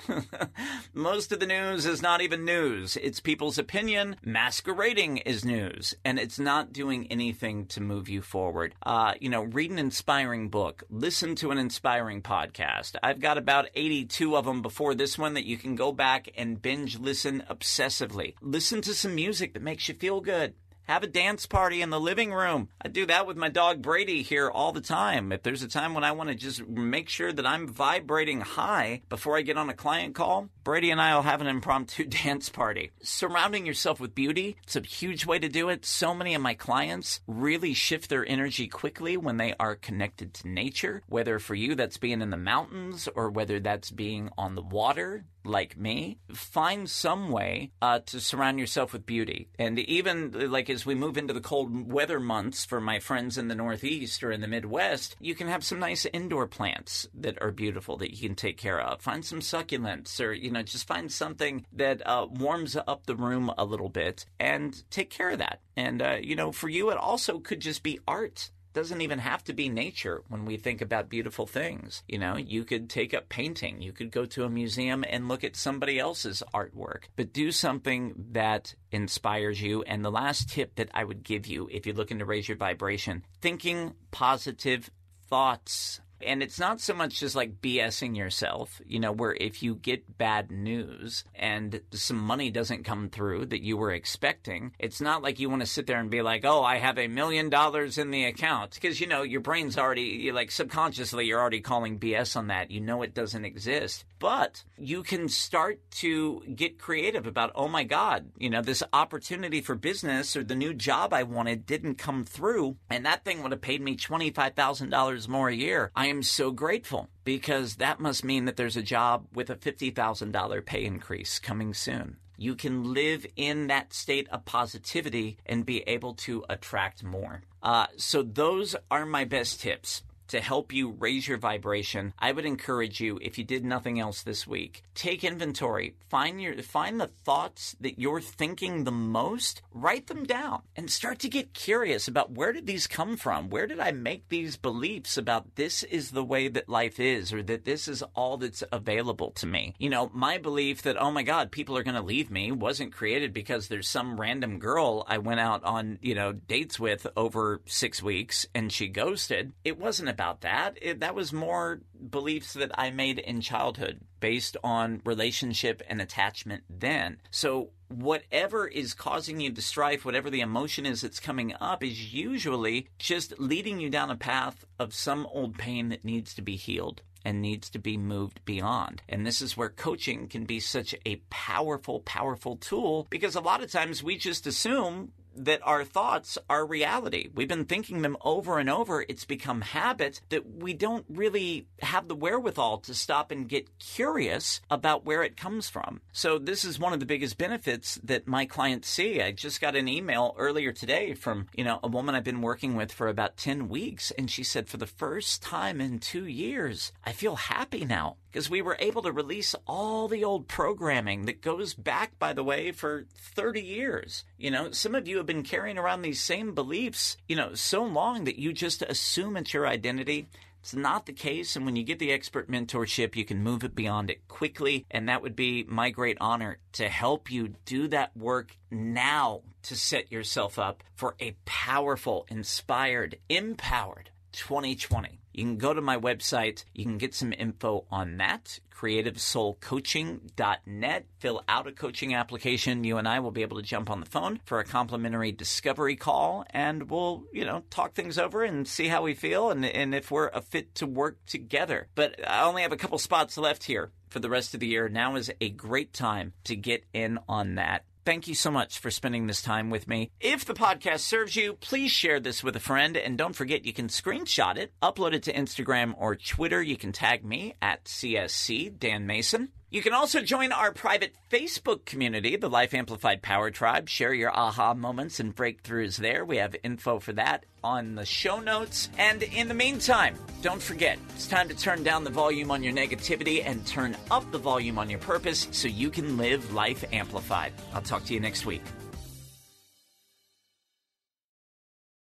Most 0.93 1.31
of 1.31 1.39
the 1.39 1.45
news 1.45 1.85
is 1.85 2.01
not 2.01 2.21
even 2.21 2.43
news. 2.43 2.97
It's 2.97 3.21
people's 3.21 3.57
opinion 3.57 4.17
masquerading 4.21 5.25
as 5.25 5.45
news, 5.45 5.95
and 6.03 6.19
it's 6.19 6.37
not 6.37 6.73
doing 6.73 7.07
anything 7.09 7.65
to 7.67 7.79
move 7.79 8.09
you 8.09 8.21
forward. 8.21 8.75
Uh, 8.83 9.13
you 9.21 9.29
know, 9.29 9.43
read 9.43 9.71
an 9.71 9.79
inspiring 9.79 10.49
book, 10.49 10.83
listen 10.89 11.35
to 11.35 11.51
an 11.51 11.57
inspiring 11.57 12.21
podcast. 12.21 12.97
I've 13.01 13.21
got 13.21 13.37
about 13.37 13.69
82 13.73 14.35
of 14.35 14.43
them 14.43 14.61
before 14.61 14.93
this 14.93 15.17
one 15.17 15.33
that 15.35 15.45
you 15.45 15.55
can 15.55 15.75
go 15.75 15.93
back 15.93 16.29
and 16.35 16.61
binge 16.61 16.99
listen 16.99 17.43
obsessively. 17.49 18.35
Listen 18.41 18.81
to 18.81 18.93
some 18.93 19.15
music 19.15 19.53
that 19.53 19.63
makes 19.63 19.87
you 19.87 19.95
feel 19.95 20.19
good. 20.19 20.53
Have 20.87 21.03
a 21.03 21.07
dance 21.07 21.45
party 21.45 21.81
in 21.81 21.89
the 21.89 21.99
living 21.99 22.31
room. 22.31 22.69
I 22.81 22.87
do 22.87 23.05
that 23.07 23.27
with 23.27 23.35
my 23.35 23.49
dog 23.49 23.81
Brady 23.81 24.21
here 24.21 24.49
all 24.49 24.71
the 24.71 24.79
time. 24.79 25.33
If 25.33 25.43
there's 25.43 25.61
a 25.61 25.67
time 25.67 25.93
when 25.93 26.05
I 26.05 26.13
want 26.13 26.29
to 26.29 26.35
just 26.35 26.65
make 26.65 27.09
sure 27.09 27.33
that 27.33 27.45
I'm 27.45 27.67
vibrating 27.67 28.39
high 28.39 29.01
before 29.09 29.35
I 29.35 29.41
get 29.41 29.57
on 29.57 29.69
a 29.69 29.73
client 29.73 30.15
call, 30.15 30.47
Brady 30.67 30.91
and 30.91 30.99
I 30.99 31.15
will 31.15 31.21
have 31.21 31.39
an 31.39 31.47
impromptu 31.47 32.03
dance 32.23 32.49
party. 32.49 32.91
Surrounding 33.01 33.65
yourself 33.65 34.01
with 34.01 34.13
beauty, 34.13 34.57
it's 34.63 34.75
a 34.75 34.81
huge 34.81 35.25
way 35.25 35.39
to 35.39 35.47
do 35.47 35.69
it. 35.69 35.85
So 35.85 36.13
many 36.13 36.35
of 36.35 36.41
my 36.41 36.55
clients 36.55 37.21
really 37.25 37.73
shift 37.73 38.09
their 38.09 38.27
energy 38.27 38.67
quickly 38.67 39.15
when 39.15 39.37
they 39.37 39.53
are 39.61 39.77
connected 39.77 40.33
to 40.33 40.49
nature, 40.49 41.03
whether 41.07 41.39
for 41.39 41.55
you 41.55 41.73
that's 41.73 41.95
being 41.95 42.21
in 42.21 42.31
the 42.31 42.35
mountains 42.35 43.07
or 43.15 43.29
whether 43.29 43.61
that's 43.61 43.91
being 43.91 44.29
on 44.37 44.55
the 44.55 44.61
water 44.61 45.23
like 45.47 45.77
me, 45.77 46.19
find 46.33 46.89
some 46.89 47.29
way 47.29 47.71
uh, 47.81 47.99
to 47.99 48.19
surround 48.19 48.59
yourself 48.59 48.93
with 48.93 49.05
beauty. 49.05 49.47
And 49.57 49.79
even 49.79 50.51
like 50.51 50.69
as 50.69 50.85
we 50.85 50.95
move 50.95 51.17
into 51.17 51.33
the 51.33 51.41
cold 51.41 51.91
weather 51.91 52.19
months 52.19 52.65
for 52.65 52.79
my 52.79 52.99
friends 52.99 53.37
in 53.37 53.47
the 53.47 53.55
Northeast 53.55 54.23
or 54.23 54.31
in 54.31 54.41
the 54.41 54.47
Midwest, 54.47 55.15
you 55.19 55.35
can 55.35 55.47
have 55.47 55.63
some 55.63 55.79
nice 55.79 56.05
indoor 56.13 56.47
plants 56.47 57.07
that 57.13 57.41
are 57.41 57.51
beautiful 57.51 57.97
that 57.97 58.11
you 58.11 58.27
can 58.27 58.35
take 58.35 58.57
care 58.57 58.79
of. 58.79 59.01
Find 59.01 59.23
some 59.23 59.39
succulents 59.39 60.19
or, 60.19 60.33
you 60.33 60.51
know, 60.51 60.56
just 60.63 60.87
find 60.87 61.11
something 61.11 61.65
that 61.73 62.05
uh, 62.05 62.27
warms 62.29 62.75
up 62.75 63.05
the 63.05 63.15
room 63.15 63.51
a 63.57 63.65
little 63.65 63.89
bit 63.89 64.25
and 64.39 64.83
take 64.89 65.09
care 65.09 65.31
of 65.31 65.39
that. 65.39 65.59
And, 65.75 66.01
uh, 66.01 66.17
you 66.21 66.35
know, 66.35 66.51
for 66.51 66.69
you, 66.69 66.89
it 66.89 66.97
also 66.97 67.39
could 67.39 67.59
just 67.59 67.83
be 67.83 67.99
art 68.07 68.51
doesn't 68.77 69.01
even 69.01 69.17
have 69.17 69.43
to 69.43 69.53
be 69.53 69.69
nature 69.69 70.21
when 70.27 70.45
we 70.45 70.55
think 70.55 70.81
about 70.81 71.09
beautiful 71.09 71.47
things. 71.47 72.03
You 72.07 72.19
know, 72.19 72.37
you 72.37 72.63
could 72.63 72.91
take 72.91 73.11
up 73.11 73.27
painting, 73.27 73.81
you 73.81 73.91
could 73.91 74.11
go 74.11 74.25
to 74.25 74.43
a 74.43 74.49
museum 74.49 75.03
and 75.09 75.27
look 75.27 75.43
at 75.43 75.55
somebody 75.55 75.97
else's 75.97 76.43
artwork, 76.53 77.05
but 77.15 77.33
do 77.33 77.51
something 77.51 78.13
that 78.33 78.75
inspires 78.91 79.59
you. 79.59 79.81
And 79.81 80.05
the 80.05 80.11
last 80.11 80.49
tip 80.49 80.75
that 80.75 80.91
I 80.93 81.05
would 81.05 81.23
give 81.23 81.47
you 81.47 81.67
if 81.71 81.87
you're 81.87 81.95
looking 81.95 82.19
to 82.19 82.25
raise 82.25 82.47
your 82.47 82.57
vibration, 82.57 83.25
thinking 83.41 83.95
positive 84.11 84.91
thoughts. 85.27 85.99
And 86.21 86.41
it's 86.41 86.59
not 86.59 86.81
so 86.81 86.93
much 86.93 87.19
just 87.19 87.35
like 87.35 87.61
BSing 87.61 88.15
yourself, 88.17 88.81
you 88.85 88.99
know, 88.99 89.11
where 89.11 89.33
if 89.33 89.61
you 89.61 89.75
get 89.75 90.17
bad 90.17 90.51
news 90.51 91.23
and 91.35 91.81
some 91.91 92.17
money 92.17 92.49
doesn't 92.49 92.85
come 92.85 93.09
through 93.09 93.47
that 93.47 93.61
you 93.61 93.77
were 93.77 93.91
expecting, 93.91 94.73
it's 94.79 95.01
not 95.01 95.21
like 95.21 95.39
you 95.39 95.49
want 95.49 95.61
to 95.61 95.67
sit 95.67 95.87
there 95.87 95.99
and 95.99 96.09
be 96.09 96.21
like, 96.21 96.45
oh, 96.45 96.63
I 96.63 96.77
have 96.77 96.97
a 96.97 97.07
million 97.07 97.49
dollars 97.49 97.97
in 97.97 98.11
the 98.11 98.25
account. 98.25 98.73
Because, 98.73 98.99
you 98.99 99.07
know, 99.07 99.21
your 99.21 99.41
brain's 99.41 99.77
already, 99.77 100.31
like 100.31 100.51
subconsciously, 100.51 101.25
you're 101.25 101.39
already 101.39 101.61
calling 101.61 101.99
BS 101.99 102.35
on 102.35 102.47
that. 102.47 102.71
You 102.71 102.81
know 102.81 103.01
it 103.03 103.13
doesn't 103.13 103.45
exist. 103.45 104.05
But 104.19 104.63
you 104.77 105.03
can 105.03 105.29
start 105.29 105.79
to 105.97 106.41
get 106.55 106.79
creative 106.79 107.27
about, 107.27 107.51
oh 107.53 107.67
my 107.67 107.83
God, 107.83 108.31
you 108.37 108.49
know, 108.49 108.61
this 108.61 108.83
opportunity 108.91 109.61
for 109.61 109.75
business 109.75 110.35
or 110.35 110.43
the 110.43 110.55
new 110.55 110.73
job 110.73 111.13
I 111.13 111.23
wanted 111.23 111.65
didn't 111.65 111.95
come 111.95 112.25
through. 112.25 112.77
And 112.89 113.05
that 113.05 113.23
thing 113.23 113.43
would 113.43 113.51
have 113.51 113.61
paid 113.61 113.81
me 113.81 113.95
$25,000 113.95 115.27
more 115.27 115.49
a 115.49 115.55
year. 115.55 115.91
I 115.95 116.06
am 116.07 116.23
so 116.23 116.51
grateful 116.51 117.09
because 117.23 117.75
that 117.75 117.99
must 117.99 118.23
mean 118.23 118.45
that 118.45 118.57
there's 118.57 118.77
a 118.77 118.81
job 118.81 119.27
with 119.33 119.49
a 119.49 119.55
$50,000 119.55 120.65
pay 120.65 120.83
increase 120.83 121.39
coming 121.39 121.73
soon. 121.73 122.17
You 122.37 122.55
can 122.55 122.93
live 122.93 123.25
in 123.35 123.67
that 123.67 123.93
state 123.93 124.27
of 124.29 124.45
positivity 124.45 125.37
and 125.45 125.65
be 125.65 125.81
able 125.87 126.13
to 126.15 126.43
attract 126.49 127.03
more. 127.03 127.41
Uh, 127.63 127.87
so, 127.97 128.21
those 128.21 128.75
are 128.91 129.05
my 129.05 129.25
best 129.25 129.59
tips 129.61 130.03
to 130.27 130.41
help 130.41 130.73
you 130.73 130.91
raise 130.91 131.27
your 131.27 131.37
vibration, 131.37 132.13
I 132.19 132.31
would 132.31 132.45
encourage 132.45 132.99
you, 132.99 133.19
if 133.21 133.37
you 133.37 133.43
did 133.43 133.63
nothing 133.63 133.99
else 133.99 134.23
this 134.23 134.45
week, 134.45 134.83
take 134.95 135.23
inventory. 135.23 135.95
Find 136.09 136.41
your 136.41 136.61
find 136.61 136.99
the 136.99 137.07
thoughts 137.07 137.75
that 137.79 137.99
you're 137.99 138.21
thinking 138.21 138.83
the 138.83 138.91
most, 138.91 139.61
write 139.73 140.07
them 140.07 140.23
down, 140.23 140.61
and 140.75 140.89
start 140.89 141.19
to 141.19 141.29
get 141.29 141.53
curious 141.53 142.07
about 142.07 142.31
where 142.31 142.53
did 142.53 142.67
these 142.67 142.87
come 142.87 143.17
from? 143.17 143.49
Where 143.49 143.67
did 143.67 143.79
I 143.79 143.91
make 143.91 144.29
these 144.29 144.57
beliefs 144.57 145.17
about 145.17 145.55
this 145.55 145.83
is 145.83 146.11
the 146.11 146.23
way 146.23 146.47
that 146.47 146.69
life 146.69 146.99
is, 146.99 147.31
or 147.33 147.43
that 147.43 147.65
this 147.65 147.87
is 147.87 148.03
all 148.15 148.37
that's 148.37 148.63
available 148.71 149.31
to 149.31 149.47
me? 149.47 149.73
You 149.77 149.89
know, 149.89 150.11
my 150.13 150.37
belief 150.37 150.81
that, 150.83 151.01
oh 151.01 151.11
my 151.11 151.23
God, 151.23 151.51
people 151.51 151.77
are 151.77 151.83
gonna 151.83 152.01
leave 152.01 152.29
me 152.29 152.51
wasn't 152.51 152.93
created 152.93 153.33
because 153.33 153.67
there's 153.67 153.87
some 153.87 154.19
random 154.19 154.59
girl 154.59 155.05
I 155.07 155.19
went 155.19 155.39
out 155.39 155.63
on, 155.63 155.99
you 156.01 156.15
know, 156.15 156.33
dates 156.33 156.79
with 156.79 157.07
over 157.15 157.61
six 157.65 158.01
weeks 158.01 158.45
and 158.53 158.71
she 158.71 158.87
ghosted. 158.87 159.53
It 159.63 159.79
wasn't 159.79 160.09
about 160.17 160.41
that. 160.41 160.77
It, 160.81 160.99
that 161.01 161.13
was 161.13 161.31
more 161.31 161.81
beliefs 162.09 162.53
that 162.53 162.71
I 162.75 162.89
made 162.89 163.19
in 163.19 163.41
childhood 163.41 163.99
based 164.19 164.57
on 164.63 165.01
relationship 165.05 165.83
and 165.87 166.01
attachment 166.01 166.63
then. 166.67 167.17
So 167.29 167.69
whatever 167.89 168.67
is 168.67 168.95
causing 168.95 169.39
you 169.39 169.51
the 169.51 169.61
strife, 169.61 170.05
whatever 170.05 170.31
the 170.31 170.41
emotion 170.41 170.87
is 170.87 171.01
that's 171.01 171.19
coming 171.19 171.53
up, 171.61 171.83
is 171.83 172.13
usually 172.13 172.87
just 172.97 173.39
leading 173.39 173.79
you 173.79 173.89
down 173.91 174.09
a 174.09 174.15
path 174.15 174.65
of 174.79 174.93
some 174.95 175.27
old 175.31 175.57
pain 175.57 175.89
that 175.89 176.03
needs 176.03 176.33
to 176.33 176.41
be 176.41 176.55
healed. 176.55 177.01
and 177.25 177.41
needs 177.41 177.69
to 177.71 177.79
be 177.79 177.97
moved 177.97 178.39
beyond. 178.45 179.01
And 179.09 179.25
this 179.25 179.41
is 179.41 179.57
where 179.57 179.69
coaching 179.69 180.27
can 180.29 180.45
be 180.45 180.61
such 180.61 180.95
a 181.05 181.17
powerful, 181.29 181.99
powerful 182.01 182.55
tool 182.55 183.05
because 183.09 183.35
a 183.35 183.41
lot 183.41 183.61
of 183.61 183.69
times 183.69 184.01
we 184.01 184.17
just 184.17 184.47
assume 184.47 185.11
that 185.37 185.61
our 185.63 185.83
thoughts 185.83 186.37
are 186.49 186.65
reality. 186.65 187.29
We've 187.33 187.47
been 187.47 187.65
thinking 187.65 188.01
them 188.01 188.17
over 188.21 188.59
and 188.59 188.69
over. 188.69 189.05
It's 189.07 189.25
become 189.25 189.61
habit 189.61 190.21
that 190.29 190.57
we 190.61 190.73
don't 190.73 191.05
really 191.09 191.67
have 191.81 192.07
the 192.07 192.15
wherewithal 192.15 192.79
to 192.79 192.93
stop 192.93 193.31
and 193.31 193.47
get 193.47 193.77
curious 193.79 194.61
about 194.69 195.05
where 195.05 195.23
it 195.23 195.37
comes 195.37 195.69
from. 195.69 196.01
So 196.11 196.39
this 196.39 196.65
is 196.65 196.79
one 196.79 196.93
of 196.93 196.99
the 196.99 197.05
biggest 197.05 197.37
benefits 197.37 197.99
that 198.03 198.27
my 198.27 198.45
clients 198.45 198.89
see. 198.89 199.21
I 199.21 199.31
just 199.31 199.61
got 199.61 199.75
an 199.75 199.87
email 199.87 200.35
earlier 200.37 200.71
today 200.71 201.13
from, 201.13 201.47
you 201.55 201.63
know, 201.63 201.79
a 201.83 201.87
woman 201.87 202.15
I've 202.15 202.23
been 202.23 202.41
working 202.41 202.75
with 202.75 202.91
for 202.91 203.07
about 203.07 203.37
10 203.37 203.69
weeks 203.69 204.11
and 204.11 204.29
she 204.29 204.43
said 204.43 204.67
for 204.67 204.77
the 204.77 204.87
first 204.87 205.41
time 205.41 205.79
in 205.79 205.99
2 205.99 206.25
years, 206.25 206.91
I 207.05 207.11
feel 207.11 207.35
happy 207.35 207.85
now 207.85 208.17
because 208.31 208.49
we 208.49 208.61
were 208.61 208.77
able 208.79 209.01
to 209.01 209.11
release 209.11 209.55
all 209.65 210.07
the 210.07 210.23
old 210.23 210.47
programming 210.47 211.25
that 211.25 211.41
goes 211.41 211.73
back, 211.73 212.17
by 212.19 212.33
the 212.33 212.43
way, 212.43 212.71
for 212.71 213.05
30 213.15 213.61
years. 213.61 214.23
You 214.37 214.51
know, 214.51 214.71
some 214.71 214.95
of 214.95 215.07
you 215.07 215.17
have 215.17 215.25
been 215.25 215.43
carrying 215.43 215.77
around 215.77 216.01
these 216.01 216.21
same 216.21 216.53
beliefs, 216.53 217.17
you 217.27 217.35
know, 217.35 217.53
so 217.53 217.83
long 217.83 218.25
that 218.25 218.39
you 218.39 218.53
just 218.53 218.81
assume 218.81 219.37
it's 219.37 219.53
your 219.53 219.67
identity. 219.67 220.27
It's 220.61 220.75
not 220.75 221.05
the 221.05 221.13
case. 221.13 221.55
And 221.55 221.65
when 221.65 221.77
you 221.77 221.83
get 221.83 221.99
the 221.99 222.11
expert 222.11 222.51
mentorship, 222.51 223.15
you 223.15 223.23
can 223.23 223.41
move 223.41 223.63
it 223.63 223.73
beyond 223.73 224.09
it 224.09 224.27
quickly. 224.27 224.85
And 224.91 225.07
that 225.07 225.21
would 225.21 225.35
be 225.35 225.63
my 225.63 225.91
great 225.91 226.17
honor 226.19 226.57
to 226.73 226.89
help 226.89 227.31
you 227.31 227.55
do 227.65 227.87
that 227.87 228.15
work 228.17 228.57
now 228.69 229.43
to 229.63 229.75
set 229.75 230.11
yourself 230.11 230.59
up 230.59 230.83
for 230.95 231.15
a 231.21 231.37
powerful, 231.45 232.25
inspired, 232.29 233.17
empowered 233.29 234.09
2020. 234.33 235.21
You 235.37 235.43
can 235.43 235.57
go 235.57 235.71
to 235.71 235.81
my 235.81 235.97
website. 235.97 236.65
You 236.73 236.83
can 236.83 236.97
get 236.97 237.13
some 237.13 237.31
info 237.31 237.85
on 237.91 238.17
that, 238.17 238.59
creativesoulcoaching.net. 238.75 241.05
Fill 241.19 241.43
out 241.47 241.67
a 241.67 241.71
coaching 241.71 242.15
application. 242.15 242.83
You 242.83 242.97
and 242.97 243.07
I 243.07 243.19
will 243.19 243.29
be 243.29 243.43
able 243.43 243.57
to 243.57 243.63
jump 243.63 243.91
on 243.91 243.99
the 243.99 244.07
phone 244.07 244.39
for 244.45 244.59
a 244.59 244.65
complimentary 244.65 245.31
discovery 245.31 245.95
call 245.95 246.43
and 246.49 246.89
we'll, 246.89 247.25
you 247.31 247.45
know, 247.45 247.61
talk 247.69 247.93
things 247.93 248.17
over 248.17 248.43
and 248.43 248.67
see 248.67 248.87
how 248.87 249.03
we 249.03 249.13
feel 249.13 249.51
and, 249.51 249.63
and 249.63 249.93
if 249.93 250.09
we're 250.09 250.29
a 250.29 250.41
fit 250.41 250.73
to 250.73 250.87
work 250.87 251.23
together. 251.27 251.87
But 251.93 252.15
I 252.27 252.43
only 252.43 252.63
have 252.63 252.71
a 252.71 252.77
couple 252.77 252.97
spots 252.97 253.37
left 253.37 253.65
here 253.65 253.91
for 254.09 254.17
the 254.17 254.31
rest 254.31 254.55
of 254.55 254.59
the 254.59 254.65
year. 254.65 254.89
Now 254.89 255.17
is 255.17 255.31
a 255.39 255.51
great 255.51 255.93
time 255.93 256.33
to 256.45 256.55
get 256.55 256.83
in 256.93 257.19
on 257.29 257.53
that. 257.55 257.83
Thank 258.07 258.29
you 258.29 258.35
so 258.35 258.49
much 258.49 258.79
for 258.79 258.89
spending 258.89 259.27
this 259.27 259.41
time 259.41 259.69
with 259.69 259.85
me. 259.85 260.11
If 260.21 260.45
the 260.45 260.53
podcast 260.53 260.99
serves 260.99 261.35
you, 261.35 261.55
please 261.55 261.91
share 261.91 262.21
this 262.21 262.41
with 262.41 262.55
a 262.55 262.59
friend. 262.61 262.95
And 262.95 263.17
don't 263.17 263.35
forget, 263.35 263.65
you 263.65 263.73
can 263.73 263.89
screenshot 263.89 264.55
it, 264.55 264.71
upload 264.81 265.11
it 265.11 265.23
to 265.23 265.33
Instagram 265.33 265.93
or 265.97 266.15
Twitter. 266.15 266.61
You 266.61 266.77
can 266.77 266.93
tag 266.93 267.25
me 267.25 267.55
at 267.61 267.83
CSC 267.83 268.79
Dan 268.79 269.07
Mason. 269.07 269.49
You 269.69 269.81
can 269.81 269.91
also 269.91 270.21
join 270.21 270.53
our 270.53 270.71
private 270.71 271.13
Facebook 271.29 271.83
community, 271.83 272.37
the 272.37 272.49
Life 272.49 272.73
Amplified 272.73 273.21
Power 273.21 273.51
Tribe. 273.51 273.89
Share 273.89 274.13
your 274.13 274.31
aha 274.31 274.73
moments 274.73 275.19
and 275.19 275.35
breakthroughs 275.35 275.97
there. 275.97 276.23
We 276.23 276.37
have 276.37 276.55
info 276.63 276.99
for 276.99 277.11
that 277.13 277.45
on 277.65 277.95
the 277.95 278.05
show 278.05 278.39
notes. 278.39 278.87
And 278.97 279.23
in 279.23 279.49
the 279.49 279.53
meantime, 279.53 280.15
don't 280.41 280.61
forget, 280.61 280.97
it's 281.15 281.27
time 281.27 281.49
to 281.49 281.55
turn 281.55 281.83
down 281.83 282.05
the 282.05 282.09
volume 282.09 282.49
on 282.49 282.63
your 282.63 282.71
negativity 282.71 283.43
and 283.45 283.67
turn 283.67 283.97
up 284.09 284.31
the 284.31 284.37
volume 284.37 284.79
on 284.79 284.89
your 284.89 284.99
purpose 284.99 285.49
so 285.51 285.67
you 285.67 285.89
can 285.89 286.17
live 286.17 286.53
life 286.53 286.85
amplified. 286.93 287.51
I'll 287.73 287.81
talk 287.81 288.05
to 288.05 288.13
you 288.13 288.21
next 288.21 288.45
week. 288.45 288.63